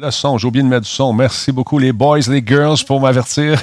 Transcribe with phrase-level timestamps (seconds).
[0.00, 1.12] Le son, j'ai oublié de mettre du son.
[1.12, 3.60] Merci beaucoup les boys, les girls pour m'avertir.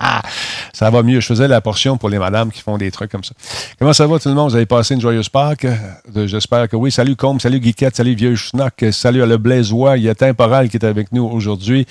[0.72, 1.18] ça va mieux.
[1.18, 3.34] Je faisais la portion pour les madames qui font des trucs comme ça.
[3.76, 4.50] Comment ça va tout le monde?
[4.50, 5.64] Vous avez passé une joyeuse Pâques?
[5.64, 6.92] Euh, j'espère que oui.
[6.92, 9.96] Salut Combe, salut Guiquette, salut Vieux Schnock, salut à le Blaisois.
[9.96, 11.88] Il y a Temporal qui est avec nous aujourd'hui.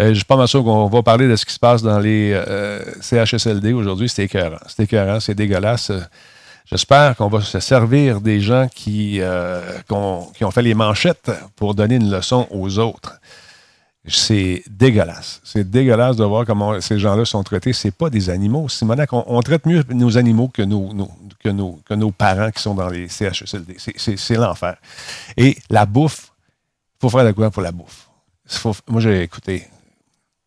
[0.00, 1.98] Euh, je suis pas mal sûr qu'on va parler de ce qui se passe dans
[1.98, 4.08] les euh, CHSLD aujourd'hui.
[4.08, 4.56] C'est écœurant.
[4.66, 5.92] C'est écœurant, c'est dégueulasse.
[6.70, 9.20] J'espère qu'on va se servir des gens qui,
[9.88, 13.18] qui ont fait les manchettes pour donner une leçon aux autres.
[14.06, 15.40] C'est dégueulasse.
[15.44, 17.72] C'est dégueulasse de voir comment ces gens-là sont traités.
[17.72, 18.68] C'est pas des animaux.
[18.68, 23.76] Simonac, on, traite mieux nos animaux que nos parents qui sont dans les CHSLD.
[23.96, 24.76] C'est l'enfer.
[25.36, 26.32] Et la bouffe,
[26.96, 28.08] il faut faire de quoi pour la bouffe?
[28.88, 29.66] moi, j'ai écouté.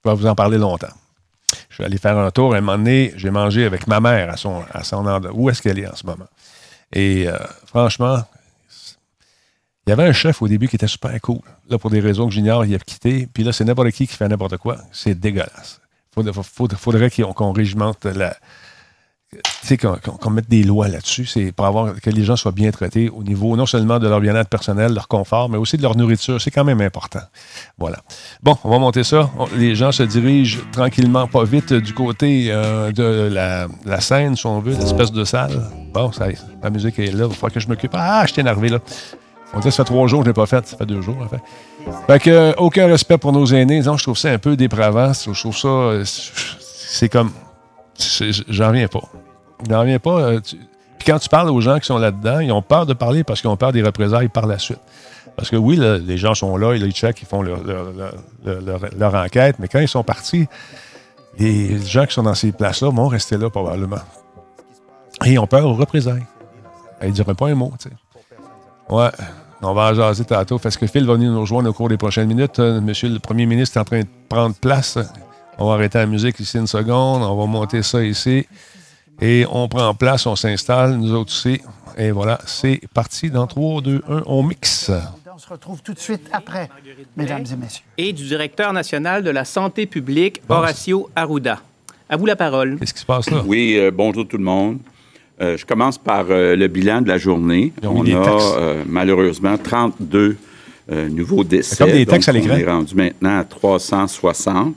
[0.03, 0.88] Je vais vous en parler longtemps.
[1.69, 2.53] Je suis allé faire un tour.
[2.53, 5.31] À un moment donné, j'ai mangé avec ma mère à son, à son endroit.
[5.33, 6.27] Où est-ce qu'elle est en ce moment?
[6.93, 8.23] Et euh, franchement,
[9.85, 11.41] il y avait un chef au début qui était super cool.
[11.69, 13.27] Là, pour des raisons que j'ignore, il a quitté.
[13.33, 14.77] Puis là, c'est n'importe qui qui fait n'importe quoi.
[14.91, 15.81] C'est dégueulasse.
[16.15, 16.31] Il
[16.77, 18.38] faudrait, qu'on régimente la.
[19.63, 21.25] Sais, qu'on mette des lois là-dessus.
[21.25, 24.19] C'est pour avoir que les gens soient bien traités au niveau non seulement de leur
[24.19, 26.41] bien-être personnel, leur confort, mais aussi de leur nourriture.
[26.41, 27.21] C'est quand même important.
[27.77, 27.99] Voilà.
[28.41, 29.29] Bon, on va monter ça.
[29.55, 34.59] les gens se dirigent tranquillement, pas vite, du côté euh, de la, scène, si on
[34.59, 35.61] veut, l'espèce de salle.
[35.93, 36.27] Bon, ça,
[36.61, 37.27] la musique est là.
[37.29, 37.91] Il faut que je m'occupe.
[37.93, 38.79] Ah, je t'ai énervé là.
[39.53, 40.67] On dirait ça fait trois jours que je l'ai pas fait.
[40.67, 41.41] Ça fait deux jours, en fait.
[42.07, 43.81] Fait que, euh, aucun respect pour nos aînés.
[43.81, 45.13] Non, je trouve ça un peu dépravant.
[45.13, 45.67] Je trouve ça.
[45.67, 47.31] Euh, c'est comme.
[48.49, 49.03] J'en reviens pas.
[49.69, 50.19] J'en reviens pas.
[50.19, 53.23] Euh, puis quand tu parles aux gens qui sont là-dedans, ils ont peur de parler
[53.23, 54.79] parce qu'ils ont peur des représailles par la suite.
[55.35, 57.59] Parce que oui, les gens sont là, ils checkent, ils font leur,
[58.45, 60.47] leur, enquête, mais quand ils sont partis,
[61.39, 63.97] les gens qui sont dans ces places-là vont rester là probablement.
[65.25, 66.25] Et ils ont peur aux représailles.
[67.01, 67.95] Ils ne diraient pas un mot, tu sais.
[68.89, 69.09] Ouais.
[69.61, 71.97] On va en jaser tantôt parce que Phil va venir nous rejoindre au cours des
[71.97, 72.59] prochaines minutes.
[72.59, 74.97] Euh, monsieur le premier ministre est en train de prendre place.
[75.58, 77.24] On va arrêter la musique ici une seconde.
[77.24, 78.46] On va monter ça ici.
[79.22, 81.62] Et on prend place, on s'installe, nous autres aussi.
[81.97, 83.30] Et voilà, c'est parti.
[83.30, 84.91] Dans 3, 2, 1, on mixe.
[85.34, 86.69] On se retrouve tout de suite après,
[87.18, 87.84] mesdames et messieurs.
[87.97, 91.59] Et du directeur national de la santé publique, Horacio Arruda.
[92.09, 92.78] À vous la parole.
[92.80, 93.41] Qu'est-ce qui se passe là?
[93.46, 94.80] Oui, euh, bonjour tout le monde.
[95.41, 97.74] Euh, je commence par euh, le bilan de la journée.
[97.84, 100.38] On a euh, malheureusement 32
[101.09, 101.78] nouveaux décès.
[101.78, 102.56] Comme des textes à l'écran.
[102.56, 104.75] On est rendu maintenant à 360.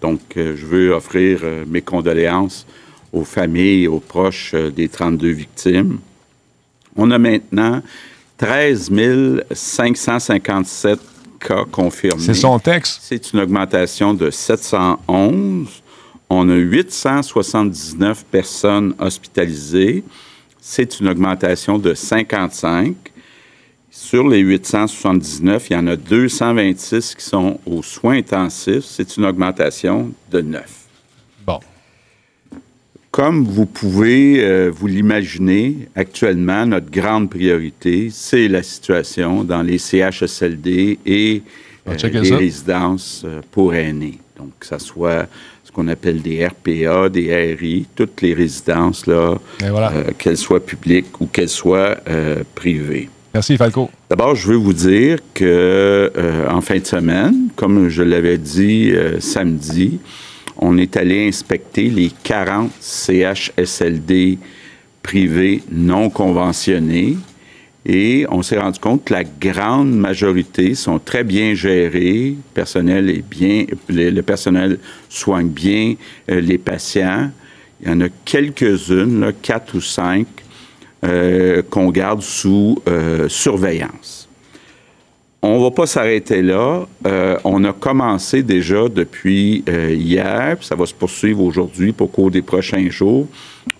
[0.00, 2.66] Donc, je veux offrir mes condoléances
[3.12, 5.98] aux familles et aux proches des 32 victimes.
[6.96, 7.82] On a maintenant
[8.38, 8.90] 13
[9.52, 11.00] 557
[11.40, 12.22] cas confirmés.
[12.22, 13.00] C'est son texte.
[13.02, 15.82] C'est une augmentation de 711
[16.30, 20.04] on a 879 personnes hospitalisées.
[20.60, 22.94] C'est une augmentation de 55.
[23.92, 28.84] Sur les 879, il y en a 226 qui sont aux soins intensifs.
[28.84, 30.62] C'est une augmentation de 9.
[31.44, 31.58] Bon.
[33.10, 39.78] Comme vous pouvez euh, vous l'imaginer, actuellement, notre grande priorité, c'est la situation dans les
[39.78, 41.42] CHSLD et
[41.88, 44.18] euh, les résidences euh, pour aînés.
[44.38, 45.26] Donc, que ce soit
[45.64, 51.20] ce qu'on appelle des RPA, des RI, toutes les résidences, là, euh, qu'elles soient publiques
[51.20, 51.96] ou qu'elles soient
[52.54, 53.08] privées.
[53.32, 53.90] Merci, Falco.
[54.08, 58.92] D'abord, je veux vous dire que euh, en fin de semaine, comme je l'avais dit
[59.20, 60.00] samedi,
[60.56, 64.38] on est allé inspecter les 40 CHSLD
[65.02, 67.16] privés non conventionnés
[67.86, 73.08] et on s'est rendu compte que la grande majorité sont très bien gérés, le personnel
[73.08, 74.78] est bien, le, personnel
[75.08, 75.94] soigne bien
[76.30, 77.30] euh, les patients.
[77.82, 80.26] Il y en a quelques-unes, quatre ou cinq,
[81.04, 84.28] euh, qu'on garde sous euh, surveillance.
[85.42, 86.86] On ne va pas s'arrêter là.
[87.44, 92.30] on a commencé déjà depuis hier, puis ça va se poursuivre aujourd'hui pour au cours
[92.30, 93.26] des prochains jours.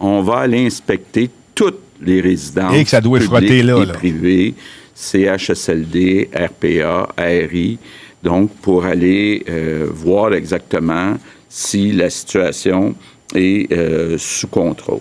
[0.01, 4.55] On va aller inspecter toutes les résidences et que ça doit frotter là, privées,
[4.95, 7.79] CHSLD, RPA, ARI,
[8.23, 11.17] donc pour aller euh, voir exactement
[11.49, 12.95] si la situation
[13.35, 15.01] est euh, sous contrôle.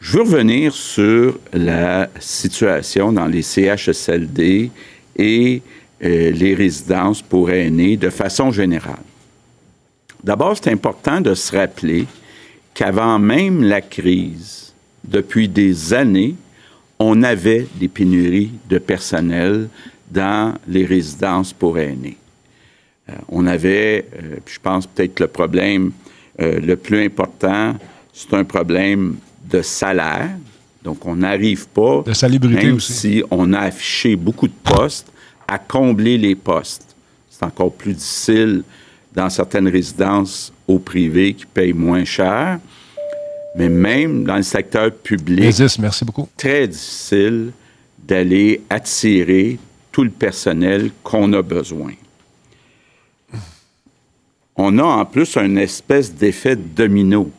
[0.00, 4.70] Je veux revenir sur la situation dans les CHSLD
[5.16, 5.62] et
[6.02, 9.04] euh, les résidences pour aînés de façon générale.
[10.24, 12.06] D'abord, c'est important de se rappeler
[12.74, 14.72] qu'avant même la crise,
[15.04, 16.34] depuis des années,
[16.98, 19.68] on avait des pénuries de personnel
[20.10, 22.16] dans les résidences pour aînés.
[23.08, 25.92] Euh, on avait, euh, je pense peut-être le problème
[26.40, 27.74] euh, le plus important,
[28.12, 29.16] c'est un problème
[29.50, 30.30] de salaire.
[30.82, 32.92] Donc, on n'arrive pas, de salubrité même aussi.
[32.92, 35.12] si on a affiché beaucoup de postes,
[35.46, 36.96] à combler les postes.
[37.28, 38.62] C'est encore plus difficile
[39.12, 42.60] dans certaines résidences au privé qui payent moins cher,
[43.56, 46.28] mais même dans le secteur public, merci beaucoup.
[46.36, 47.50] très difficile
[47.98, 49.58] d'aller attirer
[49.90, 51.92] tout le personnel qu'on a besoin.
[54.56, 57.30] On a en plus une espèce d'effet domino.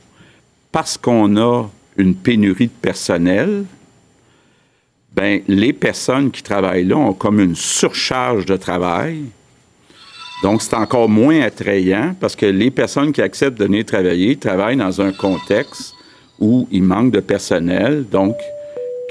[0.72, 1.70] Parce qu'on a
[2.02, 3.64] une pénurie de personnel,
[5.14, 9.24] ben, les personnes qui travaillent là ont comme une surcharge de travail.
[10.44, 14.78] Donc, c'est encore moins attrayant parce que les personnes qui acceptent de venir travailler travaillent
[14.78, 15.94] dans un contexte
[16.40, 18.36] où il manque de personnel, donc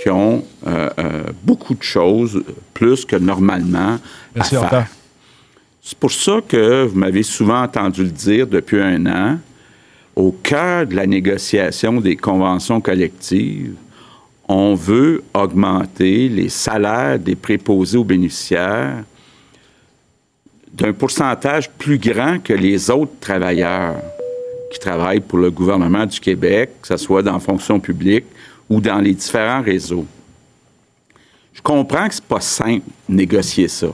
[0.02, 2.42] qui ont euh, euh, beaucoup de choses
[2.74, 3.98] plus que normalement
[4.34, 4.86] Merci à faire.
[5.82, 9.38] C'est pour ça que vous m'avez souvent entendu le dire depuis un an,
[10.20, 13.74] au cœur de la négociation des conventions collectives,
[14.48, 19.04] on veut augmenter les salaires des préposés aux bénéficiaires
[20.74, 23.96] d'un pourcentage plus grand que les autres travailleurs
[24.70, 28.26] qui travaillent pour le gouvernement du Québec, que ce soit dans la fonction publique
[28.68, 30.06] ou dans les différents réseaux.
[31.54, 33.88] Je comprends que ce n'est pas simple de négocier ça.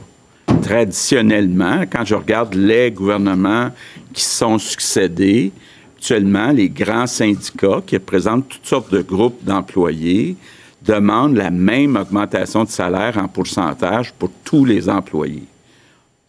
[0.62, 3.70] Traditionnellement, quand je regarde les gouvernements
[4.12, 5.52] qui sont succédés,
[5.96, 10.36] actuellement, les grands syndicats qui représentent toutes sortes de groupes d'employés
[10.82, 15.44] demandent la même augmentation de salaire en pourcentage pour tous les employés.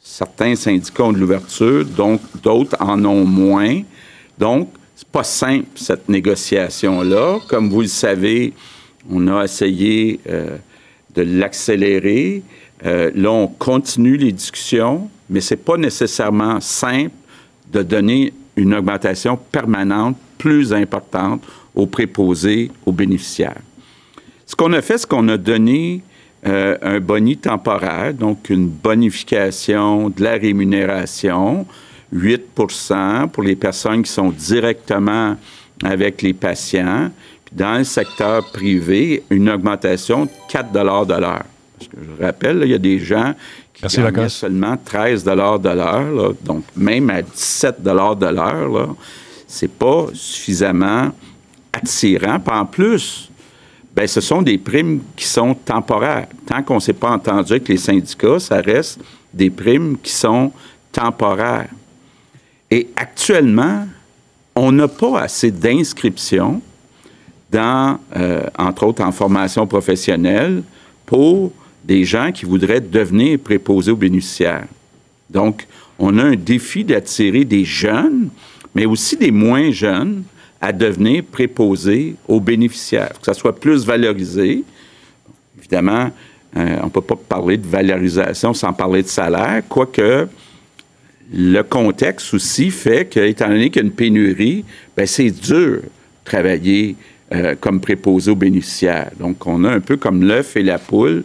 [0.01, 3.81] Certains syndicats ont de l'ouverture, donc d'autres en ont moins.
[4.37, 7.39] Donc, c'est pas simple, cette négociation-là.
[7.47, 8.53] Comme vous le savez,
[9.11, 10.57] on a essayé euh,
[11.13, 12.41] de l'accélérer.
[12.85, 17.11] Euh, là, on continue les discussions, mais c'est pas nécessairement simple
[17.71, 21.41] de donner une augmentation permanente plus importante
[21.73, 23.61] aux préposés aux bénéficiaires.
[24.45, 26.01] Ce qu'on a fait, c'est qu'on a donné
[26.45, 31.65] euh, un boni temporaire, donc une bonification de la rémunération,
[32.13, 35.35] 8% pour les personnes qui sont directement
[35.83, 37.11] avec les patients.
[37.45, 41.43] Puis dans le secteur privé, une augmentation de 4 de l'heure.
[41.77, 43.33] Parce que je rappelle, il y a des gens
[43.73, 46.33] qui Merci, gagnaient seulement 13 de l'heure.
[46.43, 48.95] Donc, même à 17 de l'heure,
[49.47, 51.11] c'est pas suffisamment
[51.71, 52.39] attirant.
[52.39, 53.29] Puis en plus,
[53.95, 56.27] ben, ce sont des primes qui sont temporaires.
[56.45, 58.99] Tant qu'on ne s'est pas entendu avec les syndicats, ça reste
[59.33, 60.51] des primes qui sont
[60.91, 61.69] temporaires.
[62.69, 63.87] Et actuellement,
[64.55, 66.61] on n'a pas assez d'inscriptions
[67.51, 70.63] dans, euh, entre autres en formation professionnelle,
[71.05, 71.53] pour
[71.87, 74.67] des gens qui voudraient devenir préposés aux bénéficiaires.
[75.29, 75.65] Donc,
[75.97, 78.29] on a un défi d'attirer des jeunes,
[78.75, 80.23] mais aussi des moins jeunes,
[80.59, 84.63] à devenir préposés aux bénéficiaires, que ça soit plus valorisé.
[85.57, 86.11] Évidemment,
[86.57, 90.27] euh, on ne peut pas parler de valorisation sans parler de salaire, quoique
[91.33, 94.65] le contexte aussi fait qu'étant donné qu'il y a une pénurie,
[94.95, 95.83] ben c'est dur de
[96.25, 96.95] travailler
[97.33, 99.11] euh, comme préposé aux bénéficiaires.
[99.19, 101.23] Donc, on a un peu comme l'œuf et la poule.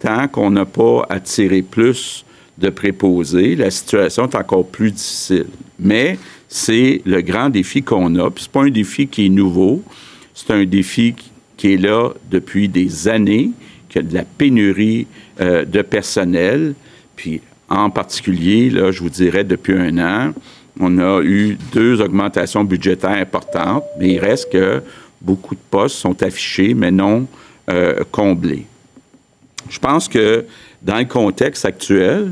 [0.00, 2.24] Tant qu'on n'a pas attiré plus
[2.58, 5.46] de préposés, la situation est encore plus difficile.
[5.78, 8.30] Mais c'est le grand défi qu'on a.
[8.30, 9.82] Puis c'est pas un défi qui est nouveau.
[10.34, 11.14] C'est un défi
[11.56, 13.50] qui- est là depuis des années,
[13.90, 15.06] qu'il y a de la pénurie
[15.40, 16.74] euh, de personnel.
[17.16, 20.32] Puis en particulier, là, je vous dirais, depuis un an,
[20.80, 24.82] on a eu deux augmentations budgétaires importantes, mais il reste que
[25.20, 27.26] beaucoup de postes sont affichés, mais non
[27.68, 28.64] euh, comblés.
[29.68, 30.44] Je pense que
[30.82, 32.30] dans le contexte actuel,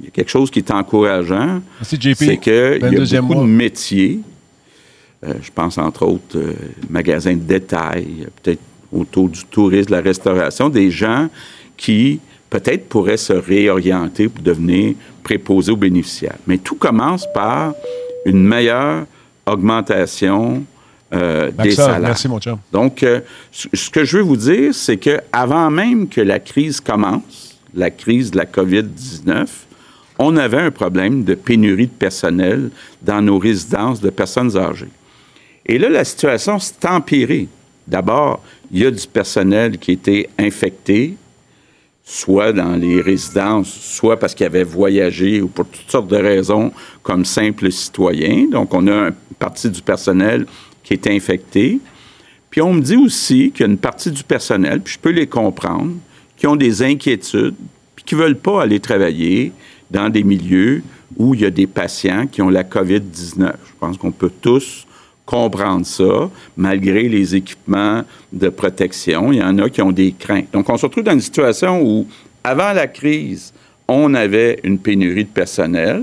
[0.00, 1.60] il y a quelque chose qui est encourageant.
[1.82, 3.42] C'est qu'il y a 22e beaucoup mois.
[3.44, 4.20] de métiers.
[5.26, 6.54] euh, je pense entre autres euh,
[6.88, 8.60] magasins de détail, peut-être
[8.92, 11.28] autour du tourisme, de la restauration, des gens
[11.76, 16.38] qui peut-être pourraient se réorienter pour devenir préposés aux bénéficiaires.
[16.46, 17.74] Mais tout commence par
[18.24, 19.06] une meilleure
[19.46, 20.64] augmentation
[21.12, 22.00] euh, des Maxime, salaires.
[22.00, 22.58] merci, mon chum.
[22.72, 23.20] Donc, euh,
[23.52, 27.90] ce que je veux vous dire, c'est que avant même que la crise commence, la
[27.90, 29.46] crise de la COVID-19,
[30.18, 32.70] on avait un problème de pénurie de personnel
[33.02, 34.90] dans nos résidences de personnes âgées.
[35.66, 37.48] Et là, la situation s'est empirée.
[37.86, 41.14] D'abord, il y a du personnel qui était infecté,
[42.04, 46.72] soit dans les résidences, soit parce qu'ils avaient voyagé ou pour toutes sortes de raisons
[47.02, 48.46] comme simples citoyens.
[48.50, 50.46] Donc, on a une partie du personnel
[50.82, 51.78] qui est infecté.
[52.50, 55.10] Puis on me dit aussi qu'il y a une partie du personnel, puis je peux
[55.10, 55.92] les comprendre,
[56.36, 57.54] qui ont des inquiétudes,
[57.94, 59.52] puis qui ne veulent pas aller travailler
[59.90, 60.82] dans des milieux
[61.16, 63.36] où il y a des patients qui ont la COVID-19.
[63.38, 64.86] Je pense qu'on peut tous
[65.26, 69.32] comprendre ça, malgré les équipements de protection.
[69.32, 70.48] Il y en a qui ont des craintes.
[70.52, 72.06] Donc, on se retrouve dans une situation où,
[72.42, 73.52] avant la crise,
[73.86, 76.02] on avait une pénurie de personnel.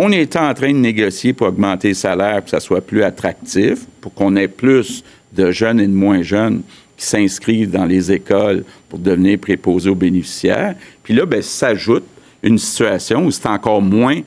[0.00, 3.02] On était en train de négocier pour augmenter les salaires, pour que ça soit plus
[3.02, 5.02] attractif, pour qu'on ait plus
[5.32, 6.62] de jeunes et de moins jeunes
[6.96, 10.76] qui s'inscrivent dans les écoles pour devenir préposés aux bénéficiaires.
[11.02, 12.04] Puis là, ben, s'ajoute
[12.44, 14.20] une situation où c'est encore moins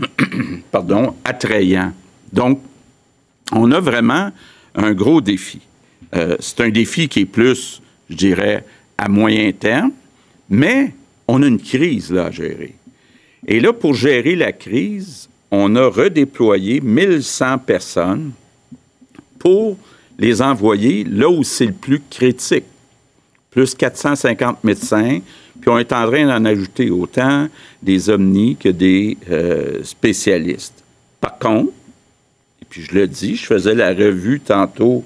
[0.72, 1.92] pardon, attrayant.
[2.32, 2.60] Donc,
[3.52, 4.32] on a vraiment
[4.74, 5.60] un gros défi.
[6.16, 8.64] Euh, c'est un défi qui est plus, je dirais,
[8.98, 9.92] à moyen terme,
[10.50, 10.92] mais
[11.28, 12.74] on a une crise là à gérer.
[13.46, 18.32] Et là, pour gérer la crise, on a redéployé 1100 personnes
[19.38, 19.76] pour
[20.18, 22.64] les envoyer là où c'est le plus critique.
[23.50, 25.20] Plus 450 médecins,
[25.60, 27.48] puis on est en train d'en ajouter autant
[27.82, 30.82] des omnis que des euh, spécialistes.
[31.20, 31.72] Par contre,
[32.62, 35.04] et puis je le dis, je faisais la revue tantôt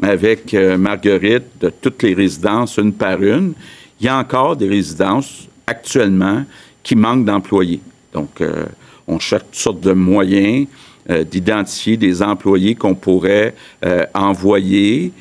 [0.00, 3.54] avec euh, Marguerite de toutes les résidences, une par une.
[4.00, 6.44] Il y a encore des résidences actuellement
[6.82, 7.80] qui manquent d'employés.
[8.12, 8.66] Donc, euh,
[9.06, 10.66] on cherche toutes sortes de moyens
[11.10, 13.54] euh, d'identifier des employés qu'on pourrait
[13.84, 15.12] euh, envoyer.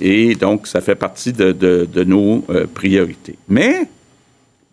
[0.00, 3.36] et donc, ça fait partie de, de nos priorités.
[3.48, 3.88] Mais,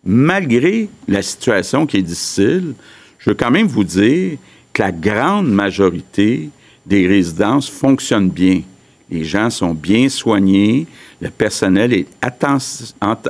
[0.04, 2.74] malgré la situation qui est difficile,
[3.18, 4.38] je veux quand même vous dire
[4.72, 6.48] que la grande majorité
[6.84, 8.62] des résidences fonctionnent bien.
[9.10, 10.86] Les gens sont bien soignés,
[11.20, 12.06] le personnel est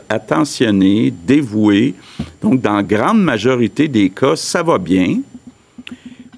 [0.09, 1.95] attentionné, dévoué.
[2.41, 5.21] Donc, dans la grande majorité des cas, ça va bien.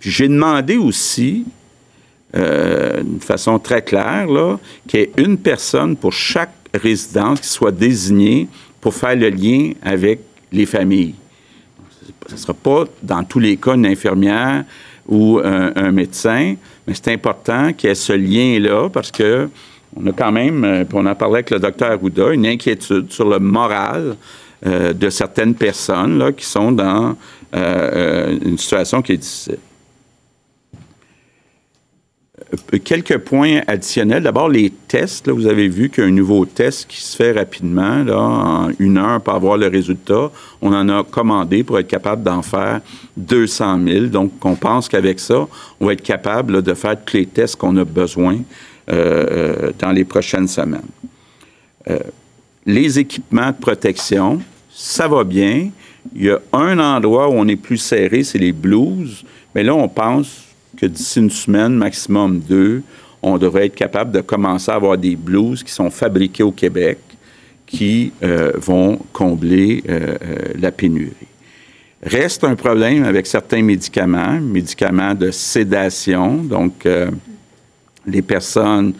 [0.00, 1.45] J'ai demandé aussi,
[2.37, 4.26] euh, d'une façon très claire,
[4.87, 8.49] qu'il y ait une personne pour chaque résidence qui soit désignée
[8.80, 10.21] pour faire le lien avec
[10.52, 11.14] les familles.
[12.26, 14.64] Ce ne sera pas, dans tous les cas, une infirmière
[15.09, 16.55] ou un médecin,
[16.87, 19.49] mais c'est important qu'il y ait ce lien-là parce que
[19.97, 23.11] on a quand même, euh, puis on en parlait avec le docteur Arruda, une inquiétude
[23.11, 24.17] sur le moral
[24.67, 27.17] euh, de certaines personnes là, qui sont dans
[27.55, 29.59] euh, une situation qui est difficile.
[32.83, 34.23] Quelques points additionnels.
[34.23, 35.28] D'abord, les tests.
[35.28, 38.05] vous avez vu qu'il y a un nouveau test qui se fait rapidement.
[38.11, 40.31] En une heure pour avoir le résultat.
[40.62, 42.81] On en a commandé pour être capable d'en faire
[43.19, 44.07] 200 000.
[44.07, 45.47] Donc, on pense qu'avec ça,
[45.78, 48.38] on va être capable de faire tous les tests qu'on a besoin
[48.90, 50.81] euh, dans les prochaines semaines.
[51.90, 51.99] Euh,
[52.64, 54.40] les équipements de protection,
[54.71, 55.71] ça va bien.
[56.14, 59.25] Il y a un endroit où on est plus serré, c'est les blouses.
[59.55, 60.48] Mais là, on pense
[60.79, 62.83] que d'ici une semaine, maximum deux,
[63.23, 66.99] on devrait être capable de commencer à avoir des blouses qui sont fabriquées au Québec
[67.67, 69.83] qui euh, vont combler
[70.59, 71.13] la pénurie.
[72.03, 76.87] Reste un problème avec certains médicaments, médicaments de sédation, donc
[78.07, 78.95] les personnes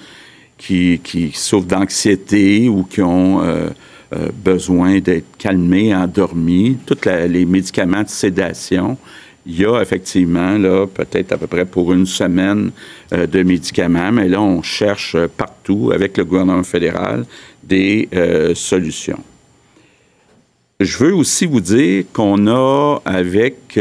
[0.59, 3.69] qui, souffrent d'anxiété ou qui ont euh,
[4.15, 8.99] euh, besoin d'être calmées, endormies, tous les médicaments de sédation.
[9.49, 12.71] Il y a effectivement, là, peut-être à peu près pour une semaine
[13.13, 17.25] euh, de médicaments, mais là, on cherche partout avec le gouvernement fédéral
[17.63, 18.09] des
[18.55, 19.23] solutions.
[20.81, 23.79] Je veux aussi vous dire qu'on a, avec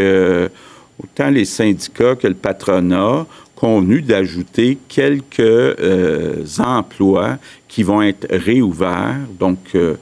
[1.01, 3.25] autant les syndicats que le patronat,
[3.57, 9.17] convenu d'ajouter quelques euh, emplois qui vont être réouverts.
[9.39, 9.95] Donc, euh,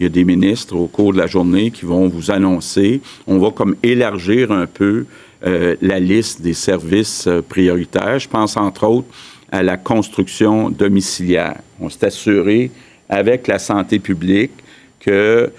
[0.00, 3.00] il y a des ministres au cours de la journée qui vont vous annoncer.
[3.26, 5.04] On va comme élargir un peu
[5.46, 8.18] euh, la liste des services prioritaires.
[8.18, 9.08] Je pense entre autres
[9.52, 11.60] à la construction domiciliaire.
[11.80, 12.70] On s'est assuré
[13.08, 14.52] avec la santé publique
[15.00, 15.50] que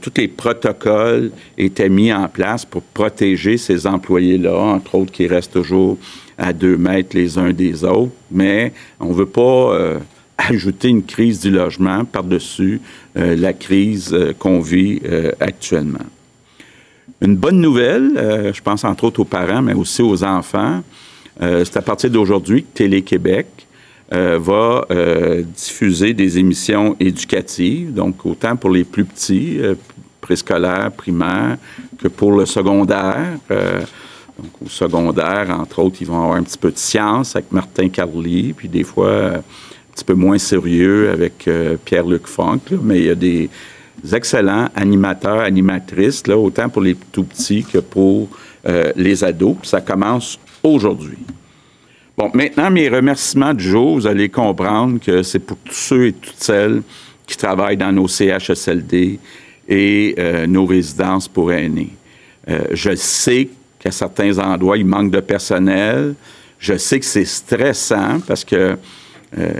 [0.00, 5.52] tous les protocoles étaient mis en place pour protéger ces employés-là, entre autres qui restent
[5.52, 5.98] toujours
[6.38, 9.98] à deux mètres les uns des autres, mais on ne veut pas euh,
[10.38, 15.00] ajouter une crise du logement par-dessus euh, la crise euh, qu'on vit
[15.40, 16.04] actuellement.
[17.22, 20.82] Une bonne nouvelle, je pense entre autres aux parents, mais aussi aux enfants,
[21.40, 23.46] c'est à partir d'aujourd'hui que Télé-Québec
[24.10, 24.86] va
[25.56, 29.58] diffuser des émissions éducatives, donc autant pour les plus petits,
[30.20, 31.56] préscolaires, primaires,
[31.98, 33.38] que pour le secondaire.
[33.48, 37.88] Donc, au secondaire, entre autres, ils vont avoir un petit peu de science avec Martin
[37.88, 39.42] Carly, puis des fois
[39.96, 43.48] petit peu moins sérieux avec euh, Pierre-Luc Funk, mais il y a des
[44.12, 48.28] excellents animateurs, animatrices, là, autant pour les tout petits que pour
[48.68, 49.56] euh, les ados.
[49.58, 51.16] Puis ça commence aujourd'hui.
[52.18, 56.12] Bon, maintenant, mes remerciements du jour, vous allez comprendre que c'est pour tous ceux et
[56.12, 56.82] toutes celles
[57.26, 59.18] qui travaillent dans nos CHSLD
[59.68, 61.92] et euh, nos résidences pour aînés.
[62.70, 63.48] je sais
[63.78, 66.14] qu'à certains endroits, il manque de personnel.
[66.58, 68.76] Je sais que c'est stressant parce que
[69.38, 69.50] euh,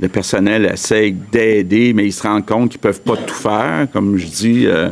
[0.00, 3.86] le personnel essaie d'aider, mais ils se rendent compte qu'ils ne peuvent pas tout faire.
[3.92, 4.90] Comme je dis euh,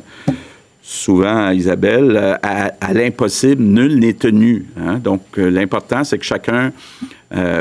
[0.82, 4.66] souvent à Isabelle, euh, à, l'impossible, nul n'est tenu.
[4.78, 4.98] Hein.
[4.98, 6.72] Donc, l'important, c'est que chacun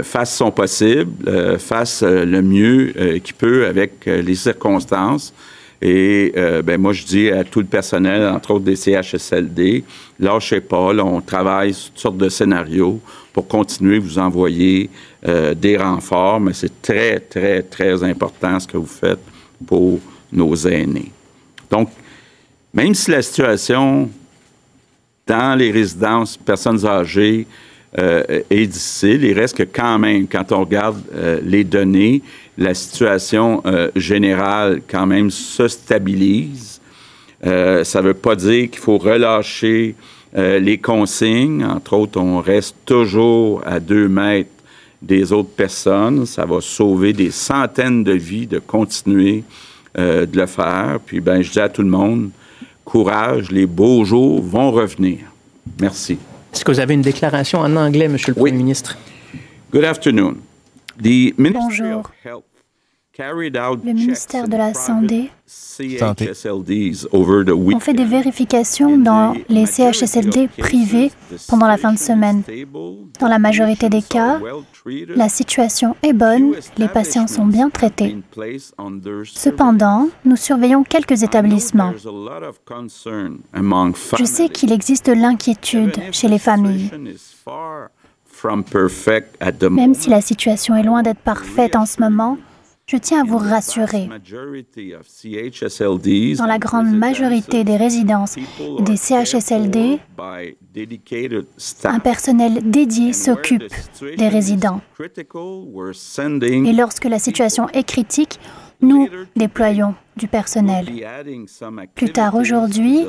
[0.03, 5.33] fasse son possible, fasse le mieux qu'il peut avec les circonstances.
[5.81, 6.31] Et
[6.63, 9.83] ben, moi, je dis à tout le personnel, entre autres des CHSLD,
[10.19, 13.01] lâchez pas, on travaille sur toutes sortes de scénarios
[13.33, 14.89] pour continuer à vous envoyer
[15.27, 19.19] euh, des renforts, mais c'est très, très, très important ce que vous faites
[19.65, 19.99] pour
[20.31, 21.11] nos aînés.
[21.69, 21.89] Donc,
[22.73, 24.09] même si la situation
[25.25, 27.47] dans les résidences personnes âgées
[27.97, 32.21] euh, est difficile, il reste que quand même, quand on regarde euh, les données,
[32.57, 33.63] la situation
[33.95, 36.79] générale quand même se stabilise.
[37.41, 39.95] ça ne veut pas dire qu'il faut relâcher
[40.35, 41.63] les consignes.
[41.63, 44.49] Entre autres, on reste toujours à deux mètres
[45.03, 46.25] des autres personnes.
[46.25, 49.43] Ça va sauver des centaines de vies de continuer
[49.97, 50.99] euh, de le faire.
[51.05, 52.31] Puis, ben, je dis à tout le monde,
[52.83, 55.19] courage, les beaux jours vont revenir.
[55.79, 56.17] Merci.
[56.51, 58.97] Est-ce que vous avez une déclaration en anglais, Monsieur le Premier ministre?
[59.71, 60.37] Good afternoon.
[61.00, 62.03] The Bonjour.
[63.17, 65.29] Le ministère de la Santé
[65.79, 71.11] on fait des vérifications dans les CHSLD privés
[71.47, 72.41] pendant la fin de semaine.
[73.19, 74.39] Dans la majorité des cas,
[75.15, 78.17] la situation est bonne, les patients sont bien traités.
[79.25, 81.93] Cependant, nous surveillons quelques établissements.
[81.93, 86.89] Je sais qu'il existe de l'inquiétude chez les familles.
[89.71, 92.37] Même si la situation est loin d'être parfaite en ce moment,
[92.94, 94.08] je tiens à vous rassurer.
[96.38, 98.36] Dans la grande majorité des résidences
[98.79, 100.00] des CHSLD,
[101.86, 103.64] un personnel dédié s'occupe
[104.16, 104.82] des résidents.
[105.00, 108.40] Et lorsque la situation est critique,
[108.82, 110.86] nous déployons du personnel.
[111.96, 113.06] Plus tard aujourd'hui,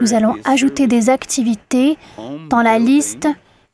[0.00, 1.98] nous allons ajouter des activités
[2.50, 3.26] dans la liste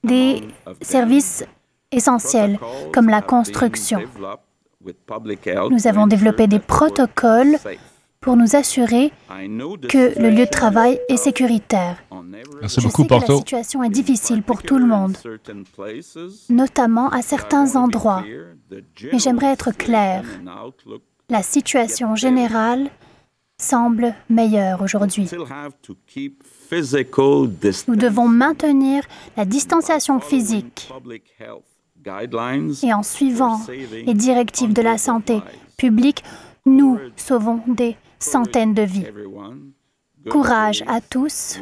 [0.05, 0.43] des
[0.81, 1.45] services
[1.91, 2.59] essentiels,
[2.95, 4.01] comme la construction.
[5.71, 7.59] Nous avons développé des protocoles
[8.21, 9.13] pour nous assurer
[9.89, 12.03] que le lieu de travail est sécuritaire.
[12.61, 13.33] Merci beaucoup, Porto.
[13.33, 15.17] la situation est difficile pour tout le monde,
[16.49, 18.25] notamment à certains endroits.
[19.13, 20.25] Mais j'aimerais être clair.
[21.29, 22.91] La situation générale
[23.59, 25.29] semble meilleure aujourd'hui.
[27.89, 29.05] Nous devons maintenir
[29.37, 30.91] la distanciation physique
[32.83, 35.41] et en suivant les directives de la santé
[35.77, 36.23] publique,
[36.67, 39.07] nous sauvons des centaines de vies.
[40.31, 41.59] Courage à tous.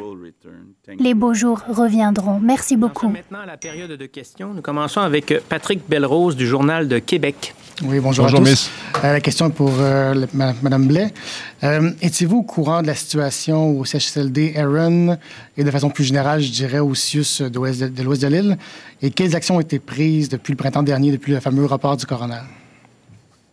[0.99, 2.39] Les beaux jours reviendront.
[2.39, 3.09] Merci beaucoup.
[3.09, 4.53] Maintenant, la période de questions.
[4.53, 7.55] Nous commençons avec Patrick Belrose du Journal de Québec.
[7.83, 8.69] Oui, bonjour, à tous.
[9.03, 11.11] Euh, la question est pour euh, Mme Blais.
[11.63, 15.17] Euh, étiez-vous au courant de la situation au CHSLD Aaron
[15.57, 18.57] et de façon plus générale, je dirais, au CIUS de l'ouest de, l'île?
[19.01, 22.05] Et quelles actions ont été prises depuis le printemps dernier, depuis le fameux rapport du
[22.05, 22.41] coroner?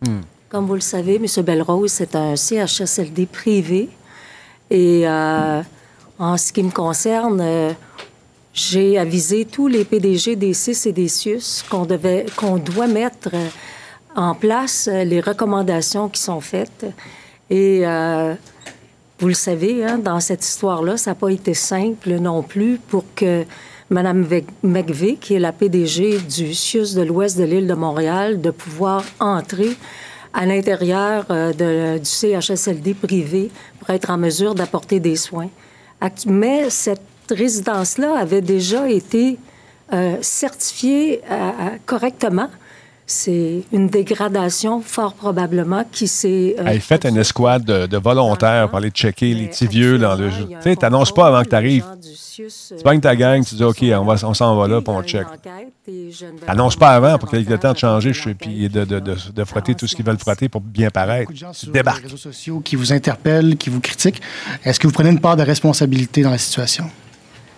[0.05, 0.21] Hmm.
[0.49, 1.43] Comme vous le savez, M.
[1.43, 3.89] Belrose, c'est un CHSLD privé
[4.69, 5.61] et euh,
[6.17, 7.71] en ce qui me concerne, euh,
[8.53, 13.29] j'ai avisé tous les PDG des CIS et des CIUS qu'on devait, qu'on doit mettre
[13.33, 13.47] euh,
[14.15, 16.85] en place les recommandations qui sont faites.
[17.49, 17.83] Et
[19.19, 23.03] vous le savez, hein, dans cette histoire-là, ça n'a pas été simple non plus pour
[23.15, 23.45] que
[23.89, 24.25] Mme
[24.63, 29.03] McVeigh, qui est la PDG du CIUS de l'Ouest de l'île de Montréal, de pouvoir
[29.19, 29.77] entrer
[30.33, 33.49] à l'intérieur du CHSLD privé
[33.89, 35.49] être en mesure d'apporter des soins.
[36.25, 39.37] Mais cette résidence-là avait déjà été
[39.93, 41.51] euh, certifiée euh,
[41.85, 42.49] correctement
[43.09, 46.55] c'est une dégradation fort probablement qui s'est.
[46.59, 50.29] Euh, Elle fait une escouade de, volontaires pour aller checker les petits vieux dans le
[50.29, 50.47] jeu.
[50.47, 51.85] Tu sais, t'annonces pas avant que tu arrives.
[52.35, 55.01] Tu pognes ta gang, tu dis OK, on, va, on s'en va là, puis on
[55.01, 55.25] check.
[56.45, 59.43] T'annonces pas avant pour qu'il y ait le temps de changer puis de, de, de,
[59.43, 61.31] frotter tout ce qu'ils veulent frotter pour bien paraître.
[61.33, 62.03] Tu débarques.
[62.03, 64.21] Les réseaux sociaux qui vous interpellent, qui vous critiquent.
[64.63, 66.85] Est-ce que vous prenez une part de responsabilité dans la situation?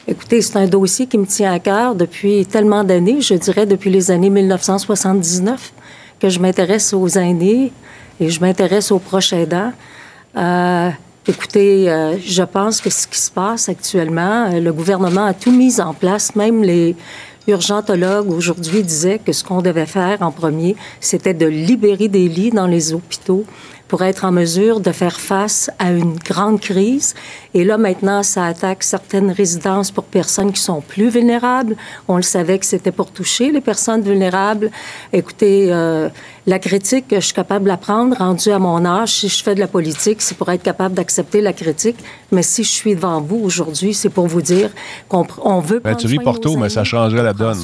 [0.07, 3.91] Écoutez, c'est un dossier qui me tient à cœur depuis tellement d'années, je dirais depuis
[3.91, 5.73] les années 1979,
[6.19, 7.71] que je m'intéresse aux aînés
[8.19, 9.71] et je m'intéresse aux proches aidants.
[10.35, 10.89] Euh,
[11.27, 15.51] écoutez, euh, je pense que ce qui se passe actuellement, euh, le gouvernement a tout
[15.51, 16.95] mis en place, même les
[17.47, 22.49] urgentologues aujourd'hui disaient que ce qu'on devait faire en premier, c'était de libérer des lits
[22.49, 23.45] dans les hôpitaux
[23.91, 27.13] pour être en mesure de faire face à une grande crise.
[27.53, 31.75] Et là, maintenant, ça attaque certaines résidences pour personnes qui sont plus vulnérables.
[32.07, 34.71] On le savait que c'était pour toucher les personnes vulnérables.
[35.11, 36.07] Écoutez, euh,
[36.47, 39.59] la critique que je suis capable d'apprendre, rendue à mon âge, si je fais de
[39.59, 41.97] la politique, c'est pour être capable d'accepter la critique.
[42.31, 44.71] Mais si je suis devant vous aujourd'hui, c'est pour vous dire
[45.07, 45.23] qu'on
[45.59, 47.59] veut ben, prendre Tu ris Porto, mais ça changerait la donne.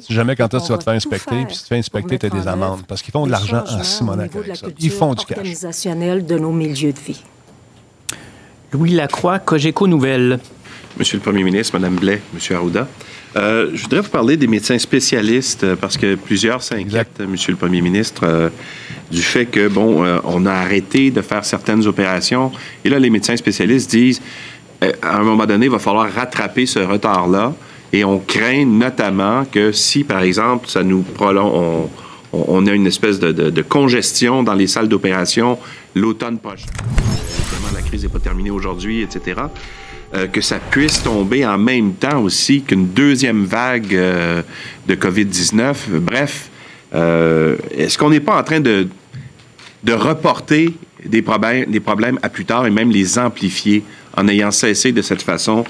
[0.00, 2.26] Si jamais quand tu vas te faire inspecter, puis si tu te fais inspecter, tu
[2.26, 2.82] as des amendes.
[2.88, 4.66] Parce qu'ils font de l'argent en Simonac avec ça.
[4.80, 5.38] Ils font du cash.
[5.38, 7.22] organisationnel de nos milieux de vie.
[8.72, 10.40] Louis Lacroix, Cogeco Nouvelle.
[10.98, 12.88] Monsieur le Premier ministre, Madame Blais, Monsieur Arruda.
[13.36, 17.58] Euh, je voudrais vous parler des médecins spécialistes euh, parce que plusieurs s'inquiètent, Monsieur le
[17.58, 18.48] Premier ministre, euh,
[19.10, 22.52] du fait que, bon, on a arrêté de faire certaines opérations.
[22.84, 24.22] Et là, les médecins spécialistes disent,
[24.80, 27.54] à un moment donné, il va falloir rattraper ce retard-là.
[27.92, 31.90] Et on craint notamment que si, par exemple, ça nous prolonge, on,
[32.66, 35.58] a une espèce de, congestion dans les salles d'opération
[35.94, 36.66] l'automne prochain.
[37.74, 39.42] La crise n'est pas terminée aujourd'hui, etc.
[40.14, 44.42] Euh, que ça puisse tomber en même temps aussi qu'une deuxième vague euh,
[44.86, 45.74] de COVID-19.
[46.00, 46.50] Bref,
[46.94, 48.86] euh, est-ce qu'on n'est pas en train de,
[49.82, 50.72] de reporter
[51.04, 53.82] des problèmes, des problèmes à plus tard et même les amplifier
[54.16, 55.64] en ayant cessé de cette façon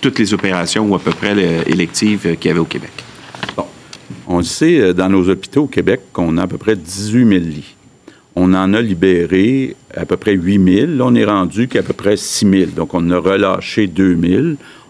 [0.00, 1.34] toutes les opérations ou à peu près
[1.66, 2.92] électives qu'il y avait au Québec?
[3.56, 3.66] Bon.
[4.26, 7.76] On sait dans nos hôpitaux au Québec qu'on a à peu près 18 000 lits
[8.36, 10.92] on en a libéré à peu près 8 000.
[10.92, 12.70] Là, on est rendu qu'à peu près 6 000.
[12.76, 14.44] Donc, on a relâché 2 000.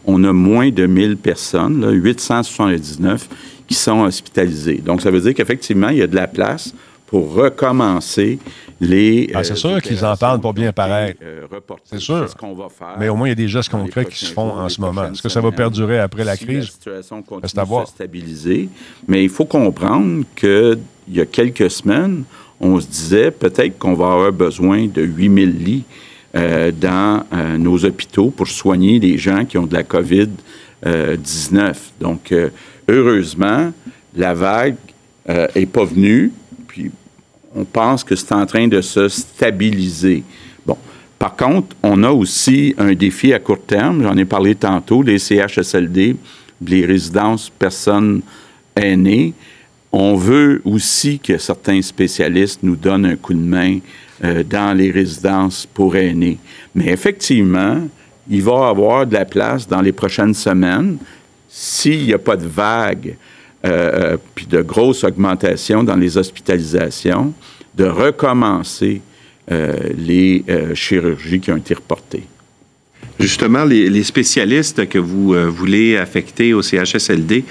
[0.04, 3.28] On a moins de 1 000 personnes, là, 879,
[3.68, 4.82] qui sont hospitalisées.
[4.84, 6.74] Donc, ça veut dire qu'effectivement, il y a de la place
[7.06, 8.38] pour recommencer
[8.80, 9.30] les.
[9.34, 11.20] Ah, c'est sûr euh, qu'ils en parlent pour bien paraître.
[11.22, 11.46] Euh,
[11.84, 12.28] c'est sûr.
[12.28, 14.50] Ce va faire Mais au moins, il y a des gestes concrets qui se font
[14.50, 15.04] en ce moment.
[15.04, 16.64] Est-ce que ça va perdurer après la crise?
[16.64, 18.68] La situation continue à stabiliser.
[19.08, 22.24] Mais il faut comprendre qu'il y a quelques semaines,
[22.60, 25.84] on se disait peut-être qu'on va avoir besoin de 8000 lits
[26.34, 27.24] euh, dans
[27.58, 30.28] nos hôpitaux pour soigner les gens qui ont de la COVID-19.
[30.86, 32.34] Euh, Donc,
[32.88, 33.72] heureusement,
[34.14, 34.76] la vague
[35.28, 36.32] n'est pas venue,
[37.56, 40.22] on pense que c'est en train de se stabiliser.
[40.64, 40.76] Bon.
[41.18, 45.18] Par contre, on a aussi un défi à court terme, j'en ai parlé tantôt, les
[45.18, 46.16] CHSLD,
[46.66, 48.20] les résidences personnes
[48.76, 49.32] aînées.
[49.90, 53.78] On veut aussi que certains spécialistes nous donnent un coup de main
[54.22, 56.38] euh, dans les résidences pour aînés.
[56.74, 57.80] Mais effectivement,
[58.28, 60.98] il va y avoir de la place dans les prochaines semaines
[61.48, 63.16] s'il n'y a pas de vague
[63.66, 64.16] euh, euh,
[64.48, 67.32] de grosse augmentation dans les hospitalisations,
[67.74, 69.02] de recommencer
[69.48, 72.24] les chirurgies qui ont été reportées.
[73.20, 77.44] Justement, les, spécialistes que vous voulez affecter au CHSLD,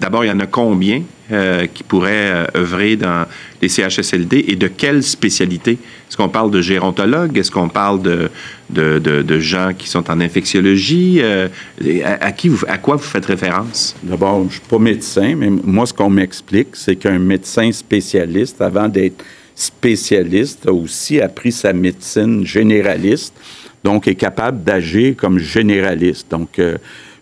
[0.00, 1.04] d'abord, il y en a combien?
[1.32, 3.26] Euh, qui pourraient euh, œuvrer dans
[3.60, 5.72] les CHSLD et de quelle spécialité?
[5.72, 7.36] Est-ce qu'on parle de gérontologues?
[7.36, 8.30] Est-ce qu'on parle de,
[8.70, 11.18] de, de, gens qui sont en infectiologie?
[11.20, 11.48] Euh,
[12.04, 13.96] à, qui à quoi vous faites référence?
[14.04, 18.62] D'abord, je ne suis pas médecin, mais moi, ce qu'on m'explique, c'est qu'un médecin spécialiste,
[18.62, 19.24] avant d'être
[19.56, 23.34] spécialiste, a aussi appris sa médecine généraliste,
[23.82, 26.30] donc est capable d'agir comme généraliste.
[26.30, 26.60] Donc,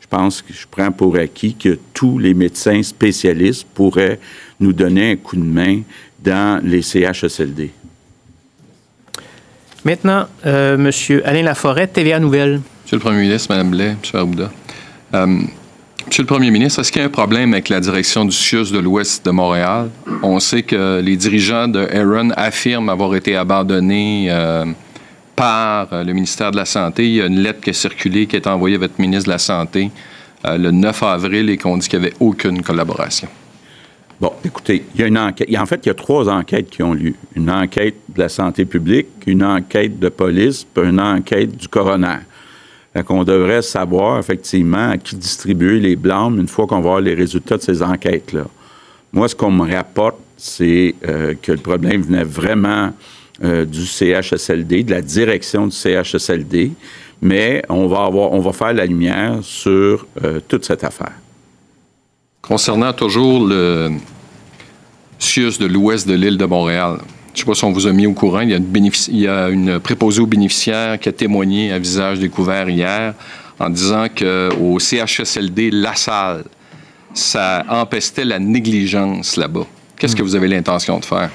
[0.04, 4.20] je pense que je prends pour acquis que tous les médecins spécialistes pourraient
[4.60, 5.80] nous donner un coup de main
[6.22, 7.70] dans les CHSLD.
[9.82, 11.20] Maintenant, euh, M.
[11.24, 12.60] Alain Laforêt, TVA Nouvelle.
[12.84, 13.96] Monsieur le Premier ministre, Mme Blais, M.
[14.12, 14.50] Arruda.
[15.14, 15.26] Euh,
[16.06, 18.72] Monsieur le Premier ministre, est-ce qu'il y a un problème avec la direction du CIUS
[18.72, 19.88] de l'Ouest de Montréal?
[20.22, 24.66] On sait que les dirigeants de Aaron affirment avoir été abandonnés euh,
[25.36, 27.06] par euh, le ministère de la Santé.
[27.06, 29.32] Il y a une lettre qui a circulé, qui est envoyée à votre ministre de
[29.32, 29.90] la Santé
[30.46, 33.28] euh, le 9 avril et qu'on dit qu'il n'y avait aucune collaboration.
[34.20, 35.48] Bon, écoutez, il y a une enquête.
[35.58, 37.14] En fait, il y a trois enquêtes qui ont lieu.
[37.34, 42.18] Une enquête de la santé publique, une enquête de police, puis une enquête du coroner.
[43.08, 47.14] On devrait savoir effectivement à qui distribuer les blâmes une fois qu'on va voir les
[47.14, 48.44] résultats de ces enquêtes-là.
[49.12, 52.92] Moi, ce qu'on me rapporte, c'est euh, que le problème venait vraiment
[53.42, 56.70] euh, du CHSLD, de la direction du CHSLD,
[57.20, 61.14] mais on va, avoir, on va faire la lumière sur euh, toute cette affaire.
[62.42, 63.90] Concernant toujours le
[65.18, 67.92] CIUS de l'ouest de l'île de Montréal, je ne sais pas si on vous a
[67.92, 71.08] mis au courant, il y, a une il y a une préposée aux bénéficiaires qui
[71.08, 73.14] a témoigné à visage découvert hier
[73.58, 76.44] en disant qu'au CHSLD La Salle,
[77.14, 79.66] ça empestait la négligence là-bas.
[79.98, 80.26] Qu'est-ce que hmm.
[80.26, 81.30] vous avez l'intention de faire?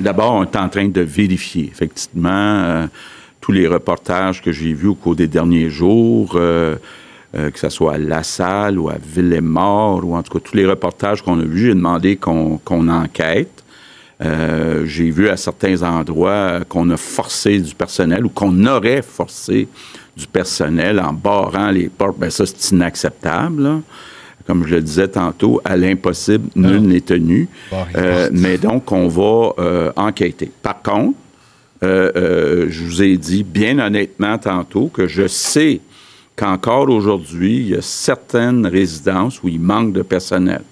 [0.00, 1.68] D'abord, on est en train de vérifier.
[1.72, 2.86] Effectivement, euh,
[3.40, 6.76] tous les reportages que j'ai vus au cours des derniers jours, euh,
[7.34, 10.56] euh, que ce soit à La Salle ou à Ville-et-Mort, ou en tout cas tous
[10.56, 13.64] les reportages qu'on a vus, j'ai demandé qu'on enquête.
[14.84, 19.66] j'ai vu à certains endroits qu'on a forcé du personnel ou qu'on aurait forcé
[20.16, 22.20] du personnel en barrant les portes.
[22.20, 23.82] Bien, ça, c'est inacceptable.
[24.46, 27.48] Comme je le disais tantôt, à l'impossible, nul n'est tenu.
[27.96, 30.50] Euh, mais donc, on va euh, enquêter.
[30.62, 31.16] Par contre,
[31.84, 35.80] euh, je vous ai dit bien honnêtement tantôt que je sais
[36.36, 40.62] qu'encore aujourd'hui, il y a certaines résidences où il manque de personnel.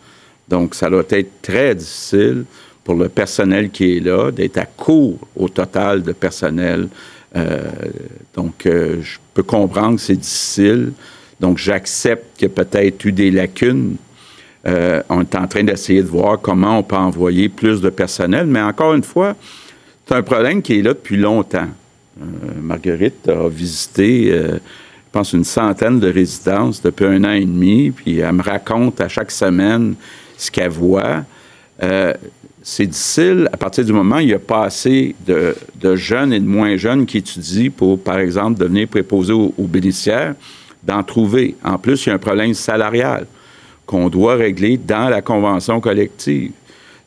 [0.48, 2.44] Donc, ça doit être très difficile
[2.82, 6.88] pour le personnel qui est là d'être à court au total de personnel.
[8.34, 10.92] donc, je peux comprendre que c'est difficile.
[11.40, 13.96] Donc, j'accepte qu'il y a peut-être eu des lacunes.
[14.66, 18.46] Euh, on est en train d'essayer de voir comment on peut envoyer plus de personnel,
[18.46, 19.34] mais encore une fois,
[20.06, 21.68] c'est un problème qui est là depuis longtemps.
[22.20, 22.24] Euh,
[22.60, 27.90] Marguerite a visité, euh, je pense, une centaine de résidences depuis un an et demi,
[27.90, 29.94] puis elle me raconte à chaque semaine
[30.36, 31.24] ce qu'elle voit.
[32.62, 35.54] c'est difficile à partir du moment où il y a pas assez de,
[35.96, 40.34] jeunes et de moins jeunes qui étudient pour, par exemple, devenir préposés aux bénéficiaires
[40.82, 41.56] d'en trouver.
[41.64, 43.26] En plus, il y a un problème salarial
[43.86, 46.52] qu'on doit régler dans la convention collective.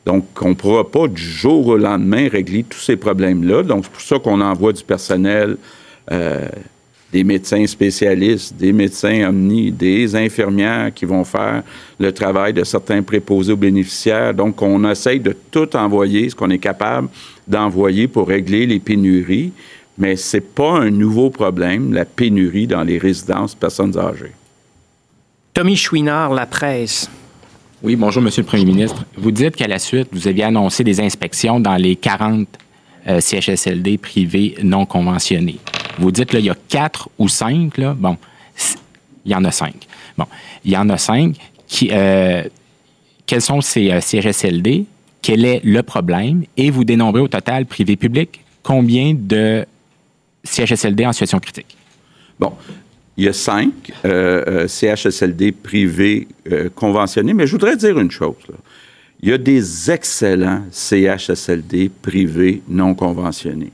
[0.04, 3.62] Donc, on ne pourra pas du jour au lendemain régler tous ces problèmes-là.
[3.62, 5.56] Donc, c'est pour ça qu'on envoie du personnel,
[6.12, 6.46] euh,
[7.10, 11.62] des médecins spécialistes, des médecins omnis, des infirmières qui vont faire
[11.98, 14.34] le travail de certains préposés aux bénéficiaires.
[14.34, 17.08] Donc, on essaye de tout envoyer, ce qu'on est capable
[17.48, 19.52] d'envoyer pour régler les pénuries
[19.98, 24.32] mais ce n'est pas un nouveau problème, la pénurie dans les résidences personnes âgées.
[25.52, 27.08] Tommy Chouinard, La Presse.
[27.82, 29.04] Oui, bonjour, Monsieur le Premier ministre.
[29.16, 32.48] Vous dites qu'à la suite, vous aviez annoncé des inspections dans les 40
[33.06, 35.58] euh, CHSLD privés non conventionnés.
[35.98, 37.94] Vous dites qu'il y a quatre ou cinq, là.
[37.96, 38.16] Bon,
[39.24, 39.74] il y en a cinq.
[40.16, 40.26] Bon,
[40.64, 41.36] il y en a cinq.
[41.68, 42.44] Qui, euh,
[43.26, 44.86] quels sont ces euh, CHSLD?
[45.22, 46.44] Quel est le problème?
[46.56, 49.66] Et vous dénombrez au total privé-public combien de
[50.44, 51.76] CHSLD en situation critique?
[52.38, 52.52] Bon,
[53.16, 58.10] il y a cinq euh, euh, CHSLD privés euh, conventionnés, mais je voudrais dire une
[58.10, 58.34] chose.
[59.20, 63.72] Il y a des excellents CHSLD privés non conventionnés.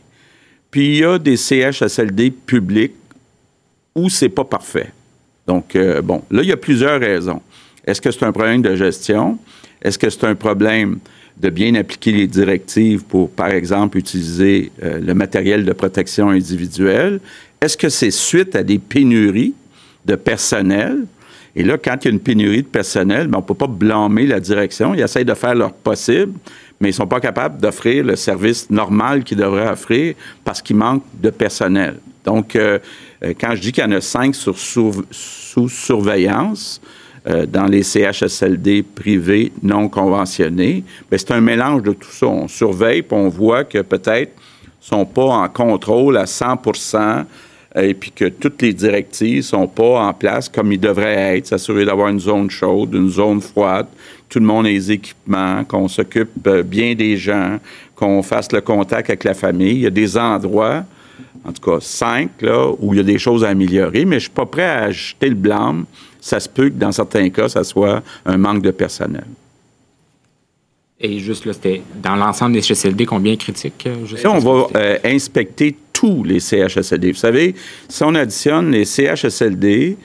[0.71, 2.95] Puis il y a des CHSLD publics
[3.95, 4.93] où c'est pas parfait.
[5.47, 7.43] Donc, bon, là, il y a plusieurs raisons.
[7.85, 9.37] Est-ce que c'est un problème de gestion?
[9.83, 11.01] Est-ce que c'est un problème
[11.41, 17.21] de bien appliquer les directives pour, par exemple, utiliser euh, le matériel de protection individuelle?
[17.61, 19.55] Est-ce que c'est suite à des pénuries
[20.05, 21.07] de personnel?
[21.57, 23.67] Et là, quand il y a une pénurie de personnel, ben, on ne peut pas
[23.67, 24.95] blâmer la direction.
[24.95, 26.33] Ils essayent de faire leur possible,
[26.81, 30.77] mais ils ne sont pas capables d'offrir le service normal qu'ils devraient offrir parce qu'il
[30.77, 31.99] manque de personnel.
[32.25, 32.79] Donc, euh,
[33.25, 36.81] euh, quand je dis qu'il y en a cinq sur, sous surveillance,
[37.29, 40.85] euh, dans les CHSLD privés non conventionnés.
[41.13, 42.27] C'est un mélange de tout ça.
[42.27, 44.33] On surveille, puis on voit que peut-être
[44.81, 47.25] sont pas en contrôle à 100%
[47.77, 51.85] et puis que toutes les directives sont pas en place comme ils devraient être, s'assurer
[51.85, 53.87] d'avoir une zone chaude, une zone froide,
[54.29, 57.59] tout le monde ait les équipements, qu'on s'occupe euh, bien des gens,
[57.95, 59.75] qu'on fasse le contact avec la famille.
[59.75, 60.85] Il y a des endroits,
[61.45, 64.25] en tout cas cinq, là, où il y a des choses à améliorer, mais je
[64.25, 65.85] suis pas prêt à jeter le blâme
[66.21, 69.25] ça se peut que dans certains cas, ça soit un manque de personnel.
[71.01, 73.87] Et juste là, c'était dans l'ensemble des CHSLD, combien critiques?
[73.87, 77.13] Euh, on va euh, inspecter tous les CHSLD.
[77.13, 77.55] Vous savez,
[77.89, 79.97] si on additionne les CHSLD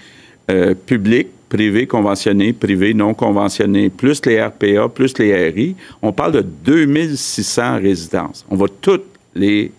[0.49, 6.31] euh, publics, privés conventionnés, privés non conventionnés, plus les RPA, plus les RI, on parle
[6.31, 8.45] de 2600 résidences.
[8.49, 9.71] On va toutes les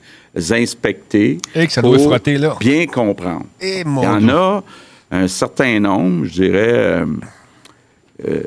[0.51, 2.57] inspecter Et que ça doit frotter, là.
[2.61, 3.46] bien comprendre.
[3.61, 4.62] Et Il y en a
[5.16, 7.07] un certain nombre, je dirais euh,
[8.26, 8.42] euh,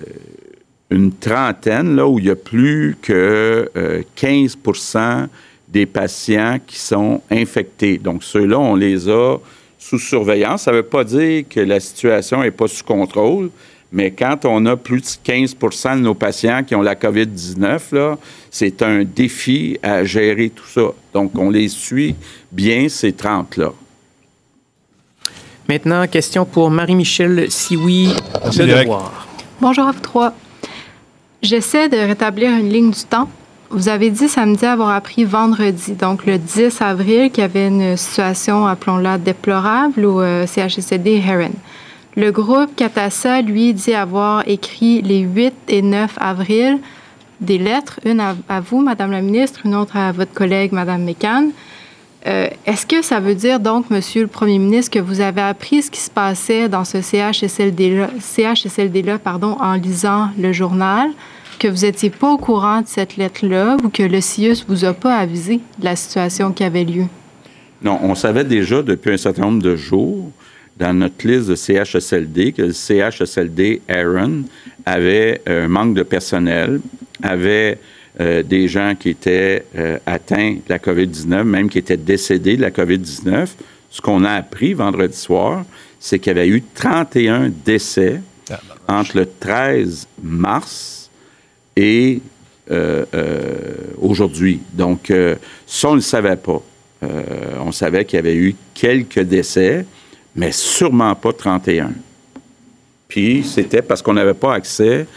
[0.90, 3.70] une trentaine, là où il y a plus que
[4.18, 5.28] 15% euh,
[5.68, 7.98] des patients qui sont infectés.
[7.98, 9.38] Donc, ceux-là, on les a
[9.78, 10.64] sous surveillance.
[10.64, 13.52] Ça ne veut pas dire que la situation n'est pas sous contrôle,
[13.92, 18.18] mais quand on a plus de 15% de nos patients qui ont la COVID-19,
[18.52, 20.92] c'est un défi à gérer tout ça.
[21.14, 22.16] Donc, on les suit
[22.52, 23.74] bien, ces 30-là.
[25.70, 28.08] Maintenant, question pour Marie-Michel Sioui
[28.58, 29.28] de Devoir.
[29.62, 30.34] Bonjour à vous trois.
[31.44, 33.30] J'essaie de rétablir une ligne du temps.
[33.70, 37.96] Vous avez dit samedi avoir appris vendredi, donc le 10 avril, qu'il y avait une
[37.98, 41.52] situation, appelons-la déplorable, au euh, CHSLD Heron.
[42.18, 46.80] Le groupe Catassa, lui, dit avoir écrit les 8 et 9 avril
[47.42, 51.04] des lettres, une à, à vous, Madame la ministre, une autre à votre collègue, Madame
[51.04, 51.50] Mécan,
[52.28, 55.84] euh, est-ce que ça veut dire donc, Monsieur le Premier ministre, que vous avez appris
[55.84, 58.10] ce qui se passait dans ce CHSLD-là,
[59.20, 61.10] pardon, en lisant le journal,
[61.60, 64.94] que vous n'étiez pas au courant de cette lettre-là ou que le CIUS vous a
[64.94, 67.06] pas avisé de la situation qui avait lieu?
[67.82, 70.32] Non, on savait déjà depuis un certain nombre de jours
[70.78, 74.44] dans notre liste de CHSLD que le CHSLD Aaron
[74.86, 76.82] avait un manque de personnel,
[77.22, 77.78] avait
[78.22, 82.62] euh, des gens qui étaient euh, atteints de la COVID-19, même qui étaient décédés de
[82.62, 83.48] la COVID-19.
[83.90, 85.64] Ce qu'on a appris vendredi soir,
[86.02, 88.20] c'est qu'il y avait eu 31 décès
[88.52, 91.10] ah, entre le 13 mars
[91.78, 92.22] et
[92.70, 93.06] euh,
[94.02, 94.60] aujourd'hui.
[94.74, 95.14] Donc,
[95.66, 96.62] ça, on ne le savait pas.
[97.62, 99.86] on savait qu'il y avait eu quelques décès,
[100.36, 101.94] mais sûrement pas 31.
[103.08, 105.08] Puis, c'était parce qu'on n'avait pas accès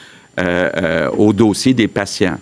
[1.19, 2.39] au dossier des patients.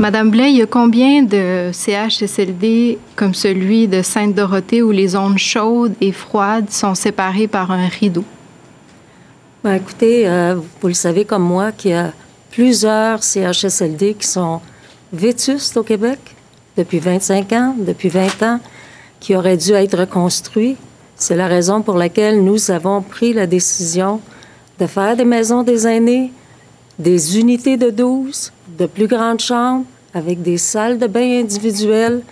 [0.00, 5.36] Madame Blais, il y a combien de CHSLD comme celui de Sainte-Dorothée où les zones
[5.36, 8.24] chaudes et froides sont séparées par un rideau?
[9.62, 12.14] Ben, écoutez, euh, vous le savez comme moi qu'il y a
[12.50, 14.62] plusieurs CHSLD qui sont
[15.12, 16.18] vétustes au Québec
[16.78, 18.60] depuis 25 ans, depuis 20 ans,
[19.20, 20.78] qui auraient dû être reconstruits.
[21.14, 24.22] C'est la raison pour laquelle nous avons pris la décision
[24.78, 26.32] de faire des maisons des aînés,
[27.00, 32.22] des unités de 12, de plus grandes chambres avec des salles de bain individuelles.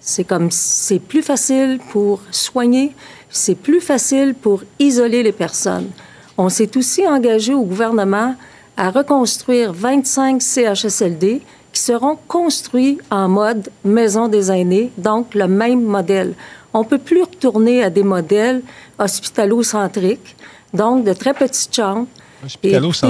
[0.00, 2.92] C'est comme c'est plus facile pour soigner,
[3.30, 5.90] c'est plus facile pour isoler les personnes.
[6.36, 8.34] On s'est aussi engagé au gouvernement
[8.76, 11.40] à reconstruire 25 CHSLD
[11.72, 16.34] qui seront construits en mode maison des aînés, donc le même modèle.
[16.74, 18.62] On peut plus retourner à des modèles
[18.98, 20.36] hospitalo-centriques,
[20.74, 22.08] donc de très petites chambres.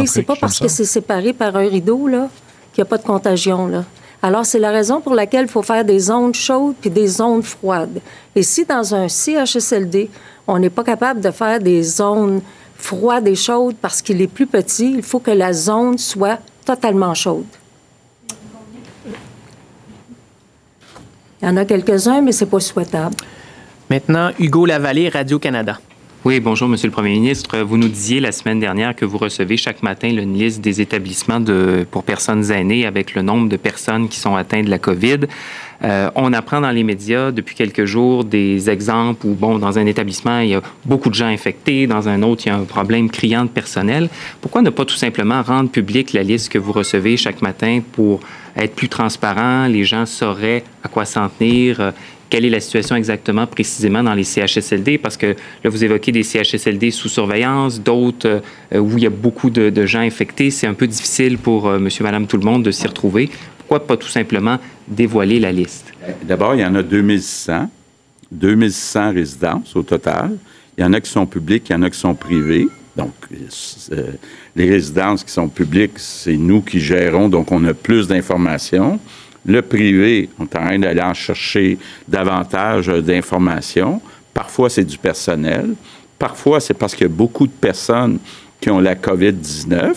[0.06, 2.28] C'est pas parce que c'est séparé par un rideau là
[2.72, 3.66] qu'il n'y a pas de contagion.
[3.66, 3.84] Là.
[4.22, 7.42] Alors, c'est la raison pour laquelle il faut faire des zones chaudes puis des zones
[7.42, 8.00] froides.
[8.34, 10.10] Et si dans un CHSLD,
[10.46, 12.40] on n'est pas capable de faire des zones
[12.76, 17.14] froides et chaudes parce qu'il est plus petit, il faut que la zone soit totalement
[17.14, 17.46] chaude.
[21.40, 23.14] Il y en a quelques-uns, mais c'est pas souhaitable.
[23.90, 25.78] Maintenant, Hugo Lavallée, Radio-Canada.
[26.26, 27.60] Oui, bonjour, Monsieur le Premier ministre.
[27.60, 31.40] Vous nous disiez la semaine dernière que vous recevez chaque matin une liste des établissements
[31.88, 35.18] pour personnes aînées avec le nombre de personnes qui sont atteintes de la COVID.
[35.84, 39.86] Euh, on apprend dans les médias depuis quelques jours des exemples où, bon, dans un
[39.86, 42.64] établissement, il y a beaucoup de gens infectés, dans un autre, il y a un
[42.64, 44.08] problème criant de personnel.
[44.40, 48.18] Pourquoi ne pas tout simplement rendre publique la liste que vous recevez chaque matin pour
[48.56, 49.68] être plus transparent?
[49.68, 51.92] Les gens sauraient à quoi s'en tenir
[52.28, 56.22] quelle est la situation exactement précisément dans les CHSLD, parce que là, vous évoquez des
[56.22, 60.50] CHSLD sous surveillance, d'autres euh, où il y a beaucoup de, gens infectés.
[60.50, 63.30] C'est un peu difficile pour euh, monsieur, madame, tout le monde de s'y retrouver.
[63.58, 65.92] Pourquoi pas tout simplement dévoiler la liste?
[66.22, 67.70] D'abord, il y en a 2100,
[68.30, 70.36] 2600 résidences au total.
[70.76, 72.68] Il y en a qui sont publiques, il y en a qui sont privées.
[72.96, 73.12] Donc,
[73.92, 74.12] euh,
[74.54, 78.98] les résidences qui sont publiques, c'est nous qui gérons, donc on a plus d'informations.
[79.46, 81.78] Le privé, on est en train d'aller en chercher
[82.08, 84.00] davantage d'informations.
[84.34, 85.74] Parfois, c'est du personnel.
[86.18, 88.18] Parfois, c'est parce qu'il y a beaucoup de personnes
[88.60, 89.94] qui ont la COVID-19.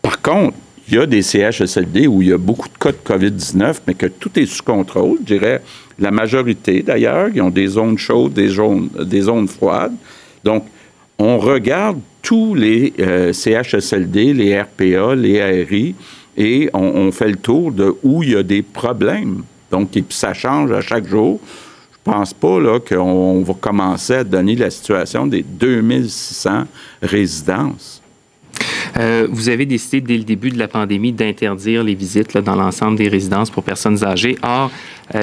[0.00, 0.56] Par contre,
[0.88, 3.94] il y a des CHSLD où il y a beaucoup de cas de COVID-19, mais
[3.94, 5.18] que tout est sous contrôle.
[5.20, 5.60] Je dirais
[5.98, 9.94] la majorité, d'ailleurs, qui ont des zones chaudes, des zones, des zones froides.
[10.44, 10.64] Donc,
[11.18, 15.94] on regarde tous les euh, CHSLD, les RPA, les ARI,
[16.38, 19.42] et on, fait le tour de où il y a des problèmes.
[19.72, 21.40] Donc, ça change à chaque jour.
[21.92, 26.64] Je pense pas qu'on va commencer à donner la situation des 2600
[27.02, 28.00] résidences.
[28.96, 32.96] Euh, vous avez décidé dès le début de la pandémie d'interdire les visites dans l'ensemble
[32.96, 34.38] des résidences pour personnes âgées.
[34.42, 34.70] Or,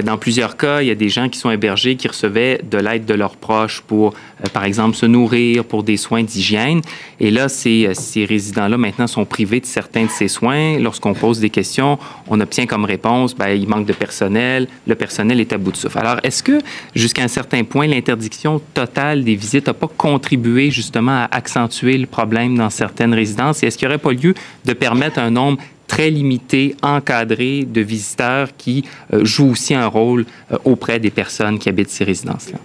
[0.03, 3.05] dans plusieurs cas, il y a des gens qui sont hébergés qui recevaient de l'aide
[3.05, 6.81] de leurs proches pour, euh, par exemple, se nourrir, pour des soins d'hygiène.
[7.19, 10.79] Et là, ces, ces résidents-là, maintenant, sont privés de certains de ces soins.
[10.79, 15.39] Lorsqu'on pose des questions, on obtient comme réponse, ben, il manque de personnel, le personnel
[15.39, 15.99] est à bout de souffle.
[15.99, 16.59] Alors, est-ce que,
[16.95, 22.07] jusqu'à un certain point, l'interdiction totale des visites n'a pas contribué justement à accentuer le
[22.07, 23.63] problème dans certaines résidences?
[23.63, 24.33] Et est-ce qu'il n'y aurait pas lieu
[24.65, 28.83] de permettre un nombre très limité, encadré de visiteurs qui
[29.13, 32.59] euh, jouent aussi un rôle euh, auprès des personnes qui habitent ces résidences-là?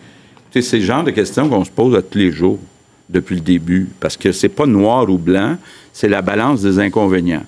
[0.52, 2.58] C'est le genre de questions qu'on se pose à tous les jours
[3.08, 5.56] depuis le début, parce que c'est pas noir ou blanc,
[5.92, 7.44] c'est la balance des inconvénients.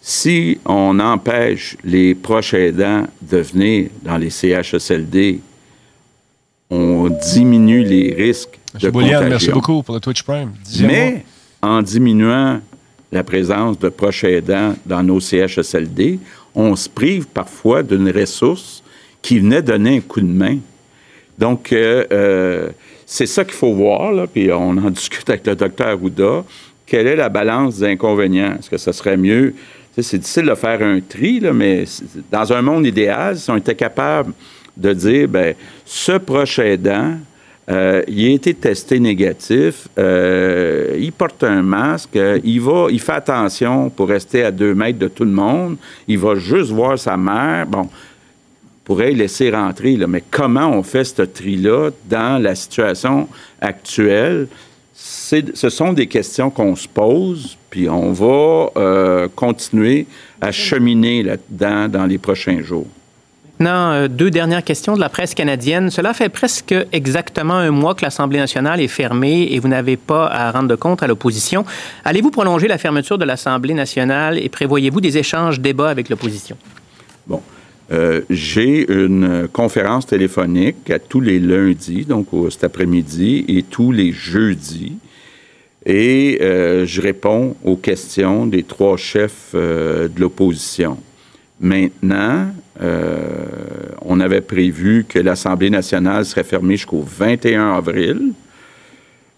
[0.00, 5.40] Si on empêche les proches aidants de venir dans les CHSLD,
[6.70, 9.28] on diminue les risques de contagion.
[9.28, 10.52] merci beaucoup pour le Twitch Prime.
[10.80, 11.24] Mais
[11.60, 12.60] en diminuant
[13.12, 16.18] la présence de proches aidants dans nos CHSLD,
[16.54, 18.82] on se prive parfois d'une ressource
[19.20, 20.58] qui venait donner un coup de main.
[21.38, 22.68] Donc, euh, euh,
[23.06, 26.44] c'est ça qu'il faut voir, puis on en discute avec le docteur Arruda.
[26.86, 28.56] Quelle est la balance des inconvénients?
[28.58, 29.54] Est-ce que ce serait mieux?
[29.98, 31.84] C'est difficile de faire un tri, mais
[32.30, 34.32] dans un monde idéal, si on était capable
[34.74, 35.54] de dire, ben
[35.84, 37.16] ce proche aidant,
[37.72, 39.88] Euh, il a été testé négatif.
[39.98, 42.18] Euh, il porte un masque.
[42.44, 45.76] il va, il fait attention pour rester à deux mètres de tout le monde.
[46.06, 47.66] Il va juste voir sa mère.
[47.66, 47.88] Bon,
[48.84, 53.28] pourrait laisser rentrer, mais comment on fait ce tri-là dans la situation
[53.60, 54.48] actuelle?
[54.94, 60.06] Ce sont des questions qu'on se pose, puis on va euh, continuer
[60.40, 62.86] à cheminer là-dedans dans les prochains jours.
[63.62, 65.88] Maintenant, euh, deux dernières questions de la presse canadienne.
[65.88, 70.26] Cela fait presque exactement un mois que l'Assemblée nationale est fermée et vous n'avez pas
[70.26, 71.64] à rendre compte à l'opposition.
[72.04, 76.56] Allez-vous prolonger la fermeture de l'Assemblée nationale et prévoyez-vous des échanges, débats avec l'opposition?
[77.24, 77.40] Bon.
[77.92, 84.10] Euh, j'ai une conférence téléphonique à tous les lundis, donc cet après-midi, et tous les
[84.10, 84.94] jeudis.
[85.86, 90.98] Et euh, je réponds aux questions des trois chefs de l'opposition.
[91.60, 92.48] Maintenant,
[92.82, 98.32] on avait prévu que l'Assemblée nationale serait fermée jusqu'au 21 avril.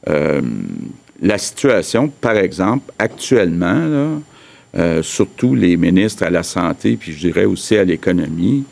[0.06, 4.20] la situation, par exemple, actuellement,
[4.76, 8.64] euh, surtout les ministres à la santé, puis je dirais aussi à l'économie.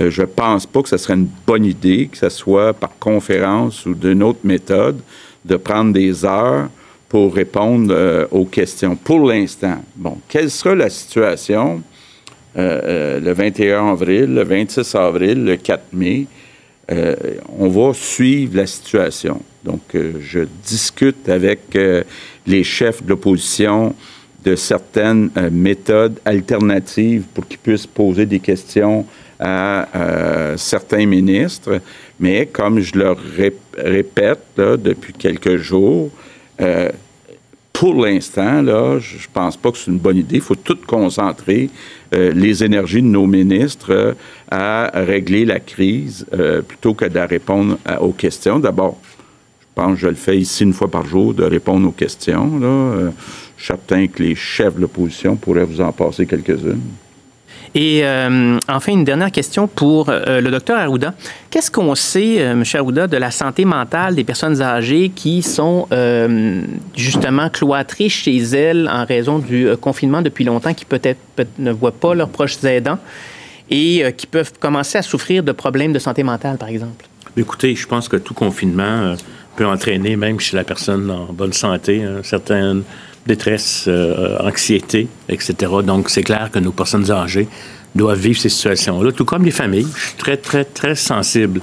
[0.00, 2.92] Euh, je ne pense pas que ce serait une bonne idée, que ce soit par
[2.98, 4.98] conférence ou d'une autre méthode,
[5.44, 6.70] de prendre des heures
[7.06, 8.96] pour répondre euh, aux questions.
[8.96, 11.82] Pour l'instant, bon, quelle sera la situation?
[12.56, 16.26] Le 21 avril, le 26 avril, le 4 mai?
[17.58, 19.40] on va suivre la situation.
[19.64, 21.78] Donc, je discute avec
[22.46, 23.94] les chefs de l'opposition
[24.44, 29.06] de certaines euh, méthodes alternatives pour qu'ils puissent poser des questions
[29.38, 31.80] à euh, certains ministres.
[32.18, 33.14] Mais comme je le
[33.76, 36.10] répète depuis quelques jours,
[36.60, 36.88] euh,
[37.82, 40.36] pour l'instant, là, je ne pense pas que c'est une bonne idée.
[40.36, 41.68] Il faut tout concentrer
[42.12, 44.14] les énergies de nos ministres
[44.48, 46.24] à régler la crise
[46.68, 48.60] plutôt que de répondre aux questions.
[48.60, 49.00] D'abord,
[49.60, 52.56] je pense que je le fais ici une fois par jour, de répondre aux questions.
[52.60, 53.10] Là.
[53.56, 56.82] Je certain que les chefs de l'opposition pourraient vous en passer quelques-unes.
[57.74, 61.14] Et euh, enfin, une dernière question pour euh, le docteur Arruda.
[61.50, 62.64] Qu'est-ce qu'on sait, euh, M.
[62.74, 65.88] Arruda, de la santé mentale des personnes âgées qui sont
[66.96, 71.18] justement cloîtrées chez elles en raison du confinement depuis longtemps, qui peut-être
[71.58, 72.98] ne voient pas leurs proches aidants
[73.70, 77.06] et qui peuvent commencer à souffrir de problèmes de santé mentale, par exemple?
[77.36, 79.14] Écoutez, je pense que tout confinement
[79.56, 82.82] peut entraîner, même chez la personne en bonne santé, certaines
[83.26, 85.54] détresse, euh, anxiété, etc.
[85.84, 87.48] Donc, c'est clair que nos personnes âgées
[87.94, 89.86] doivent vivre ces situations-là, tout comme les familles.
[89.94, 91.60] Je suis très, très, très sensible,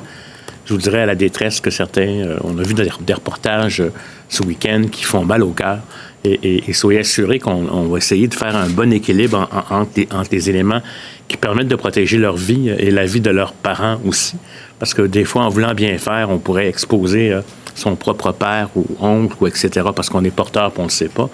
[0.66, 2.08] je vous dirais, à la détresse que certains...
[2.08, 3.92] Euh, on a vu des, reportages euh,
[4.30, 5.80] ce week-end qui font mal au cœur.
[6.26, 10.82] Et, soyez assurés qu'on va essayer de faire un bon équilibre entre, les, éléments
[11.30, 14.36] qui permettent de protéger leur vie et la vie de leurs parents aussi.
[14.80, 17.38] Parce que des fois, en voulant bien faire, on pourrait exposer
[17.76, 20.92] son propre père ou oncle, ou etc., parce qu'on est porteur et on ne le
[20.92, 21.30] sait pas.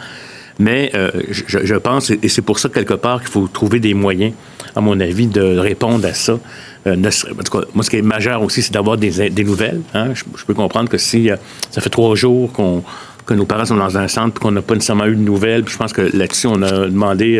[0.57, 4.33] Mais euh, je, pense, et c'est pour ça, quelque part, qu'il faut trouver des moyens,
[4.75, 6.39] à mon avis, de répondre à ça.
[6.87, 9.81] Euh, moi, ce qui est majeur aussi, c'est d'avoir des, nouvelles.
[9.93, 10.13] Hein.
[10.13, 11.35] Je, peux comprendre que si euh,
[11.71, 12.83] ça fait trois jours qu'on
[13.25, 15.67] que nos parents sont dans un centre et qu'on n'a pas nécessairement eu de nouvelles,
[15.67, 17.39] je pense que là-dessus, on a demandé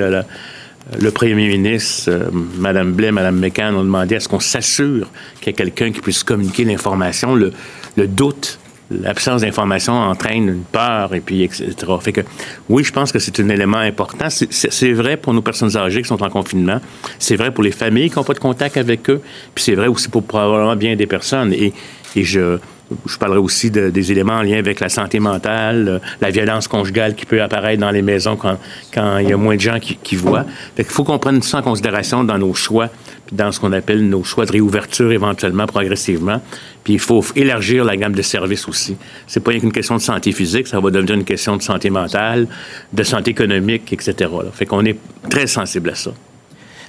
[1.00, 5.10] le premier ministre, Mme Blais, Mme McCann, ont demandé à ce qu'on s'assure
[5.40, 7.36] qu'il y a quelqu'un qui puisse communiquer l'information.
[7.36, 7.54] Le,
[7.98, 8.60] le doute
[8.92, 11.74] l'absence d'information entraîne une peur, et puis, etc.
[12.02, 12.22] Fait que,
[12.70, 14.28] oui, je pense que c'est un élément important.
[14.30, 16.80] C'est vrai pour nos personnes âgées qui sont en confinement.
[17.20, 19.22] C'est vrai pour les familles qui n'ont pas de contact avec eux.
[19.54, 21.54] Puis c'est vrai aussi pour probablement bien des personnes.
[21.54, 21.74] Et,
[22.16, 22.60] et je,
[23.08, 26.68] je parlerai aussi de, des éléments en lien avec la santé mentale, euh, la violence
[26.68, 28.58] conjugale qui peut apparaître dans les maisons quand,
[28.94, 30.46] quand il y a moins de gens qui, voient.
[30.76, 32.90] Fait qu'il faut qu'on prenne ça en considération dans nos choix,
[33.26, 36.42] puis dans ce qu'on appelle nos choix de réouverture éventuellement, progressivement.
[36.84, 38.96] Puis il faut élargir la gamme de services aussi.
[39.28, 42.48] C'est pas une question de santé physique, ça va devenir une question de santé mentale,
[42.94, 44.30] de santé économique, etc.
[44.54, 44.98] Fait qu'on est
[45.30, 46.12] très sensible à ça.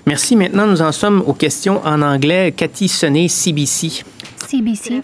[0.07, 0.37] Merci.
[0.37, 2.55] Maintenant, nous en sommes aux questions en anglais.
[2.57, 4.05] Cathy Sonnet, CBC.
[4.47, 5.03] CBC.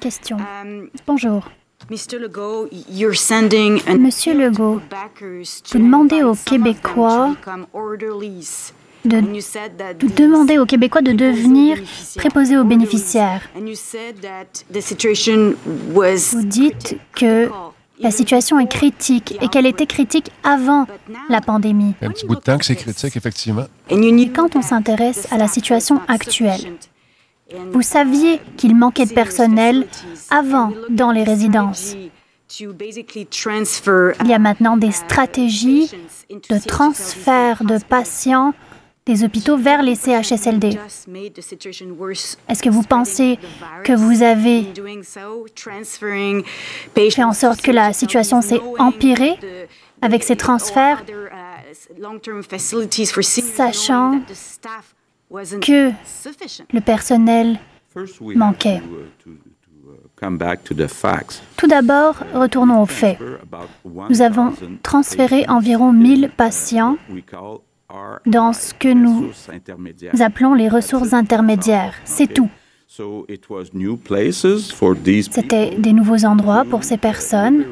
[0.00, 0.38] Question.
[0.38, 1.48] Um, Bonjour.
[1.90, 2.68] Monsieur Legault,
[5.20, 7.34] vous demandez aux Québécois
[9.04, 11.78] de, de demander aux Québécois de devenir
[12.16, 13.42] préposés aux bénéficiaires.
[13.54, 13.62] Vous
[16.42, 17.50] dites que
[18.00, 20.86] la situation est critique et qu'elle était critique avant
[21.28, 21.94] la pandémie.
[22.02, 23.66] Un petit bout de temps que c'est critique, effectivement.
[23.90, 26.76] Et quand on s'intéresse à la situation actuelle,
[27.72, 29.86] vous saviez qu'il manquait de personnel
[30.30, 31.94] avant dans les résidences.
[32.60, 35.90] Il y a maintenant des stratégies
[36.30, 38.54] de transfert de patients
[39.04, 40.78] des hôpitaux vers les CHSLD.
[42.48, 43.38] Est-ce que vous pensez
[43.84, 44.66] que vous avez
[47.10, 49.38] fait en sorte que la situation s'est empirée
[50.02, 51.04] avec ces transferts,
[53.56, 54.20] sachant
[55.60, 55.90] que
[56.72, 57.58] le personnel
[58.34, 58.82] manquait
[61.56, 63.18] tout d'abord, retournons aux faits.
[64.08, 64.52] Nous avons
[64.82, 66.96] transféré environ 1000 patients
[68.24, 69.30] dans ce que nous
[70.20, 71.94] appelons les ressources intermédiaires.
[72.04, 72.50] C'est tout.
[75.30, 77.64] C'était des nouveaux endroits pour ces personnes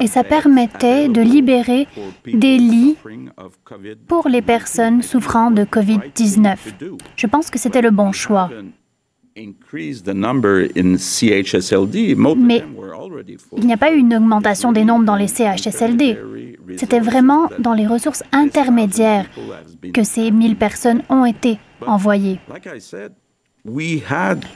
[0.00, 1.86] et ça permettait de libérer
[2.26, 2.96] des lits
[4.08, 6.56] pour les personnes souffrant de COVID-19.
[7.16, 8.50] Je pense que c'était le bon choix.
[9.36, 9.46] Mais
[13.56, 16.18] il n'y a pas eu une augmentation des nombres dans les CHSLD.
[16.76, 19.26] C'était vraiment dans les ressources intermédiaires
[19.94, 22.40] que ces 1000 personnes ont été envoyées.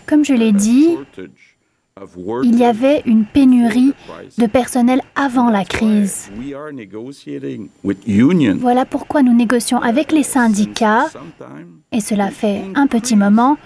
[0.07, 0.97] Comme je l'ai dit,
[2.43, 3.95] il y avait une pénurie
[4.37, 6.31] de personnel avant la crise.
[8.59, 11.07] Voilà pourquoi nous négocions avec les syndicats,
[11.93, 13.57] et cela fait un petit moment,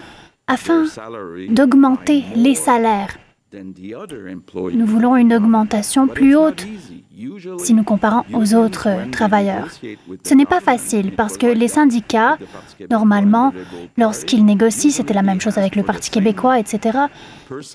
[0.47, 0.85] afin
[1.49, 3.17] d'augmenter les salaires.
[3.51, 6.67] Nous voulons une augmentation plus haute
[7.57, 9.67] si nous comparons aux autres travailleurs.
[10.23, 12.37] Ce n'est pas facile parce que les syndicats,
[12.91, 13.51] normalement,
[13.97, 16.99] lorsqu'ils négocient, c'était la même chose avec le Parti québécois, etc.,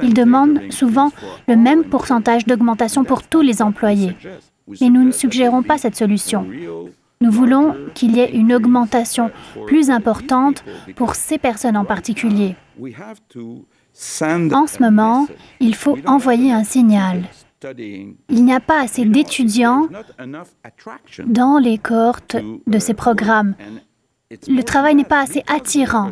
[0.02, 1.10] ils demandent souvent
[1.48, 4.16] le même pourcentage d'augmentation pour tous les employés.
[4.80, 6.46] Mais nous ne suggérons pas cette solution.
[7.20, 9.30] Nous voulons qu'il y ait une augmentation
[9.66, 10.64] plus importante
[10.94, 12.54] pour ces personnes en particulier.
[14.53, 15.26] En ce moment,
[15.61, 17.24] il faut envoyer un signal.
[18.28, 19.88] Il n'y a pas assez d'étudiants
[21.26, 22.36] dans les cohortes
[22.66, 23.55] de ces programmes.
[24.49, 26.11] Le travail n'est pas assez attirant.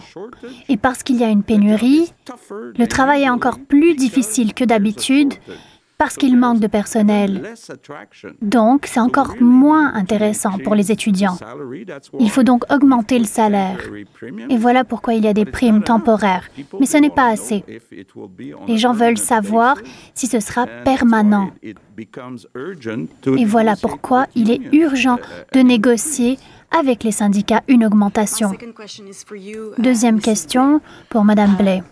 [0.68, 2.12] Et parce qu'il y a une pénurie,
[2.50, 5.34] le travail est encore plus difficile que d'habitude
[6.02, 7.54] parce qu'il manque de personnel.
[8.40, 11.38] Donc, c'est encore moins intéressant pour les étudiants.
[12.18, 13.78] Il faut donc augmenter le salaire.
[14.50, 16.48] Et voilà pourquoi il y a des primes temporaires.
[16.80, 17.64] Mais ce n'est pas assez.
[18.66, 19.76] Les gens veulent savoir
[20.12, 21.52] si ce sera permanent.
[23.38, 25.20] Et voilà pourquoi il est urgent
[25.52, 26.36] de négocier
[26.76, 28.50] avec les syndicats une augmentation.
[29.78, 30.80] Deuxième question
[31.10, 31.84] pour Mme Blais.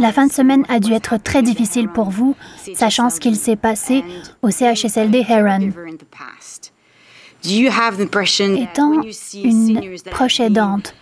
[0.00, 2.36] La fin de semaine a dû être très difficile pour vous,
[2.74, 4.04] sachant ce qu'il s'est passé
[4.42, 5.70] au CHSLD Heron.
[8.56, 9.02] Étant
[9.42, 10.94] une proche aidante,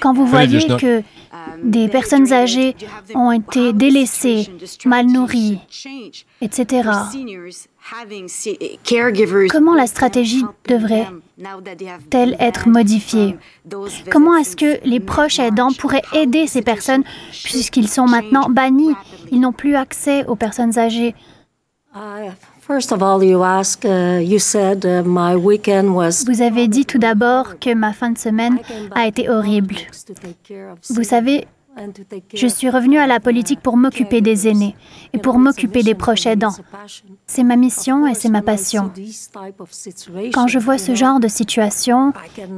[0.00, 1.02] quand vous voyez que
[1.62, 2.76] des personnes âgées
[3.14, 4.48] ont été délaissées,
[4.84, 5.58] mal nourries,
[6.40, 6.88] etc.,
[9.50, 13.36] comment la stratégie devrait-elle être modifiée
[14.10, 17.04] Comment est-ce que les proches aidants pourraient aider ces personnes
[17.44, 18.94] puisqu'ils sont maintenant bannis
[19.32, 21.14] Ils n'ont plus accès aux personnes âgées?
[26.26, 28.58] Vous avez dit tout d'abord que ma fin de semaine
[28.94, 29.76] a été horrible.
[30.90, 31.46] Vous savez,
[32.34, 34.74] je suis revenue à la politique pour m'occuper des aînés
[35.12, 36.54] et pour m'occuper des proches aidants.
[37.26, 38.90] C'est ma mission et c'est ma passion.
[40.34, 42.12] Quand je vois ce genre de situation,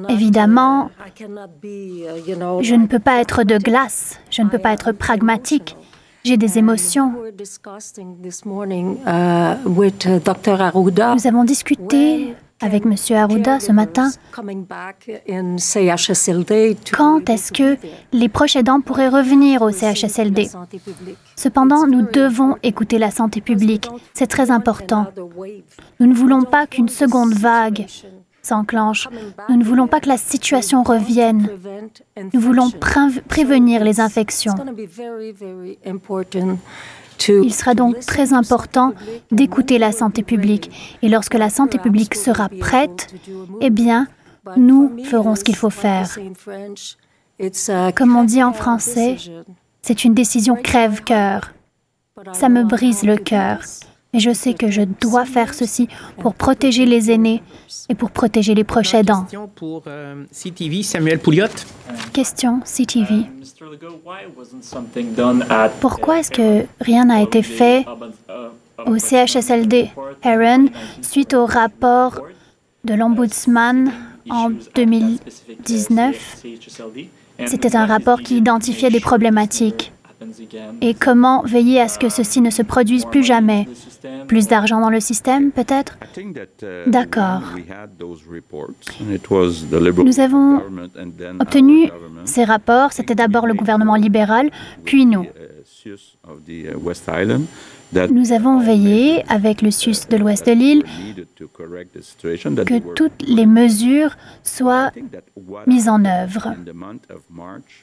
[0.09, 5.77] évidemment, je ne peux pas être de glace, je ne peux pas être pragmatique.
[6.25, 7.15] J'ai des émotions.
[11.15, 12.95] Nous avons discuté avec M.
[13.17, 14.11] Arruda ce matin.
[16.93, 17.77] Quand est-ce que
[18.13, 20.51] les proches aidants pourraient revenir au CHSLD
[21.37, 23.89] Cependant, nous devons écouter la santé publique.
[24.13, 25.07] C'est très important.
[26.01, 27.87] Nous ne voulons pas qu'une seconde vague
[28.43, 29.09] s'enclenche.
[29.49, 31.49] Nous ne voulons pas que la situation revienne.
[32.33, 32.71] Nous voulons
[33.29, 34.55] prévenir les infections.
[37.29, 38.95] Il sera donc très important
[39.31, 40.99] d'écouter la santé publique.
[41.03, 43.15] Et lorsque la santé publique sera prête,
[43.61, 44.07] eh bien,
[44.57, 46.09] nous ferons ce qu'il faut faire.
[47.97, 49.17] Comme on dit en français,
[49.83, 51.53] c'est une décision crève-cœur.
[52.33, 53.61] Ça me brise le cœur.
[54.13, 55.89] Mais je sais que je dois faire ceci
[56.19, 57.43] pour protéger les aînés
[57.89, 59.23] et pour protéger les proches aidants.
[59.23, 61.47] Question pour euh, CTV, Samuel Pouliot.
[62.13, 63.27] Question CTV.
[65.81, 67.85] Pourquoi est-ce que rien n'a été fait
[68.87, 69.91] au CHSLD
[70.23, 70.67] Heron
[71.03, 72.21] suite au rapport
[72.85, 73.93] de l'Ombudsman
[74.29, 76.43] en 2019
[77.47, 79.93] C'était un rapport qui identifiait des problématiques.
[80.81, 83.69] Et comment veiller à ce que ceci ne se produise plus jamais?
[84.29, 85.99] Plus d'argent dans le système, peut-être?
[86.87, 87.43] D'accord.
[90.05, 90.63] Nous avons
[91.41, 91.91] obtenu
[92.25, 92.93] ces rapports.
[92.93, 94.51] C'était d'abord le gouvernement libéral,
[94.85, 95.27] puis nous.
[97.93, 100.85] Nous avons veillé avec le SUS de l'ouest de l'île
[101.37, 104.93] que toutes les mesures soient
[105.67, 106.55] mises en œuvre.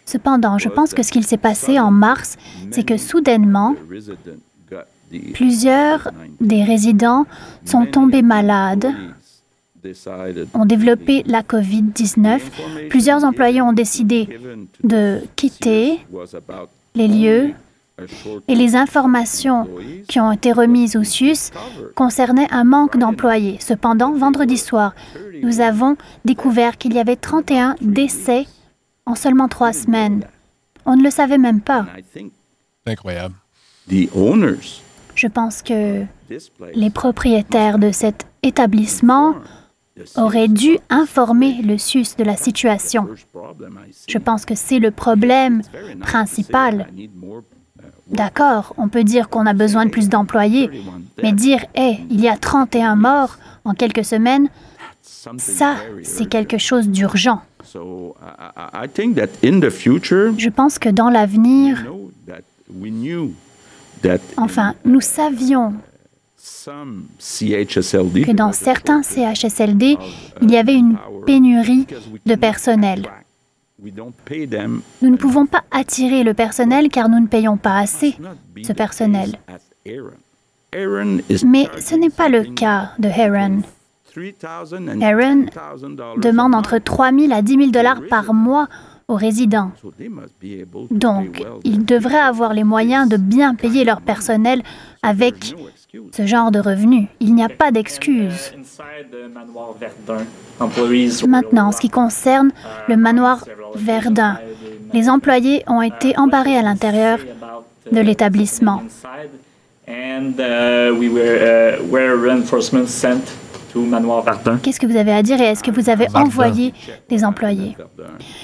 [0.05, 2.37] Cependant, je pense que ce qu'il s'est passé en mars,
[2.71, 3.75] c'est que soudainement,
[5.33, 7.25] plusieurs des résidents
[7.65, 8.87] sont tombés malades
[10.53, 12.89] ont développé la COVID-19.
[12.89, 14.27] Plusieurs employés ont décidé
[14.83, 15.99] de quitter
[16.95, 17.53] les lieux
[18.47, 19.67] et les informations
[20.07, 21.51] qui ont été remises au SUS
[21.95, 23.57] concernaient un manque d'employés.
[23.59, 24.93] Cependant, vendredi soir,
[25.41, 28.45] nous avons découvert qu'il y avait 31 décès
[29.05, 30.25] en seulement trois semaines.
[30.85, 31.85] On ne le savait même pas.
[32.85, 33.35] Incroyable.
[33.89, 36.03] Je pense que
[36.75, 39.35] les propriétaires de cet établissement
[40.15, 43.07] auraient dû informer le SUS de la situation.
[44.07, 45.63] Je pense que c'est le problème
[46.01, 46.87] principal.
[48.09, 50.69] D'accord, on peut dire qu'on a besoin de plus d'employés,
[51.21, 54.47] mais dire, hé, il y a 31 morts en quelques semaines,
[55.37, 57.41] ça, c'est quelque chose d'urgent.
[60.37, 61.85] Je pense que dans l'avenir,
[64.37, 65.73] enfin, nous savions
[68.23, 69.97] que dans certains CHSLD,
[70.41, 71.87] il y avait une pénurie
[72.25, 73.03] de personnel.
[73.79, 78.15] Nous ne pouvons pas attirer le personnel car nous ne payons pas assez
[78.63, 79.37] ce personnel.
[81.45, 83.61] Mais ce n'est pas le cas de Heron.
[84.99, 85.45] Heron
[86.17, 88.67] demande entre 3 000 à 10 000 dollars par mois
[89.07, 89.71] aux résidents.
[90.91, 94.61] Donc, ils devraient avoir les moyens de bien payer leur personnel
[95.01, 95.55] avec
[96.11, 97.07] ce genre de revenus.
[97.19, 98.53] Il n'y a pas d'excuse.
[101.27, 102.51] Maintenant, en ce qui concerne
[102.87, 103.45] le manoir
[103.75, 104.39] Verdun,
[104.93, 107.19] les employés ont été embarrés à l'intérieur
[107.91, 108.83] de l'établissement.
[114.61, 116.73] Qu'est-ce que vous avez à dire et est-ce que vous avez envoyé
[117.09, 117.75] des employés?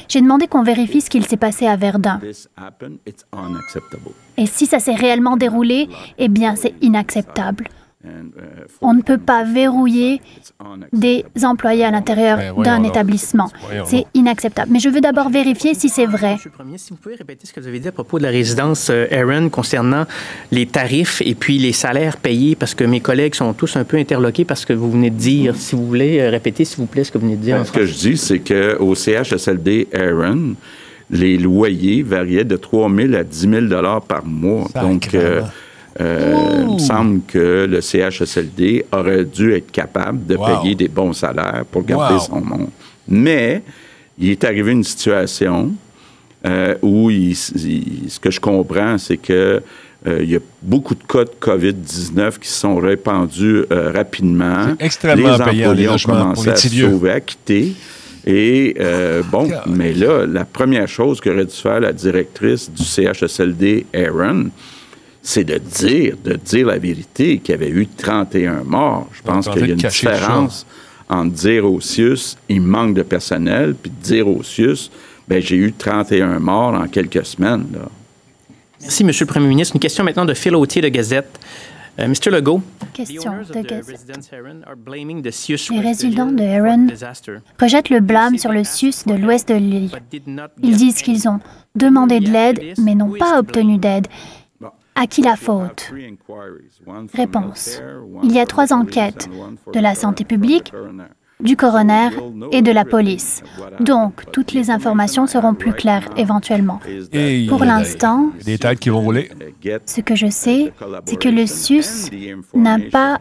[0.08, 2.20] J'ai demandé qu'on vérifie ce qu'il s'est passé à Verdun.
[4.38, 7.68] Et si ça s'est réellement déroulé, eh bien, c'est inacceptable.
[8.82, 10.22] On ne peut pas verrouiller
[10.92, 13.50] des employés à l'intérieur d'un établissement.
[13.86, 14.72] C'est inacceptable.
[14.72, 16.34] Mais je veux d'abord vérifier si c'est vrai.
[16.34, 18.24] Monsieur le Premier, si vous pouvez répéter ce que vous avez dit à propos de
[18.24, 20.06] la résidence Aaron concernant
[20.52, 23.98] les tarifs et puis les salaires payés, parce que mes collègues sont tous un peu
[23.98, 25.56] interloqués parce que vous venez de dire.
[25.56, 27.66] Si vous voulez répéter, s'il vous plaît, ce que vous venez de dire.
[27.66, 30.56] ce que je dis, c'est qu'au CHSLD Aaron,
[31.10, 34.68] les loyers variaient de 3 000 à 10 000 par mois.
[34.82, 35.42] Donc, euh,
[36.00, 41.64] il me semble que le CHSLD aurait dû être capable de payer des bons salaires
[41.72, 42.70] pour garder son monde.
[43.08, 43.62] Mais
[44.18, 45.72] il est arrivé une situation
[46.46, 49.62] euh, où ce que je comprends, c'est que
[50.06, 54.76] euh, il y a beaucoup de cas de COVID-19 qui se sont répandus rapidement.
[54.80, 57.74] Extrêmement les employés ont commencé à se sauver, à quitter.
[58.26, 58.76] Et
[59.32, 64.50] bon, mais là, la première chose qu'aurait dû faire la directrice du CHSLD, Aaron,
[65.24, 69.08] c'est de dire, de dire la vérité qu'il y avait eu 31 morts.
[69.14, 70.66] Je pense qu'il y a une différence
[71.10, 74.92] entre dire au CIUS, il manque de personnel, puis dire au CIUS,
[75.28, 77.66] ben j'ai eu 31 morts en quelques semaines.
[77.74, 77.88] Là.
[78.82, 79.76] Merci, Monsieur le Premier ministre.
[79.76, 81.40] Une question maintenant de Phil Autier de Gazette.
[82.00, 82.32] Euh, Mr.
[82.32, 82.62] Legault.
[82.94, 84.32] Question de Gazette.
[85.70, 86.88] Les résidents de Heron
[87.62, 89.90] rejettent le blâme sur le SUS de l'ouest de l'île.
[90.62, 91.40] Ils disent qu'ils ont
[91.76, 94.08] demandé de l'aide, mais n'ont pas obtenu d'aide.
[94.96, 95.92] À qui la faute
[97.14, 97.82] Réponse.
[98.24, 99.30] Il y a trois enquêtes
[99.74, 100.72] de la santé publique,
[101.40, 102.10] du coroner
[102.52, 103.44] et de la police.
[103.80, 106.80] Donc, toutes les informations seront plus claires éventuellement.
[107.50, 109.30] Pour l'instant, des têtes qui vont rouler.
[109.86, 110.74] Ce que je sais,
[111.06, 112.10] c'est que le SUS
[112.54, 113.20] n'a pas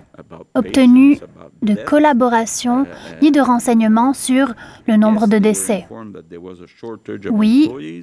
[0.55, 1.18] obtenu
[1.62, 2.87] de collaboration
[3.20, 4.55] ni de renseignements sur
[4.87, 5.87] le nombre de décès.
[7.31, 8.03] Oui,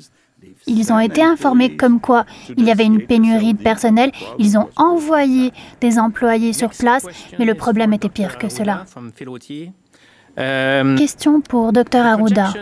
[0.68, 2.26] ils ont été informés comme quoi
[2.58, 4.12] il y avait une pénurie de personnel.
[4.38, 7.06] Ils ont envoyé des employés sur place,
[7.38, 8.86] mais le problème était pire que cela.
[10.98, 12.54] Question pour Dr Arruda.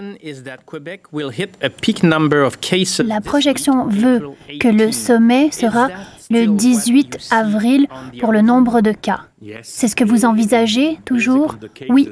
[3.06, 5.90] La projection veut que le sommet sera
[6.30, 7.88] le 18 avril
[8.20, 9.22] pour le nombre de cas.
[9.62, 11.56] C'est ce que vous envisagez toujours?
[11.90, 12.10] Oui.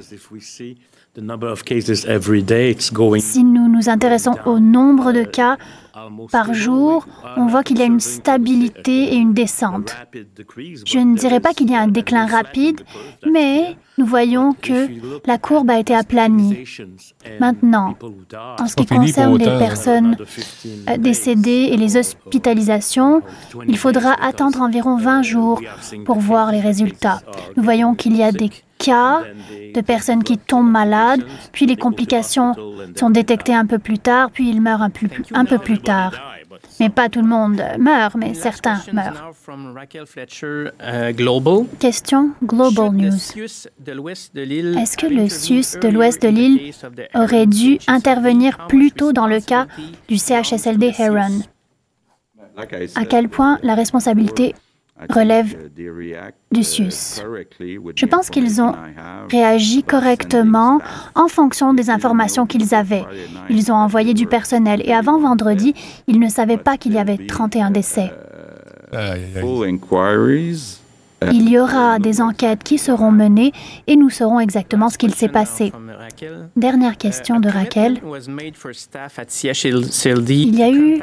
[3.19, 5.57] Si nous nous intéressons au nombre de cas
[6.29, 7.07] par jour,
[7.37, 9.95] on voit qu'il y a une stabilité et une descente.
[10.85, 12.81] Je ne dirais pas qu'il y a un déclin rapide,
[13.25, 14.89] mais nous voyons que
[15.25, 16.65] la courbe a été aplanie.
[17.39, 17.95] Maintenant,
[18.59, 20.17] en ce qui concerne les personnes
[20.89, 23.21] euh, décédées et les hospitalisations,
[23.67, 25.61] il faudra attendre environ 20 jours
[26.05, 27.21] pour voir les résultats.
[27.55, 28.49] Nous voyons qu'il y a des
[28.85, 29.23] cas
[29.73, 32.53] de personnes qui tombent malades, puis les complications
[32.95, 36.13] sont détectées un peu plus tard, puis ils meurent un peu, un peu plus tard.
[36.79, 39.31] Mais pas tout le monde meurt, mais certains meurent.
[41.79, 43.15] Question Global News.
[44.81, 46.73] Est-ce que le SUS de l'ouest de l'île
[47.13, 49.67] aurait dû intervenir plus tôt dans le cas
[50.07, 51.41] du CHSLD Heron?
[52.95, 54.55] À quel point la responsabilité
[55.09, 55.57] relève
[56.51, 57.21] du SUS.
[57.95, 58.73] Je pense qu'ils ont
[59.29, 60.79] réagi correctement
[61.15, 63.05] en fonction des informations qu'ils avaient.
[63.49, 65.73] Ils ont envoyé du personnel et avant vendredi,
[66.07, 68.11] ils ne savaient pas qu'il y avait 31 décès.
[71.31, 73.51] Il y aura des enquêtes qui seront menées
[73.87, 75.71] et nous saurons exactement ce qu'il s'est passé.
[76.55, 78.01] Dernière question de Raquel.
[80.29, 81.01] Il y a eu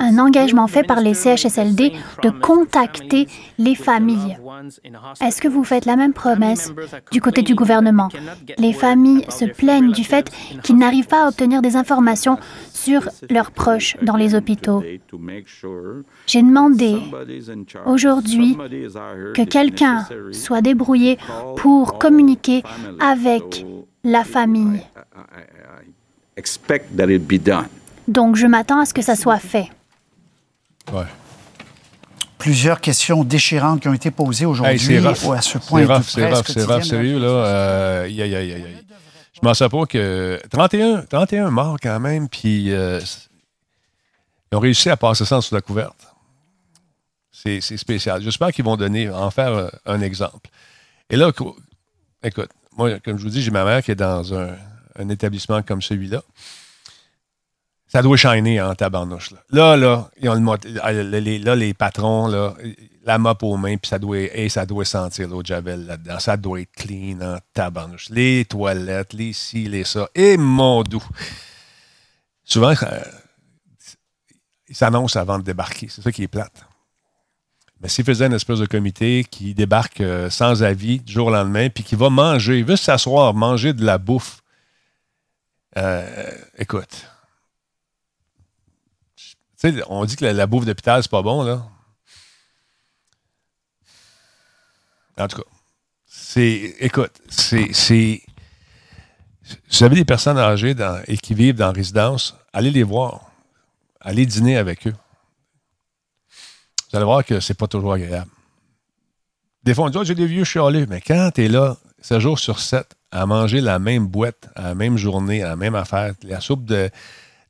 [0.00, 1.92] un engagement fait par les CHSLD
[2.22, 4.38] de contacter les familles.
[5.20, 6.72] Est-ce que vous faites la même promesse
[7.10, 8.08] du côté du gouvernement?
[8.58, 10.30] Les familles se plaignent du fait
[10.62, 12.38] qu'ils n'arrivent pas à obtenir des informations
[12.72, 14.82] sur leurs proches dans les hôpitaux.
[16.26, 16.96] J'ai demandé
[17.86, 18.56] aujourd'hui
[19.34, 21.18] que quelqu'un soit débrouillé
[21.56, 22.62] pour communiquer
[23.00, 23.57] avec
[24.04, 24.80] la famille.
[28.06, 29.68] Donc, je m'attends à ce que ça soit fait.
[32.38, 35.80] Plusieurs questions déchirantes qui ont été posées aujourd'hui à ce point.
[36.02, 37.26] C'est raf, c'est raf, sérieux, là.
[37.26, 43.00] Euh, je m'en sais pas que 31, 31 morts quand même, puis euh,
[44.50, 45.96] ils ont réussi à passer ça sous la couverte.
[47.30, 48.20] C'est spécial.
[48.22, 50.50] J'espère qu'ils vont donner, en faire euh, un exemple.
[51.08, 51.30] Et là,
[52.24, 55.82] écoute, moi, comme je vous dis, j'ai ma mère qui est dans un, établissement comme
[55.82, 56.22] celui-là.
[57.88, 59.32] Ça doit shiner en tabarnouche.
[59.32, 62.28] Là, là, là, ils ont le, les, là les patrons,
[63.04, 66.18] la mop aux mains, puis ça doit, et ça doit sentir l'eau de Javel là-dedans.
[66.20, 68.10] Ça doit être clean en tabarnouche.
[68.10, 70.08] Les toilettes, les ci, les ça.
[70.14, 71.04] Et mon doux.
[72.44, 72.74] Souvent,
[74.68, 75.88] ils s'annoncent avant de débarquer.
[75.88, 76.64] C'est ça qui est plate.
[77.80, 81.30] Mais s'il faisait une espèce de comité qui débarque euh, sans avis du jour au
[81.30, 84.42] lendemain, puis qui va manger, il veut s'asseoir, manger de la bouffe,
[85.76, 87.06] euh, écoute.
[89.88, 91.68] On dit que la, bouffe d'hôpital, c'est pas bon, là.
[95.18, 95.48] En tout cas,
[96.06, 96.76] c'est.
[96.78, 97.72] Écoute, c'est.
[97.72, 98.22] Si
[99.70, 100.76] vous avez des personnes âgées
[101.06, 103.32] et qui vivent dans résidence, allez les voir.
[104.00, 104.94] Allez dîner avec eux
[106.90, 108.30] vous allez voir que c'est pas toujours agréable.
[109.62, 110.86] Des fois, on dit, oh, j'ai des vieux chialés.
[110.86, 114.62] Mais quand tu es là, 7 jours sur 7, à manger la même boîte, à
[114.62, 116.90] la même journée, la même affaire, la soupe de.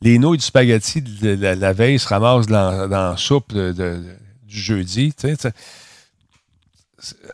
[0.00, 4.16] Les nouilles du spaghetti de la, veille se ramassent dans, la soupe du
[4.46, 5.12] jeudi.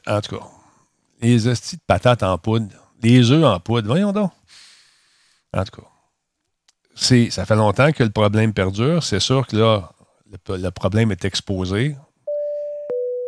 [0.06, 0.44] En tout cas,
[1.20, 2.68] les hosties de patates en poudre,
[3.02, 4.30] les œufs en poudre, voyons donc.
[5.54, 5.88] En tout cas,
[6.94, 9.02] ça fait longtemps que le problème perdure.
[9.02, 9.92] C'est sûr que là,
[10.48, 11.96] le, problème est exposé.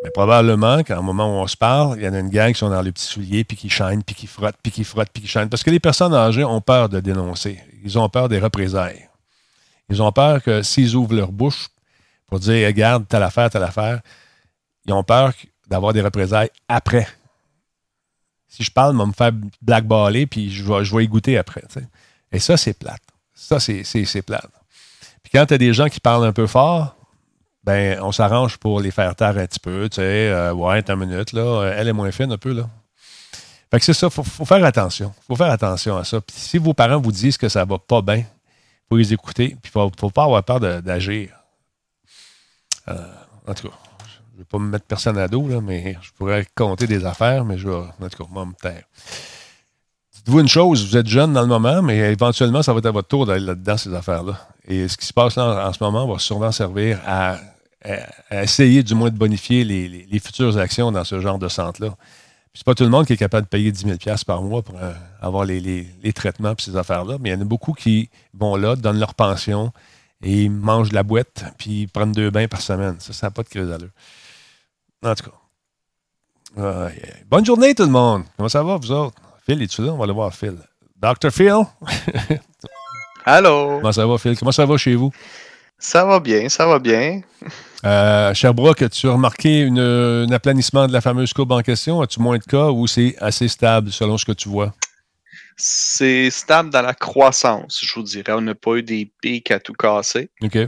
[0.05, 2.53] Mais probablement qu'à un moment où on se parle, il y en a une gang
[2.53, 5.11] qui sont dans les petits souliers, puis qui chaînent, puis qui frottent, puis qui frottent,
[5.13, 5.49] puis qui chaînent.
[5.49, 7.61] Parce que les personnes âgées ont peur de dénoncer.
[7.83, 9.09] Ils ont peur des représailles.
[9.89, 11.69] Ils ont peur que s'ils ouvrent leur bouche
[12.27, 14.01] pour dire, regarde, telle affaire, telle affaire,
[14.85, 15.33] ils ont peur
[15.69, 17.09] d'avoir des représailles après.
[18.49, 19.33] Si je parle, ils vont me faire
[19.63, 21.63] blackballer, puis je vais, je y goûter après.
[22.33, 23.03] Et ça, c'est plate.
[23.35, 24.51] Ça, c'est plate.
[25.23, 26.96] Puis quand tu as des gens qui parlent un peu fort,
[27.67, 29.89] ben, on s'arrange pour les faire taire un petit peu.
[29.89, 31.73] Tu sais, euh, ouais, une minute, là.
[31.77, 32.69] Elle est moins fine un peu, là.
[33.71, 35.13] Fait que c'est ça, il faut, faire attention.
[35.27, 36.21] Faut faire attention à ça.
[36.21, 39.57] Puis si vos parents vous disent que ça va pas bien, il faut les écouter.
[39.61, 41.31] Puis il ne faut, pas avoir peur d'agir.
[42.87, 42.95] Euh,
[43.49, 43.75] en tout cas,
[44.07, 47.05] je ne vais pas me mettre personne à dos, là, mais je pourrais compter des
[47.05, 48.85] affaires, mais je vais, en tout cas, moi, me taire.
[50.15, 52.93] Dites-vous une chose, vous êtes jeune dans le moment, mais éventuellement, ça va être à
[52.93, 54.39] votre tour d'aller là-dedans, ces affaires-là.
[54.69, 57.39] Et ce qui se passe là en, ce moment va sûrement servir à
[58.31, 61.97] essayer du moins de bonifier les, futures actions dans ce genre de centre-là.
[62.55, 64.77] C'est pas tout le monde qui est capable de payer 10 000 par mois pour
[64.79, 68.57] euh, avoir les, traitements et ces affaires-là, mais il y en a beaucoup qui vont
[68.57, 69.73] là, donnent leur pension
[70.23, 72.97] et ils mangent de la boîte puis ils prennent deux bains par semaine.
[72.99, 73.91] Ça, ça n'a pas de crise d'allure.
[75.05, 76.91] En tout cas.
[77.29, 78.25] Bonne journée tout le monde.
[78.37, 79.21] Comment ça va, vous autres?
[79.45, 79.93] Phil, es-tu là?
[79.93, 80.57] On va aller voir Phil.
[80.97, 81.31] Dr.
[81.31, 81.63] Phil?
[83.27, 83.81] Allô?
[83.81, 84.39] Comment ça va, Phil?
[84.39, 85.13] Comment ça va chez vous?
[85.79, 87.21] Ça va bien, ça va bien.
[87.85, 92.01] Euh, Sherbrooke, as-tu remarqué un aplanissement de la fameuse courbe en question?
[92.01, 94.75] As-tu moins de cas ou c'est assez stable selon ce que tu vois?
[95.57, 98.33] C'est stable dans la croissance, je vous dirais.
[98.33, 100.31] On n'a pas eu des pics à tout casser.
[100.43, 100.59] OK.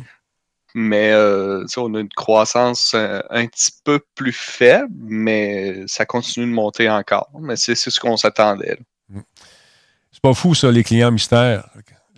[0.74, 6.46] Mais euh, on a une croissance euh, un, petit peu plus faible, mais ça continue
[6.46, 7.30] de monter encore.
[7.40, 8.78] Mais c'est ce qu'on s'attendait.
[9.08, 9.20] Mm.
[10.12, 11.68] C'est pas fou, ça, les clients mystères.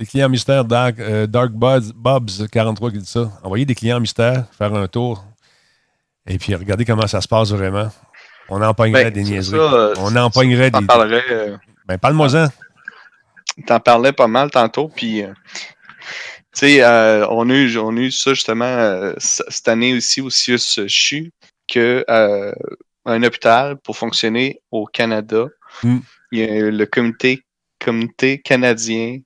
[0.01, 3.31] Les clients mystères, Dark, euh, Dark Bobs 43 qui dit ça.
[3.45, 5.25] Envoyez des clients mystères, faire un tour,
[6.27, 7.89] et puis regardez comment ça se passe vraiment.
[8.49, 9.61] On empoignerait ben, des niaiseries.
[9.99, 10.79] on empoignerait des.
[11.87, 12.49] ben, parle-moi-en.
[13.67, 15.23] T'en parlais pas mal tantôt, puis
[16.53, 20.21] tu sais, euh, on, a eu, on a eu ça justement euh, cette année aussi
[20.21, 21.31] au CIUS CHU,
[21.69, 22.53] que euh,
[23.05, 25.47] un hôpital, pour fonctionner au Canada,
[25.85, 25.99] hmm.
[26.33, 27.45] il y a le comité,
[27.79, 29.19] comité canadien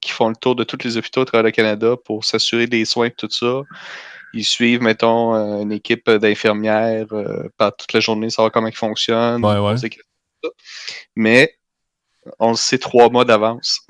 [0.00, 2.84] qui font le tour de tous les hôpitaux à travers le Canada pour s'assurer des
[2.84, 3.62] soins et tout ça.
[4.34, 7.06] Ils suivent, mettons, une équipe d'infirmières
[7.56, 9.44] par toute la journée, savoir comment ils fonctionnent.
[9.44, 9.74] Ouais, ouais.
[11.16, 11.54] Mais
[12.38, 13.80] on le sait trois mois d'avance.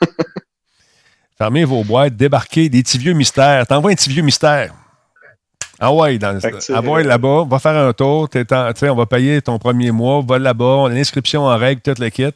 [1.38, 3.66] Fermez vos boîtes, débarquez des petits vieux mystères.
[3.66, 4.72] T'envoies un petit vieux mystère.
[5.80, 6.38] Ah ouais, dans,
[6.72, 11.46] envoie là-bas, va faire un tour, on va payer ton premier mois, va là-bas, l'inscription
[11.46, 12.30] en règle, toute le kit.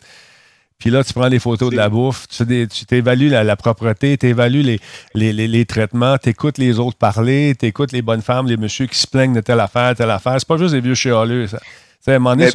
[0.79, 4.63] Puis là, tu prends les photos de la bouffe, tu t'évalues la, propreté, tu évalues
[4.63, 4.81] les,
[5.15, 8.87] les, les, traitements, tu écoutes les autres parler, tu écoutes les bonnes femmes, les messieurs
[8.87, 10.37] qui se plaignent de telle affaire, telle affaire.
[10.39, 11.49] C'est pas juste des vieux chialeux.
[11.49, 11.59] Ça.
[12.07, 12.51] à un moment donné,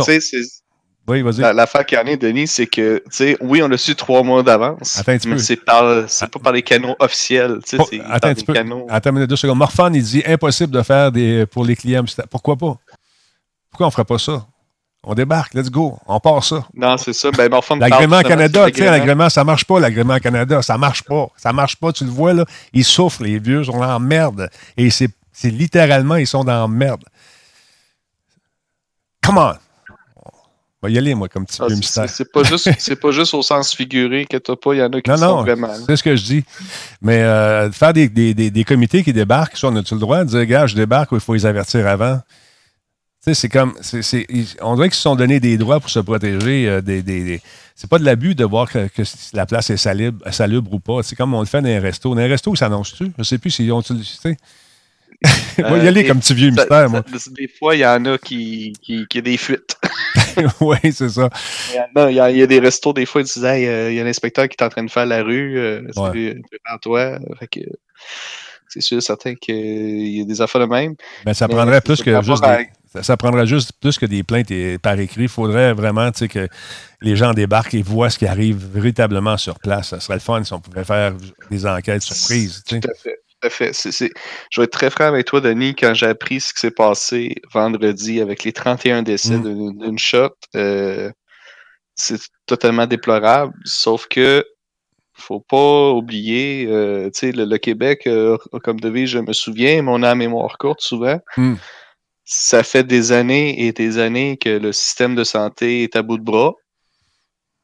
[1.06, 1.42] oui, vas-y.
[1.54, 4.24] L'affaire qu'il y en a, Denis, c'est que, tu sais, oui, on l'a su trois
[4.24, 4.98] mois d'avance.
[4.98, 6.10] Attends un mais c'est pas
[6.42, 7.60] par les canaux officiels.
[7.68, 8.54] Tu sais, Attends un petit peu.
[8.54, 8.88] Canaux...
[8.90, 9.58] Attends deux secondes.
[9.58, 12.06] Morphone, il dit impossible de faire des pour les clients.
[12.30, 12.78] Pourquoi pas?
[13.70, 14.48] Pourquoi on ferait pas ça?
[15.06, 16.66] On débarque, let's go, on part ça.
[16.74, 17.30] Non, c'est ça.
[17.32, 21.28] Ben, L'agrément Canada, tu sais, l'agrément, ça marche pas, l'agrément Canada, ça marche pas.
[21.36, 22.46] Ça marche pas, tu le vois, là.
[22.72, 24.50] Ils souffrent, les vieux, sont en merde.
[24.78, 25.10] Et c'est
[25.44, 27.04] littéralement, ils sont dans merde.
[29.22, 29.54] Come on!
[30.84, 32.10] va y aller, moi, comme petit ah, peu mystère.
[32.10, 35.02] C'est pas, juste, pas juste au sens figuré que t'as pas, il y en a
[35.02, 35.70] qui non, sont non, vraiment.
[35.88, 36.46] C'est ce que je dis.
[37.02, 40.30] Mais euh, faire des, des, des, comités qui débarquent, soit on a-tu le droit de
[40.30, 42.20] dire, gars, je débarque ou il faut les avertir avant?
[43.26, 43.74] Tu sais, c'est comme.
[44.62, 46.68] on dirait qu'ils se sont donné des droits pour se protéger.
[46.68, 47.42] Euh, des, des,
[47.74, 48.90] c'est pas de l'abus de voir que,
[49.34, 51.04] la place est salubre, salubre ou pas.
[51.04, 52.14] C'est comme on le fait dans un resto.
[52.14, 53.14] Dans un resto, ils s'annonce-tu?
[53.18, 53.82] Je sais plus s'ils ont.
[53.82, 54.36] Tu sais,
[55.60, 57.02] moi, y aller comme petit vieux mystère, moi.
[57.38, 59.78] Des fois, il y en a qui, qui, qui a des fuites.
[60.62, 61.30] oui, c'est ça.
[61.70, 64.00] Il y, a, il y, a, des restos, des fois, ils disent euh, il y
[64.00, 66.42] a l'inspecteur qui est en train de faire la rue, euh, c'est
[66.82, 67.20] toi.
[68.68, 70.96] c'est sûr, certain qu'il y a des affaires de même.
[71.26, 72.68] Ben, ça prendrait plus que juste des,
[73.02, 75.24] ça, prendrait juste plus que des plaintes par écrit.
[75.24, 76.48] Il faudrait vraiment que
[77.02, 79.90] les gens débarquent et voient ce qui arrive véritablement sur place.
[79.90, 81.14] Ça serait le fun si on pouvait faire
[81.50, 82.64] des enquêtes surprises.
[82.68, 83.72] Tout à fait fait.
[83.84, 87.36] Je vais être très franc avec toi, Denis, quand j'ai appris ce qui s'est passé
[87.54, 89.78] vendredi avec les 31 décès mm.
[89.78, 91.12] d'une shot, euh,
[91.96, 93.54] c'est totalement déplorable.
[93.66, 94.46] Sauf que
[95.16, 100.58] faut pas oublier, euh, le, Québec, euh, comme devise, je me souviens, mon âme mémoire
[100.58, 101.20] courte souvent.
[101.38, 101.56] Mm.
[102.26, 106.18] Ça fait des années et des années que le système de santé est à bout
[106.18, 106.54] de bras.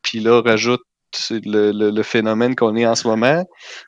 [0.02, 0.82] Puis là, rajoute
[1.30, 3.44] le, le, phénomène qu'on est en ce moment,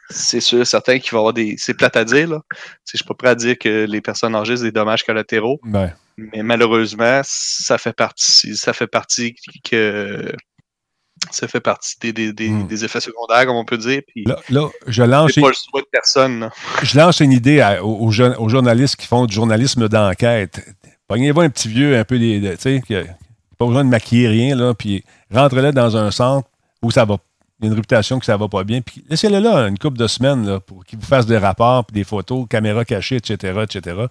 [0.09, 1.55] c'est sûr, certain qu'il va y avoir des.
[1.57, 2.41] C'est plate à dire, là.
[2.89, 5.59] Je suis pas prêt à dire que les personnes âgées, c'est des dommages collatéraux.
[6.17, 8.55] Mais malheureusement, ça fait partie.
[8.55, 10.33] Ça fait partie que.
[11.41, 12.67] Ça fait partie des, des, hmm.
[12.67, 14.01] des, effets secondaires, comme on peut dire.
[14.49, 15.33] là, je lance.
[15.33, 16.49] pas le souhait de personne.
[16.83, 20.61] Je lance une idée aux, aux, journalistes qui font du journalisme d'enquête.
[21.07, 22.41] Prenez-vous un petit vieux, un peu des.
[22.41, 22.95] Tu sais, qui
[23.61, 26.47] pas besoin de maquiller rien, là, puis rentrez-le dans un centre,
[26.81, 27.17] où ça va.
[27.59, 28.81] Il y a une réputation que ça va pas bien.
[28.81, 31.93] Puis laissez-le là une couple de semaines là, pour qu'il vous fasse des rapports, puis
[31.93, 34.07] des photos, caméras cachées, etc., etc.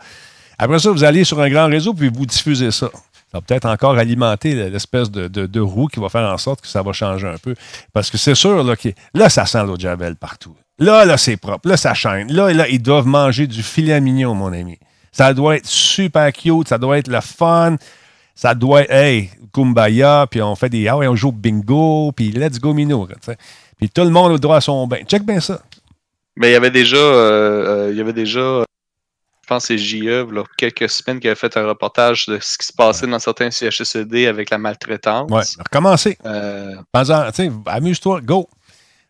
[0.56, 2.90] Après ça, vous allez sur un grand réseau, puis vous diffusez ça.
[3.31, 6.83] Ça va peut-être encore alimenter l'espèce de, roue qui va faire en sorte que ça
[6.83, 7.55] va changer un peu.
[7.93, 8.74] Parce que c'est sûr, là,
[9.14, 10.57] là ça sent l'eau de Javel partout.
[10.78, 11.68] Là, là, c'est propre.
[11.68, 12.33] Là, ça chaîne.
[12.33, 14.78] Là, là, ils doivent manger du filet mignon, mon ami.
[15.12, 16.68] Ça doit être super cute.
[16.68, 17.76] Ça doit être le fun.
[18.35, 22.33] Ça doit être, hey, kumbaya, puis on fait des, ah ouais, on joue bingo, puis
[22.33, 23.07] let's go Mino.
[23.76, 24.99] Puis tout le monde a le droit à son bain.
[25.07, 25.61] Check bien ça.
[26.37, 28.64] Mais il y avait déjà, euh, euh, il y avait déjà,
[29.51, 32.66] je pense c'est JE, là, quelques semaines qui avait fait un reportage de ce qui
[32.66, 35.28] se passait dans certains CHSED avec la maltraitance.
[35.28, 36.16] Ouais, recommencer.
[36.24, 36.76] Euh...
[37.66, 38.48] amuse-toi, go.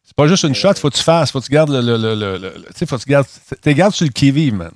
[0.02, 1.82] C'est pas juste une shot, faut que tu fasses, faut que tu gardes le.
[1.82, 3.26] le, le, le, tu sais, faut que tu gardes.
[3.62, 4.70] Tu gardes sur le qui-vive, man.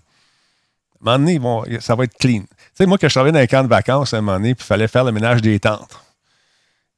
[1.06, 2.40] À un moment donné, bon, ça va être clean.
[2.40, 4.54] Tu sais, moi, quand je travaillais dans un camp de vacances à un moment donné,
[4.54, 5.98] puis il fallait faire le ménage des tentes.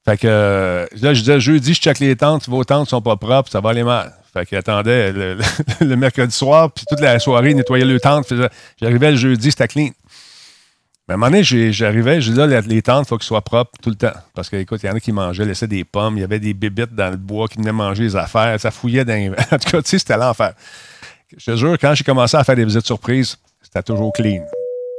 [0.09, 3.51] Fait que là, je disais, jeudi, je check les tentes, vos tentes sont pas propres,
[3.51, 4.15] ça va aller mal.
[4.33, 5.13] Fait qu'il attendait
[5.81, 8.33] le, mercredi soir, puis toute la soirée, il nettoyait le tentes.
[8.81, 9.91] J'arrivais le jeudi, c'était clean.
[11.09, 13.43] Mais à un moment donné, j'arrivais, je disais, là, les tentes, il faut qu'elles soient
[13.43, 14.13] propres tout le temps.
[14.35, 16.41] Parce que, écoute, il y en a qui mangeaient, laissaient des pommes, il y avait
[16.41, 19.15] des bébites dans le bois qui venaient manger les affaires, ça fouillait dans
[19.53, 20.53] En tout cas, tu sais, c'était l'enfer.
[21.37, 24.45] Je te jure, quand j'ai commencé à faire des visites surprises, c'était toujours clean.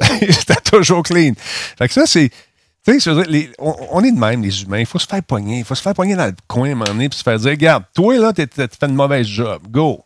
[0.20, 1.34] c'était toujours clean.
[1.78, 2.30] Fait que ça, c'est
[2.88, 4.80] on, est de même, les humains.
[4.80, 5.60] Il faut se faire pogner.
[5.60, 8.18] Il faut se faire pogner dans le coin donné puis se faire dire Regarde, toi,
[8.18, 9.62] là, tu fais une mauvaise job.
[9.70, 10.06] Go.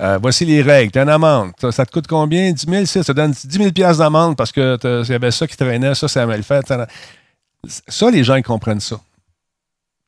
[0.00, 0.92] Euh, voici les règles.
[0.92, 1.52] Tu as une amende.
[1.70, 2.52] Ça, te coûte combien?
[2.52, 4.78] 10 000 Ça te donne 10 000 d'amende parce que
[5.08, 6.72] y avait ça qui traînait, ça, c'est mal fait.
[7.88, 9.00] Ça, les gens, ils comprennent ça.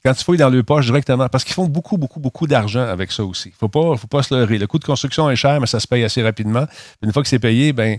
[0.05, 3.11] Quand tu fouilles dans le poche directement, parce qu'ils font beaucoup, beaucoup, beaucoup d'argent avec
[3.11, 3.49] ça aussi.
[3.49, 4.59] Il faut pas, faut pas se leurrer.
[4.59, 6.67] Le coût de construction est cher, mais ça se paye assez rapidement.
[7.03, 7.99] Une fois que c'est payé, ben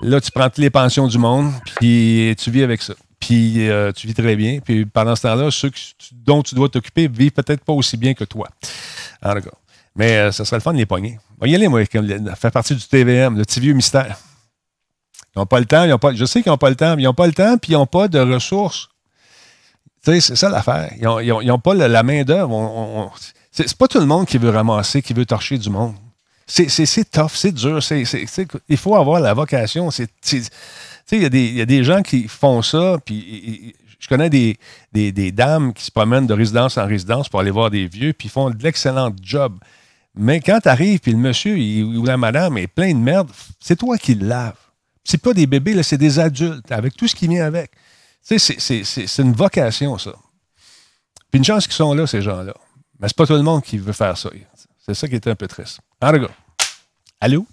[0.00, 2.94] là, tu prends toutes les pensions du monde, puis tu vis avec ça
[3.24, 4.58] puis euh, tu vis très bien.
[4.62, 5.70] Puis pendant ce temps-là, ceux
[6.12, 8.48] dont tu dois t'occuper vivent peut-être pas aussi bien que toi.
[9.96, 11.18] Mais euh, ça serait le fun de les pogner.
[11.38, 14.18] On va y aller, moi, faire partie du TVM, le petit vieux mystère.
[15.34, 16.96] Ils n'ont pas le temps, ils ont pas, je sais qu'ils n'ont pas le temps,
[16.96, 18.88] mais ils n'ont pas le temps, puis ils n'ont pas de ressources.
[20.04, 20.92] Tu sais, c'est ça l'affaire.
[20.98, 23.10] Ils n'ont pas la, main-d'œuvre.
[23.52, 25.94] c'est pas tout le monde qui veut ramasser, qui veut torcher du monde.
[26.46, 27.80] C'est tough, c'est dur.
[28.68, 29.90] il faut avoir la vocation.
[29.90, 30.10] C'est
[31.06, 35.84] sais, il y, a des gens qui font ça, puis je connais des, dames qui
[35.84, 39.14] se promènent de résidence en résidence pour aller voir des vieux, puis font de l'excellent
[39.22, 39.58] job.
[40.14, 43.76] Mais quand tu arrives, puis le monsieur ou la madame est plein de merde, c'est
[43.76, 44.56] toi qui le laves.
[45.02, 47.70] C'est pas des bébés, c'est des adultes, avec tout ce qui vient avec.
[48.26, 50.12] Tu sais, c'est une vocation, ça.
[51.30, 52.54] Puis une chance qu'ils sont là, ces gens-là.
[53.00, 54.30] Mais c'est pas tout le monde qui veut faire ça.
[54.86, 55.80] C'est ça qui est un peu triste.
[56.00, 56.26] En tout
[57.20, 57.46] allô?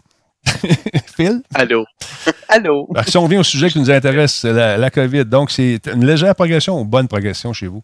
[1.16, 1.42] Phil?
[1.54, 1.86] Allô?
[2.50, 2.90] Allô?
[3.08, 5.26] si on revient au sujet qui nous intéresse, la, la COVID.
[5.26, 7.84] Donc, c'est une légère progression ou bonne progression chez vous?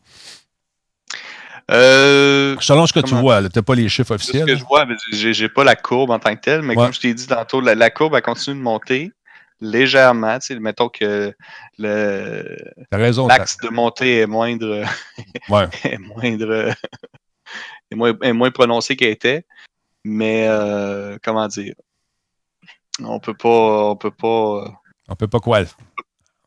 [1.70, 4.48] Euh, Selon ce que tu vois, tu n'as pas les chiffres officiels.
[4.48, 7.00] Ce que je vois, j'ai pas la courbe en tant que telle, mais comme je
[7.00, 9.12] t'ai dit tantôt, la, courbe a continué de monter
[9.60, 10.40] légèrement.
[10.40, 11.34] Tu sais, mettons que
[11.78, 14.84] l'axe de montée est moindre,
[15.84, 16.74] est moindre,
[17.92, 19.46] est moins, est moins prononcé qu'elle était.
[20.06, 21.74] Mais euh, comment dire?
[23.04, 23.90] On peut pas.
[23.90, 24.64] On peut pas.
[24.66, 24.70] Euh,
[25.10, 25.60] on peut pas quoi?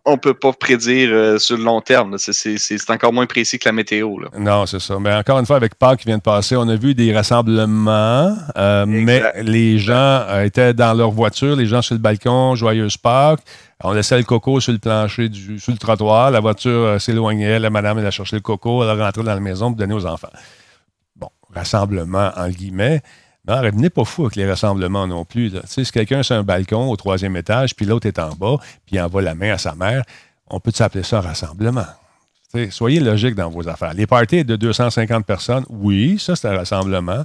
[0.07, 2.17] On peut pas prédire euh, sur le long terme.
[2.19, 4.17] C'est encore moins précis que la météo.
[4.39, 4.99] Non, c'est ça.
[4.99, 8.35] Mais encore une fois, avec Pâques qui vient de passer, on a vu des rassemblements,
[8.57, 13.43] euh, mais les gens étaient dans leur voiture, les gens sur le balcon, joyeuse Pâques.
[13.85, 16.31] On laissait le coco sur le plancher, du, sur le trottoir.
[16.31, 17.59] La voiture s'éloignait.
[17.59, 18.83] La madame, elle a cherché le coco.
[18.83, 20.29] Elle a rentré dans la maison pour donner aux enfants.
[21.15, 23.03] Bon, rassemblement, en guillemets.
[23.49, 25.53] Non, venez pas fou avec les rassemblements non plus.
[25.65, 29.01] Si quelqu'un sur un balcon au troisième étage, puis l'autre est en bas, puis il
[29.01, 30.05] envoie la main à sa mère,
[30.49, 31.87] on peut s'appeler ça un rassemblement.
[32.71, 33.95] soyez logique dans vos affaires.
[33.95, 37.25] Les parties de 250 personnes, oui, ça c'est un rassemblement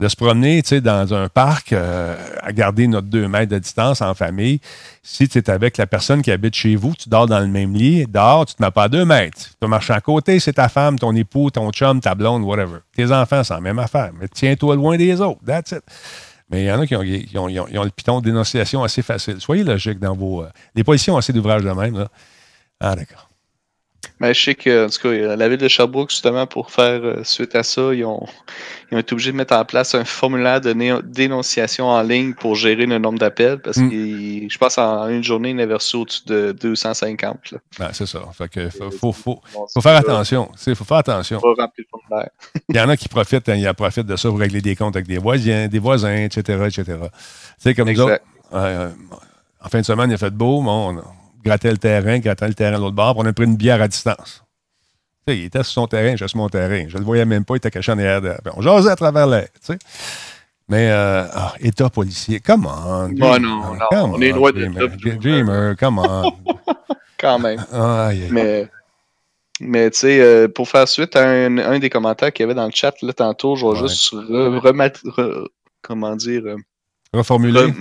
[0.00, 4.14] de se promener dans un parc euh, à garder notre deux mètres de distance en
[4.14, 4.58] famille.
[5.02, 7.74] Si tu es avec la personne qui habite chez vous, tu dors dans le même
[7.74, 9.36] lit, dehors, tu te mets pas à deux mètres.
[9.38, 12.78] Tu peux marcher à côté, c'est ta femme, ton époux, ton chum, ta blonde, whatever.
[12.96, 14.10] Tes enfants, c'est la même affaire.
[14.18, 15.40] Mais tiens-toi loin des autres.
[15.46, 15.82] That's it.
[16.48, 19.36] Mais il y en a qui ont, le piton dénonciation assez facile.
[19.38, 20.42] Soyez logique dans vos.
[20.42, 21.96] Euh, les policiers ont assez d'ouvrages de même.
[21.96, 22.08] Là.
[22.80, 23.29] Ah, d'accord.
[24.20, 27.24] Mais je sais que, en tout cas, la ville de Sherbrooke, justement, pour faire euh,
[27.24, 28.26] suite à ça, ils ont,
[28.90, 32.54] ils ont, été obligés de mettre en place un formulaire de dénonciation en ligne pour
[32.54, 33.90] gérer le nombre d'appels parce mm.
[33.90, 33.96] que
[34.48, 37.54] je pense en une journée, il avait reçu au-dessus de 250.
[37.92, 38.20] c'est ça.
[38.32, 39.40] Fait que faut, faut,
[39.72, 40.50] faut, faire attention.
[40.66, 41.40] Il faut faire attention.
[42.68, 44.96] il y en a qui profitent, hein, ils profitent de ça pour régler des comptes
[44.96, 46.64] avec des voisins, des voisins, etc.
[46.66, 46.84] etc.
[46.84, 47.08] Tu
[47.58, 48.06] sais, comme nous
[48.52, 48.90] euh,
[49.62, 51.00] en fin de semaine, il a fait beau, mais
[51.42, 53.88] grattait le terrain, grattait le terrain de l'autre bord, on a pris une bière à
[53.88, 54.44] distance.
[55.26, 56.86] il était sur son terrain, j'étais sur mon terrain.
[56.88, 58.20] Je ne le voyais même pas, il était caché en arrière.
[58.20, 58.34] De...
[58.54, 59.48] On jasait à travers l'air.
[60.68, 63.08] Mais, euh, ah, État policier, come on.
[63.08, 66.32] non, non, on, est loin de Dreamer, come on.
[67.18, 67.62] Quand même.
[68.30, 68.68] Mais,
[69.60, 72.66] mais tu sais, euh, pour faire suite à un, des commentaires qu'il y avait dans
[72.66, 75.00] le chat là, tantôt, je vais juste remettre,
[75.82, 76.56] comment dire, euh,
[77.12, 77.72] reformuler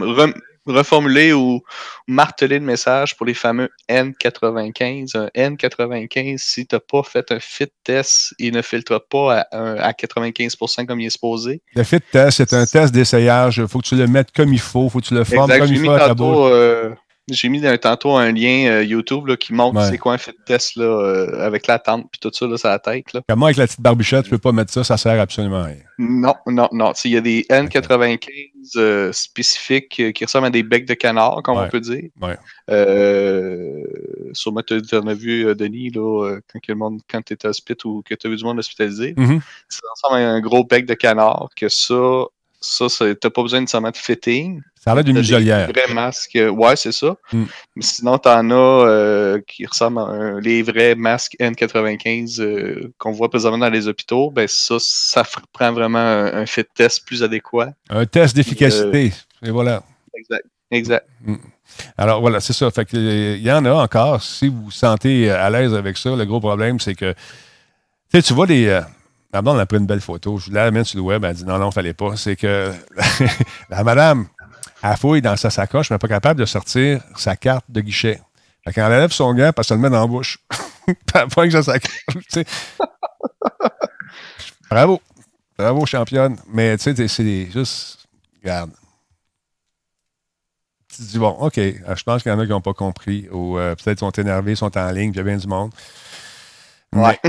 [0.72, 1.62] reformuler ou,
[2.08, 5.16] marteler le message pour les fameux N95.
[5.36, 9.92] Un N95, si tu n'as pas fait un fit test, il ne filtre pas à,
[9.92, 11.62] 95% comme il est supposé.
[11.76, 13.58] Le fit test, c'est un test d'essayage.
[13.58, 15.52] Il faut que tu le mettes comme il faut, il faut que tu le formes
[15.52, 16.90] comme il faut à ta euh,
[17.32, 20.76] J'ai mis tantôt un lien euh, YouTube là, qui montre c'est quoi un fit test
[20.76, 23.14] là, euh, avec la tente puis tout ça, là, ça la tête.
[23.14, 23.22] Là.
[23.28, 25.78] Comment avec la petite barbichette, tu peux pas mettre ça, ça sert absolument à rien.
[25.98, 26.94] Non, non, non.
[27.04, 28.20] Il y a des N95
[28.78, 32.10] euh, spécifiques qui ressemblent à des becs de canard, comme on peut dire.
[32.22, 32.38] Ouais.
[34.34, 38.02] sûrement, tu en as vu, Denis, là, quand, le monde, quand tu étais hospitalisé ou
[38.02, 39.14] que tu as vu du monde hospitalisé.
[39.14, 39.42] Mm-hmm.
[39.68, 42.24] Ça ressemble à un gros bec de canard, que ça,
[42.62, 42.88] ça,
[43.20, 44.62] t'as pas besoin nécessairement de fitting.
[44.80, 45.68] Ça a l'air d'une muselière.
[45.68, 47.16] Des vrais masques, euh, ouais, c'est ça.
[47.34, 47.44] Mm.
[47.76, 53.30] Mais sinon, t'en as euh, qui ressemblent à les vrais masques N95 euh, qu'on voit
[53.30, 54.32] présentement dans les hôpitaux.
[54.32, 57.74] Ben ça, ça prend vraiment un, fit test plus adéquat.
[57.90, 59.14] Un test d'efficacité.
[59.44, 59.84] Et voilà.
[60.14, 60.46] Exact.
[60.72, 61.08] Exact.
[61.24, 61.36] Mm.
[61.98, 62.70] Alors voilà, c'est ça.
[62.72, 64.22] Fait que, il y en a encore.
[64.22, 67.14] Si vous vous sentez à l'aise avec ça, le gros problème, c'est que
[68.12, 68.82] tu vois des
[69.32, 70.38] Ma blonde a pris une belle photo.
[70.38, 71.24] Je l'ai sur le web.
[71.24, 72.16] Elle dit non, non, il ne fallait pas.
[72.16, 72.74] C'est que
[73.70, 74.28] la madame,
[74.82, 78.22] elle fouille dans sa sacoche, mais pas capable de sortir sa carte de guichet.
[78.66, 80.40] Quand elle enlève son gant, elle se le met dans la bouche.
[81.14, 82.40] pas que sa carte.
[84.70, 85.02] Bravo.
[85.58, 86.38] Bravo, championne.
[86.52, 88.08] Mais tu sais, c'est juste.
[88.42, 88.72] Regarde.
[90.96, 93.58] Tu dis, bon, OK, je pense qu'il y en a qui n'ont pas compris ou
[93.58, 95.72] euh, peut-être sont énervés, sont en ligne, il y a bien du monde.
[96.96, 97.20] Ouais.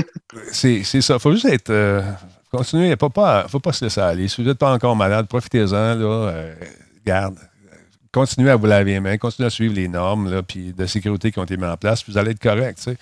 [0.51, 1.15] C'est ça.
[1.15, 1.69] Il faut juste être.
[1.69, 2.01] Euh,
[2.51, 2.87] continuer.
[2.87, 4.27] Il ne faut pas, faut pas se laisser aller.
[4.27, 5.73] Si vous n'êtes pas encore malade, profitez-en.
[5.75, 6.53] Euh,
[7.05, 7.37] garde.
[8.11, 9.17] Continuez à vous laver les mains.
[9.17, 12.03] Continuez à suivre les normes là, puis de sécurité qui ont été mises en place.
[12.07, 12.77] Vous allez être correct.
[12.77, 12.97] Tu sais.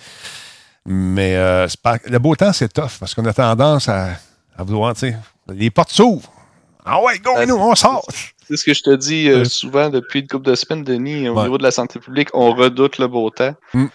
[0.86, 1.66] Mais euh,
[2.06, 4.10] le beau temps, c'est tough parce qu'on a tendance à,
[4.56, 4.94] à vouloir.
[4.94, 5.16] Tu sais,
[5.48, 6.32] les portes s'ouvrent.
[6.84, 8.06] Ah ouais, go, nous, on sort.
[8.48, 11.28] C'est ce que je te dis souvent depuis une couple de semaines, Denis.
[11.28, 13.54] Au niveau de la santé publique, on redoute le beau temps.
[13.74, 13.86] Mm.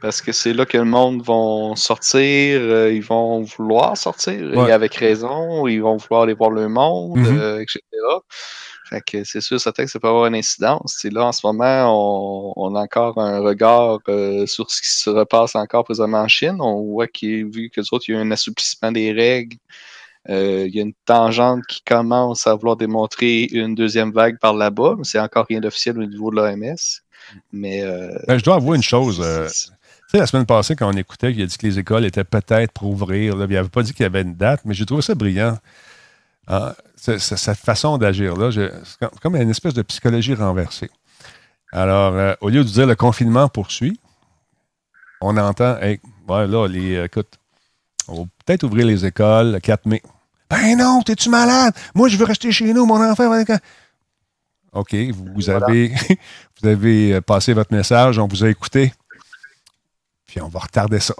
[0.00, 4.72] Parce que c'est là que le monde va sortir, euh, ils vont vouloir sortir, et
[4.72, 7.38] avec raison, ils vont vouloir aller voir le monde, Mm-hmm.
[7.38, 7.80] euh, etc.
[8.88, 11.04] Fait que c'est sûr, certain que ça peut avoir une incidence.
[11.04, 15.54] là, en ce moment, on, a encore un regard euh, sur ce qui se repasse
[15.54, 16.56] encore présentement en Chine.
[16.60, 19.56] On voit qu'il vu que autres, il y a un assouplissement des règles.
[20.28, 24.94] il y a une tangente qui commence à vouloir démontrer une deuxième vague par là-bas,
[24.98, 26.76] mais c'est encore rien d'officiel au niveau de l'OMS.
[27.52, 27.82] Mais.
[28.26, 29.16] Ben, je dois avouer une chose.
[29.18, 32.24] Tu sais, la semaine passée, quand on écoutait qu'il a dit que les écoles étaient
[32.24, 35.02] peut-être pour ouvrir, il n'avait pas dit qu'il y avait une date, mais j'ai trouvé
[35.02, 35.58] ça brillant.
[36.46, 40.90] Ah, cette façon d'agir-là, c'est comme une espèce de psychologie renversée.
[41.72, 44.00] Alors, euh, au lieu de dire le confinement poursuit,
[45.20, 47.38] on entend, hey, ouais, là, les, écoute,
[48.08, 50.02] on va peut-être ouvrir les écoles le 4 mai.
[50.48, 51.74] Ben non, t'es-tu malade?
[51.94, 53.30] Moi, je veux rester chez nous, mon enfant.
[54.72, 54.94] OK,
[55.34, 55.88] vous, avez,
[56.60, 58.92] vous avez euh, passé votre message, on vous a écouté
[60.28, 61.14] puis on va retarder ça.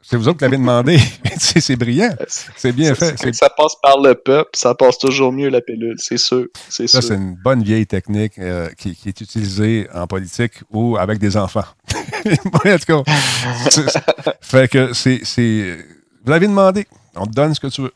[0.00, 0.98] C'est vous autres qui l'avez demandé.
[1.38, 2.14] c'est brillant.
[2.28, 3.16] C'est bien fait.
[3.34, 6.46] Ça passe par le peuple, ça passe toujours mieux la pilule, c'est sûr.
[6.68, 11.36] Ça, c'est une bonne vieille technique euh, qui, est utilisée en politique ou avec des
[11.36, 11.64] enfants.
[11.94, 13.02] en tout cas,
[14.40, 15.78] fait que c'est.
[16.22, 16.86] Vous l'avez demandé.
[17.16, 17.92] On te donne ce que tu veux.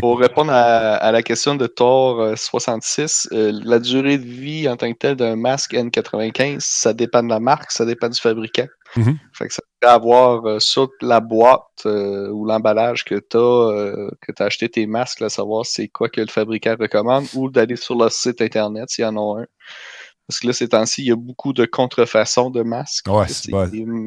[0.00, 4.76] Pour répondre à, la question de Thor 66, euh, euh, la durée de vie en
[4.76, 8.66] tant que telle d'un masque N95, ça dépend de la marque, ça dépend du fabricant.
[8.96, 9.16] Mm-hmm.
[9.32, 14.42] Fait que ça peut avoir euh, sur la boîte ou l'emballage que tu as, que
[14.42, 17.96] as acheté tes masques, là, savoir c'est quoi que le fabricant recommande, ou d'aller sur
[17.96, 19.46] le site internet s'il y en a un.
[20.28, 23.08] Parce que là, ces temps-ci, il y a beaucoup de contrefaçons de masques.
[23.08, 23.50] Ouais, c'est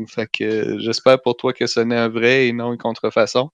[0.07, 3.49] Fait que j'espère pour toi que ce n'est un vrai et non une contrefaçon.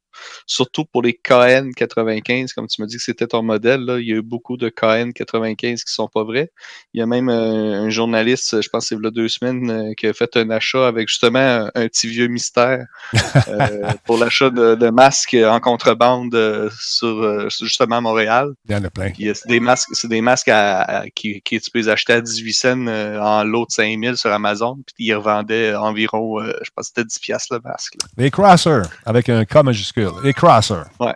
[0.45, 4.13] Surtout pour les KN95, comme tu me dis que c'était ton modèle, là, il y
[4.13, 6.51] a eu beaucoup de KN95 qui sont pas vrais.
[6.93, 9.27] Il y a même euh, un, journaliste, je pense que c'est il y a deux
[9.27, 12.85] semaines, euh, qui a fait un achat avec justement un, petit vieux mystère
[13.47, 18.53] euh, pour l'achat de, masques en contrebande sur justement Montréal.
[18.67, 19.11] Il y en a plein.
[19.17, 22.53] C'est des masques, c'est des masques à, qui, qui tu peux les acheter à 18
[22.53, 27.05] cents en lot de 5000 sur Amazon, puis ils revendaient environ, je pense que c'était
[27.05, 27.97] 10 piastres le masque.
[28.17, 30.06] Les crossers, avec un K majuscule.
[30.23, 30.85] Les crossers.
[30.99, 31.13] Ouais.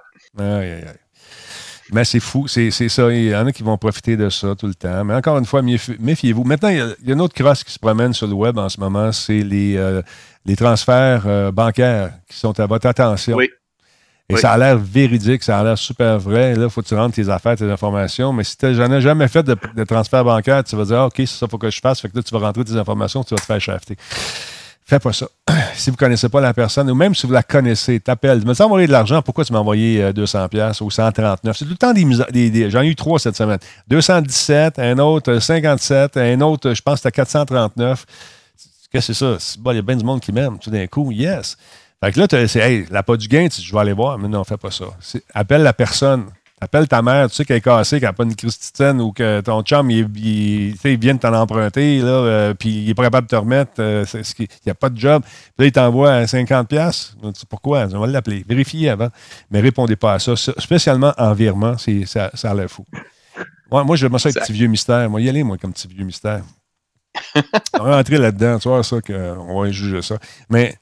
[1.92, 3.12] Mais c'est fou, c'est ça.
[3.12, 5.04] Il y en a qui vont profiter de ça tout le temps.
[5.04, 6.44] Mais encore une fois, méfiez-vous.
[6.46, 8.80] Maintenant, il y, a, une autre crosse qui se promène sur le web en ce
[8.80, 10.02] moment, c'est les, euh,
[10.46, 13.36] les transferts euh, bancaires qui sont à votre attention.
[13.36, 13.50] Oui.
[14.30, 16.56] Et ça a l'air véridique, ça a l'air super vrai.
[16.56, 18.32] Là, il faut que tu rentres tes affaires, tes informations.
[18.32, 21.16] Mais si tu n'en as jamais fait de, transfert bancaire, tu vas dire, ah, OK,
[21.18, 22.00] c'est ça qu'il faut que je fasse.
[22.00, 23.98] Fait que là, tu vas rentrer tes informations, tu vas te faire shafter.
[24.86, 25.28] Faites pas ça.
[25.76, 28.46] Si vous ne connaissez pas la personne, ou même si vous la connaissez, t'appelles.
[28.46, 31.94] Me envoyé de l'argent, pourquoi tu m'as envoyé 200$ ou 139 C'est tout le temps
[31.94, 33.60] des, J'en ai eu trois cette semaine.
[33.88, 38.06] 217, un autre 57, un autre, je pense, c'était 439.
[38.92, 39.54] Qu'est-ce que c'est ça?
[39.72, 41.12] il y a bien du monde qui m'aime tout d'un coup.
[41.12, 41.58] Yes.
[42.04, 44.18] Fait que là, c'est, hey, la pas du gain, je vais aller voir.
[44.18, 44.86] Mais non, fais pas ça.
[45.34, 46.26] Appelle la personne.
[46.64, 49.42] Appelle ta mère, tu sais qu'elle est cassée, qu'elle n'a pas une christitienne ou que
[49.42, 53.26] ton chum, il, il, vient de t'en emprunter, là, euh, puis il est pas capable
[53.26, 55.24] de te remettre, euh, il n'y a pas de job.
[55.24, 57.16] Puis là, il t'envoie 50$.
[57.50, 57.88] Pourquoi?
[57.92, 58.46] On va l'appeler.
[58.48, 59.10] Vérifiez avant.
[59.50, 60.36] Mais répondez pas à ça.
[60.36, 62.86] Spécialement en virement, ça, ça a l'air fou.
[63.72, 65.10] Moi, moi, j'aime ça être petit vieux mystère.
[65.10, 66.44] Moi, y aller, moi, comme petit vieux mystère.
[67.80, 70.20] on va rentrer là-dedans, tu vois, ça, qu'on va juger ça.
[70.48, 70.78] Mais,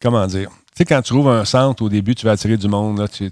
[0.00, 0.50] comment dire?
[0.50, 3.08] Tu sais, quand tu trouves un centre, au début, tu vas attirer du monde, là,
[3.08, 3.28] tu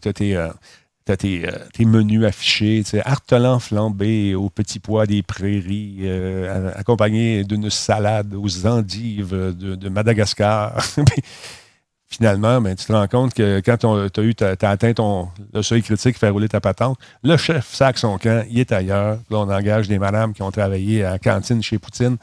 [1.08, 7.44] as tes, euh, tes, menus affichés, artelan flambé au petit pois des prairies, euh, accompagné
[7.44, 10.76] d'une salade aux endives de, Madagascar.
[12.06, 16.18] Finalement, ben, tu te rends compte que quand tu as, atteint ton, le seuil critique,
[16.18, 19.18] fait rouler ta patente, le chef sac son camp, il est ailleurs.
[19.30, 22.16] Là, on engage des madames qui ont travaillé à cantine chez Poutine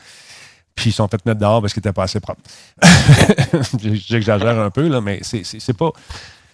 [0.77, 2.41] puis ils sont fait mettre dehors parce qu'ils n'étaient pas assez propres.
[3.81, 5.91] J'exagère un peu, là, mais c'est pas.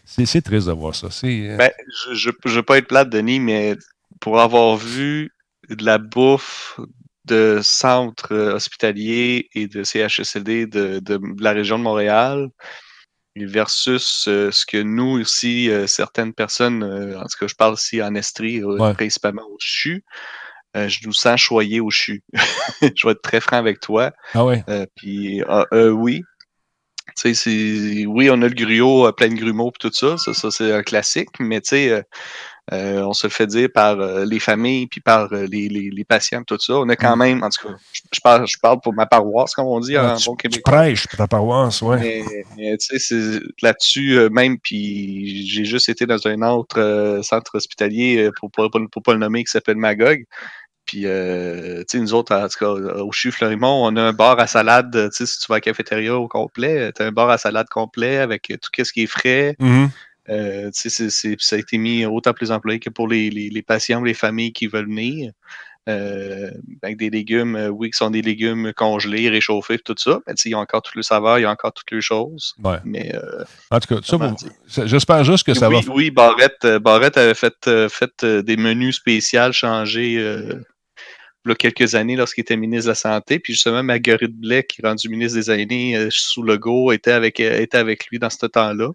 [0.05, 1.07] C'est triste de voir ça.
[1.23, 1.71] Euh, ben,
[2.11, 3.75] je ne veux pas être plate, Denis, mais
[4.19, 5.31] pour avoir vu
[5.69, 6.80] de la bouffe
[7.25, 12.49] de centres hospitaliers et de CHSLD de, de, la région de Montréal
[13.38, 18.03] versus euh, ce que nous aussi, euh, certaines personnes, en tout cas je parle ici
[18.03, 18.61] en Estrie,
[18.93, 20.03] principalement au CHU,
[20.75, 22.23] je nous sens choyé au CHU.
[22.81, 24.11] je vais être très franc avec toi.
[24.34, 24.63] Ah ouais?
[24.95, 26.23] Puis oui.
[27.15, 30.18] Tu sais, oui, on a le gruau plein de grumeaux et tout ça.
[30.18, 32.03] Ça, c'est un classique, mais tu sais,
[32.72, 36.57] on se le fait dire par les familles puis par les, les, les, patients tout
[36.60, 36.76] ça.
[36.76, 37.19] On a quand mm.
[37.19, 37.76] même, en tout cas,
[38.11, 40.72] je, parle, je parle pour ma paroisse, comme on dit en bon québécois.
[40.72, 42.23] Tu prêches pour ta paroisse, ouais.
[42.57, 48.49] Mais, tu sais, là-dessus, même, puis j'ai juste été dans un autre centre hospitalier, pour
[48.57, 50.26] ne pour, pas le nommer, qui s'appelle Magog.
[50.94, 54.14] Puis, euh, tu sais, nous autres, en tout cas, au CHU Fleurimont, on a un
[54.14, 54.91] bar à salade.
[55.10, 57.40] Tu sais, si tu vas à la cafétéria au complet, tu as un bar à
[57.40, 59.56] salade complet avec tout ce qui est frais.
[59.60, 59.90] Mm-hmm.
[60.30, 63.49] Euh, tu sais, ça a été mis autant pour les employés que pour les, les,
[63.49, 65.32] les patients ou les familles qui veulent venir.
[65.90, 66.52] Euh,
[66.84, 70.20] avec des légumes, oui, qui sont des légumes congelés, réchauffés, tout ça.
[70.28, 72.53] Mais ils ont encore toutes les saveurs, il y a encore toutes les choses.
[72.64, 72.78] Ouais.
[72.86, 73.15] Mais,
[73.72, 74.36] en tout cas,
[74.86, 75.91] j'espère juste que ça oui, va.
[75.91, 80.20] Oui, Barrette, Barrette avait fait, fait des menus spéciaux changés
[81.45, 83.40] il y a quelques années lorsqu'il était ministre de la Santé.
[83.40, 87.11] Puis justement, Marguerite Blais, qui est rendue ministre des aînés euh, sous le go, était
[87.11, 88.90] avec, euh, était avec lui dans ce temps-là.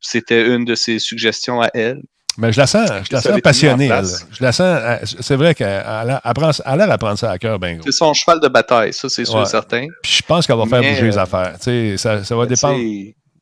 [0.00, 2.02] C'était une de ses suggestions à elle.
[2.38, 3.88] Mais je la sens, je la sens passionnée.
[3.88, 4.04] Elle.
[4.32, 4.78] Je la sens.
[4.80, 8.40] Euh, c'est vrai qu'elle a l'air à prendre ça à cœur, ben C'est son cheval
[8.40, 9.86] de bataille, ça, c'est sûr et certain.
[10.02, 11.56] Puis je pense qu'elle va faire bouger les affaires.
[11.60, 12.80] ça, ça va dépendre.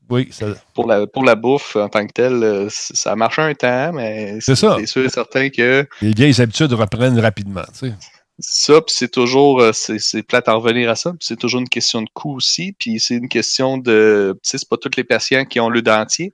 [0.09, 0.47] Oui, ça...
[0.75, 4.39] pour, la, pour la bouffe en tant que telle, ça a marché un temps, mais
[4.41, 5.87] c'est sûr et certain que.
[6.03, 7.62] Les vieilles habitudes reprennent rapidement.
[7.73, 7.95] Tu sais.
[8.41, 11.69] Ça, puis c'est toujours, euh, c'est plate à revenir à ça, puis c'est toujours une
[11.69, 15.05] question de coût aussi, puis c'est une question de, tu sais, c'est pas tous les
[15.05, 16.33] patients qui ont le dentier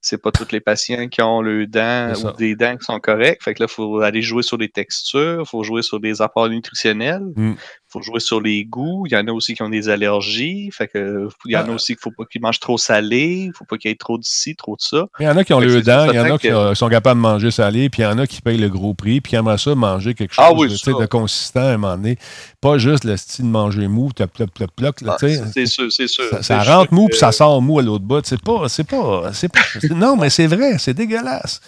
[0.00, 3.42] c'est pas tous les patients qui ont le dent ou des dents qui sont correctes.
[3.42, 6.22] Fait que là, il faut aller jouer sur les textures, il faut jouer sur des
[6.22, 7.54] apports nutritionnels, mm.
[7.90, 9.04] Faut jouer sur les goûts.
[9.06, 10.70] Il y en a aussi qui ont des allergies.
[10.72, 11.72] Fait que il y en a ah.
[11.72, 14.18] aussi qu'il faut pas qu'ils mangent trop salé, il faut pas qu'il y ait trop
[14.18, 15.06] d'ici, trop de ça.
[15.18, 17.20] Il y en a qui ont le dent, il y en a qui sont capables
[17.20, 19.36] de manger salé, puis il y en a qui payent le gros prix, puis qui
[19.36, 22.16] aimeraient ça manger quelque ah chose de, consistant à un moment donné.
[22.60, 24.96] Pas juste le style de manger mou, plop, plop, plop, plop.
[25.06, 26.24] Ah, c'est sûr, c'est sûr.
[26.42, 28.24] Ça, rentre mou, puis ça sort mou à l'autre bout.
[28.24, 29.60] C'est pas, c'est pas, c'est pas,
[29.94, 31.60] non, mais c'est vrai, c'est dégueulasse.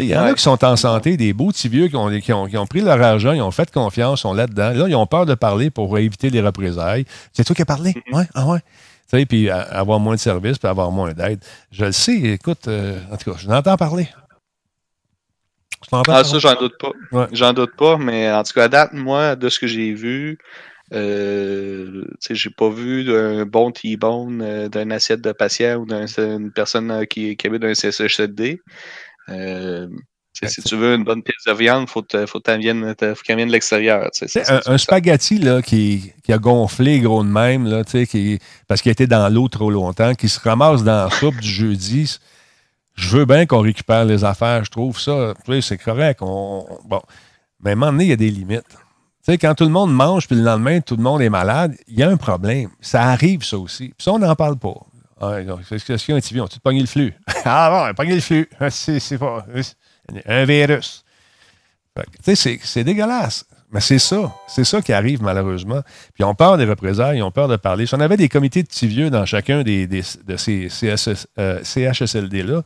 [0.00, 2.32] Il y en a qui sont en santé, des beaux petits vieux qui ont, qui,
[2.32, 4.70] ont, pris leur argent, ils ont fait confiance, sont là-dedans.
[4.70, 7.04] Là, ils ont peur de parler pour éviter les représailles.
[7.32, 7.94] C'est toi qui as parlé?
[8.12, 8.28] Oui, mm-hmm.
[8.34, 9.26] ah ouais.
[9.26, 11.40] puis avoir moins de services, puis avoir moins d'aide.
[11.70, 14.08] Je le sais, écoute, euh, en tout cas, je l'entends parler.
[15.92, 17.28] ah, ça, j'en doute pas.
[17.32, 20.38] J'en doute pas, mais en tout cas, à date, moi, de ce que j'ai vu,
[20.92, 26.90] euh, j'ai pas vu d'un bon T-bone euh, d'une assiette de patient ou d'une personne
[26.92, 28.60] euh, qui, qui habite dans un CSHD.
[29.28, 29.88] Euh,
[30.32, 34.10] si tu veux une bonne pièce de viande, il faut, faut qu'elle vienne, de l'extérieur.
[34.48, 38.38] Un, un spaghetti là, qui, qui, a gonflé gros de même, là, qui,
[38.68, 42.18] parce qu'il était dans l'eau trop longtemps, qui se ramasse dans la soupe du jeudi.
[42.94, 45.34] Je veux bien qu'on récupère les affaires, je trouve ça.
[45.62, 46.20] C'est correct.
[46.22, 47.00] On, bon.
[47.60, 48.76] Mais à un moment donné, il y a des limites
[49.34, 52.02] quand tout le monde mange, puis le lendemain, tout le monde est malade, il y
[52.02, 52.70] a un problème.
[52.80, 53.88] Ça arrive, ça aussi.
[53.88, 54.74] Puis ça, on n'en parle pas.
[55.20, 56.40] Est-ce qu'il y a un TV?
[56.40, 57.14] On-tu pogné le flux?
[57.44, 58.48] ah bon, pogné le flux.
[58.70, 59.44] C'est pas
[60.26, 61.04] un virus.
[62.22, 63.46] Tu sais, c'est dégueulasse.
[63.72, 64.32] Mais c'est ça.
[64.46, 65.82] C'est ça qui arrive, malheureusement.
[66.14, 67.86] Puis on peur des représailles, on peur de parler.
[67.86, 72.62] Si on avait des comités de petits vieux dans chacun des, de ces CHSLD-là, euh,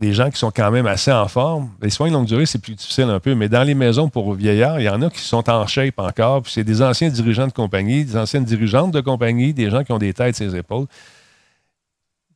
[0.00, 1.70] des gens qui sont quand même assez en forme.
[1.82, 4.32] Les soins de longue durée, c'est plus difficile un peu, mais dans les maisons pour
[4.32, 6.42] vieillards, il y en a qui sont en shape encore.
[6.42, 9.92] Puis c'est des anciens dirigeants de compagnie, des anciennes dirigeantes de compagnie, des gens qui
[9.92, 10.86] ont des têtes sur les épaules,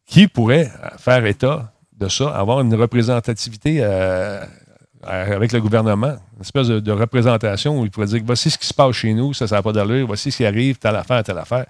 [0.05, 4.45] qui pourraient faire état de ça, avoir une représentativité euh,
[5.03, 8.75] avec le gouvernement, une espèce de, représentation où il pourrait dire voici ce qui se
[8.75, 11.39] passe chez nous, ça, ça n'a pas d'allure, voici ce qui arrive, telle affaire, telle
[11.39, 11.65] affaire.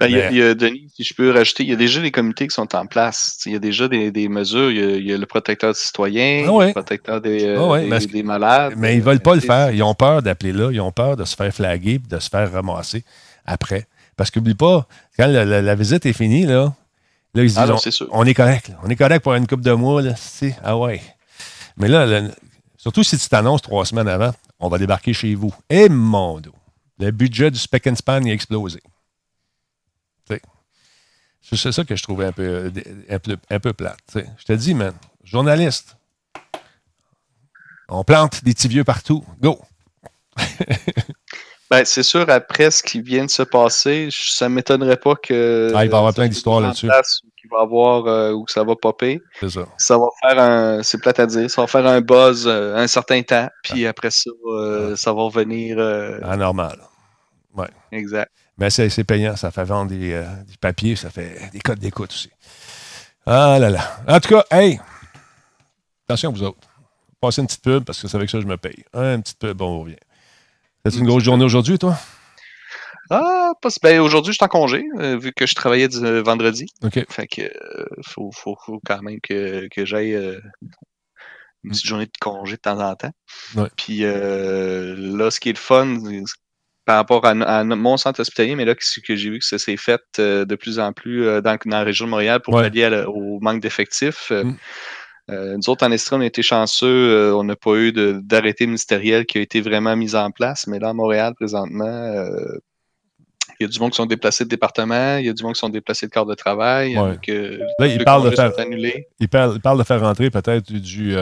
[0.00, 2.46] Ben, il, y a, Denis, si je peux rajouter, il y a déjà des comités
[2.46, 3.38] qui sont en place.
[3.46, 4.70] Il y a déjà des, mesures.
[4.70, 8.74] Il y, a, le protecteur des citoyens, ah le protecteur des, euh, ah des, malades.
[8.76, 9.70] Mais ils ne veulent pas le faire.
[9.70, 10.70] Ils ont peur d'appeler là.
[10.72, 13.04] Ils ont peur de se faire flaguer et de se faire ramasser
[13.44, 13.86] après.
[14.16, 14.86] Parce qu'oublie pas,
[15.18, 16.74] quand la, visite est finie, là,
[17.34, 17.76] là ils disent ah
[18.10, 18.72] on, est correct.
[18.82, 20.02] On est correct pour une coupe de mois.
[20.02, 20.14] Là,
[20.64, 21.00] ah ouais.
[21.76, 22.22] Mais là,
[22.76, 25.52] surtout si tu t'annonces trois semaines avant, on va débarquer chez vous.
[25.68, 26.54] Et mon dos,
[26.98, 28.80] le budget du Spec and Span a explosé.
[31.52, 32.72] C'est ça que je trouvais un peu,
[33.50, 33.98] un peu, plate.
[34.14, 35.96] Je te dis, man, journaliste,
[37.88, 39.24] on plante des petits vieux partout.
[39.40, 39.60] Go!
[41.70, 45.72] ben, c'est sûr, après ce qui vient de se passer, ça ne m'étonnerait pas que.
[45.74, 46.88] Ah, il va y avoir plein d'histoires là-dessus.
[47.40, 49.20] Qu'il va avoir euh, où ça va popper.
[49.38, 49.66] C'est ça.
[49.78, 50.82] Ça va faire un.
[50.82, 51.48] C'est plate à dire.
[51.48, 53.48] Ça va faire un buzz euh, un certain temps.
[53.62, 55.78] Puis après ça, euh, ça va revenir.
[56.24, 56.80] Anormal.
[57.54, 57.70] Ouais.
[57.92, 58.32] Exact.
[58.58, 60.24] Mais c'est payant, ça fait vendre des,
[60.60, 62.30] papiers, ça fait des codes d'écoute aussi.
[63.26, 64.02] Ah là là.
[64.08, 64.80] En tout cas, hey,
[66.08, 66.58] attention vous autres.
[67.20, 68.84] Passez une petite pub parce que c'est avec ça que je me paye.
[68.94, 69.96] Un petit pub, bon, on revient.
[70.86, 71.98] C'est une grosse journée aujourd'hui, toi?
[73.10, 74.84] Ah, pas ben, aujourd'hui, je suis en congé,
[75.20, 75.88] vu que je travaillais
[76.22, 76.66] vendredi.
[76.82, 77.04] OK.
[77.10, 77.42] Fait que
[78.06, 80.14] faut, faut, quand même que, que j'aille
[81.64, 83.12] une petite journée de congé de temps en temps.
[83.76, 85.98] Puis là, ce qui est le fun,
[86.86, 89.76] par rapport à, mon centre hospitalier, mais là, ce que j'ai vu que ça s'est
[89.76, 94.32] fait de plus en plus dans, la région de Montréal pour pallier au manque d'effectifs.
[95.30, 96.86] Euh, nous autres, en Estrie, on a été chanceux.
[96.86, 100.66] Euh, on n'a pas eu d'arrêté ministériel qui a été vraiment mis en place.
[100.66, 102.58] Mais là, à Montréal, présentement, euh,
[103.58, 105.54] il y a du monde qui sont déplacés de département, il y a du monde
[105.54, 106.94] qui sont déplacés de corps de travail.
[106.94, 108.52] là, il parle, de faire,
[109.18, 111.16] il, parle, de faire rentrer peut-être du,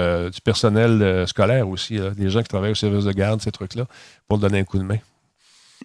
[0.44, 3.86] personnel scolaire aussi, des gens qui travaillent au service de garde, ces trucs-là,
[4.26, 4.98] pour donner un coup de main.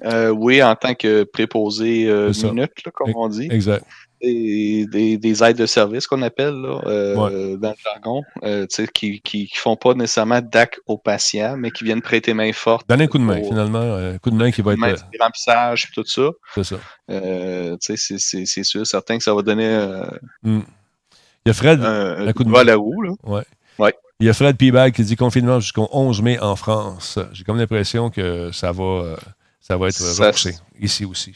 [0.03, 2.05] Oui, en tant que préposé
[2.43, 3.47] minute, comme on dit.
[3.51, 3.85] Exact
[4.21, 9.49] des, des, aides de service qu'on appelle là, euh, dans le jargon, euh, qui, qui,
[9.55, 12.87] font pas nécessairement d'actes aux patients, mais qui viennent prêter main forte.
[12.89, 13.95] Donner un coup de main, finalement.
[13.95, 15.05] Un coup de main qui va être.
[15.19, 16.29] Remplissage et tout ça.
[16.55, 16.75] C'est ça.
[17.09, 20.03] Euh, c'est sûr, certain que ça va donner.
[20.43, 20.61] Hmm.
[21.45, 21.81] Il y a Fred.
[21.83, 23.01] Un, coup de main à la roue.
[23.01, 23.11] Là.
[23.23, 23.43] Ouais.
[23.77, 23.93] Ouais.
[24.19, 27.17] Il y a Fred Pibag qui dit confinement jusqu'au 11 mai en France.
[27.31, 29.15] J'ai comme l'impression que ça va,
[29.69, 31.35] ça va être repoussé ici aussi.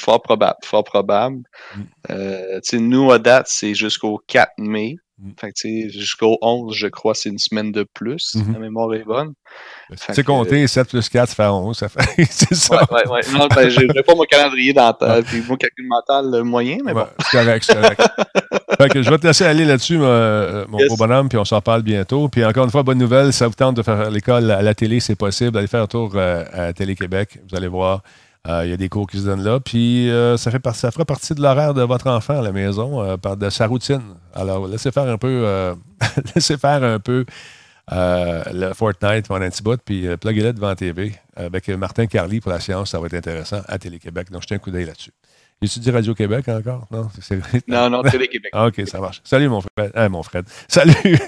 [0.00, 1.42] Fort probable, fort probable.
[1.76, 1.82] Mm.
[2.10, 4.96] Euh, nous, à date, c'est jusqu'au 4 mai.
[5.18, 5.30] Mm.
[5.40, 8.34] Fait jusqu'au 11, je crois, c'est une semaine de plus.
[8.34, 8.52] Mm-hmm.
[8.52, 9.34] La mémoire est bonne.
[9.88, 11.76] Ben, tu sais compter 7 plus 4, ça fait 11.
[11.76, 12.24] Ça fait...
[12.30, 12.74] c'est ça.
[12.74, 13.20] Ouais, ouais, ouais.
[13.32, 14.74] Non, ben, je n'ai pas mon calendrier
[15.26, 17.06] puis mon calcul mental moyen, mais bon.
[17.20, 18.02] C'est correct, c'est correct.
[18.78, 21.82] fait que je vais te laisser aller là-dessus, mon beau bonhomme, puis on s'en parle
[21.82, 22.28] bientôt.
[22.28, 25.00] Puis encore une fois, bonne nouvelle, ça vous tente de faire l'école à la télé,
[25.00, 25.56] c'est possible.
[25.56, 27.38] Allez faire un tour euh, à Télé-Québec.
[27.48, 28.02] Vous allez voir.
[28.46, 29.58] Euh, il y a des cours qui se donnent là.
[29.58, 33.16] Puis euh, ça, fait fera partie de l'horaire de votre enfant à la maison, euh,
[33.16, 34.02] par de sa routine.
[34.34, 35.74] Alors, laissez faire un peu,
[36.34, 37.24] laissez faire un peu
[37.90, 42.90] le Fortnite pendant un petit puis pluguez-le devant TV avec Martin Carly pour la science.
[42.90, 44.30] Ça va être intéressant à Télé-Québec.
[44.30, 45.12] Donc, jetez un coup d'œil là-dessus.
[45.60, 46.86] Tu dit Radio-Québec encore?
[46.90, 47.08] Non,
[47.68, 48.52] non, non, Télé-Québec.
[48.54, 49.20] OK, ça marche.
[49.24, 49.90] Salut, mon frère.
[49.94, 50.42] Hein, mon frère.
[50.68, 50.94] Salut.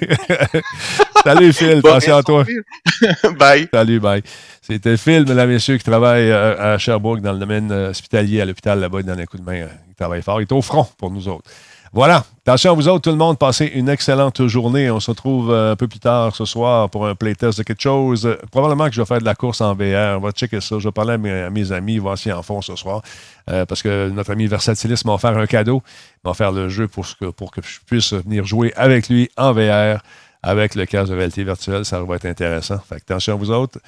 [1.24, 1.78] Salut, Phil.
[1.78, 2.44] Attention à toi.
[3.38, 3.68] bye.
[3.72, 4.22] Salut, bye.
[4.60, 8.40] C'était Phil, mesdames et messieurs, qui travaille euh, à Sherbrooke dans le domaine euh, hospitalier
[8.40, 9.00] à l'hôpital là-bas.
[9.00, 9.62] Il donne un coup de main.
[9.62, 10.40] Euh, il travaille fort.
[10.40, 11.50] Il est au front pour nous autres.
[11.96, 12.26] Voilà.
[12.46, 13.38] Attention à vous autres, tout le monde.
[13.38, 14.90] Passez une excellente journée.
[14.90, 18.36] On se retrouve un peu plus tard ce soir pour un playtest de quelque chose.
[18.50, 20.18] Probablement que je vais faire de la course en VR.
[20.18, 20.78] On va checker ça.
[20.78, 23.00] Je vais parler à mes, amis, voir s'ils en font ce soir.
[23.46, 25.82] parce que notre ami Versatilis m'a offert un cadeau.
[25.86, 27.06] Il m'a offert le jeu pour
[27.50, 30.02] que, je puisse venir jouer avec lui en VR
[30.42, 31.86] avec le casque de réalité virtuelle.
[31.86, 32.78] Ça va être intéressant.
[32.86, 33.78] Fait attention à vous autres.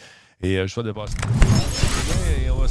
[0.43, 1.15] Et euh, je de passer.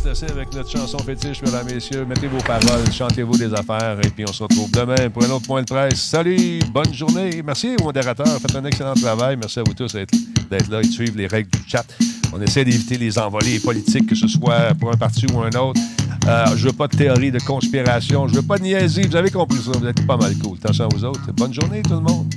[0.07, 2.05] Laisser avec notre chanson fétiche, mesdames messieurs.
[2.05, 3.97] Mettez vos paroles, chantez-vous des affaires.
[4.05, 6.01] Et puis on se retrouve demain pour un autre point de presse.
[6.01, 7.41] Salut, bonne journée.
[7.45, 8.39] Merci modérateurs.
[8.39, 9.35] Faites un excellent travail.
[9.35, 11.85] Merci à vous tous d'être là et de suivre les règles du chat.
[12.31, 15.81] On essaie d'éviter les envolées politiques, que ce soit pour un parti ou un autre.
[16.25, 18.29] Euh, je veux pas de théorie de conspiration.
[18.29, 19.05] Je veux pas de niaiser.
[19.07, 19.71] Vous avez compris ça.
[19.77, 20.57] Vous êtes pas mal cool.
[20.63, 21.33] Attention à vous autres.
[21.33, 22.33] Bonne journée, tout le monde.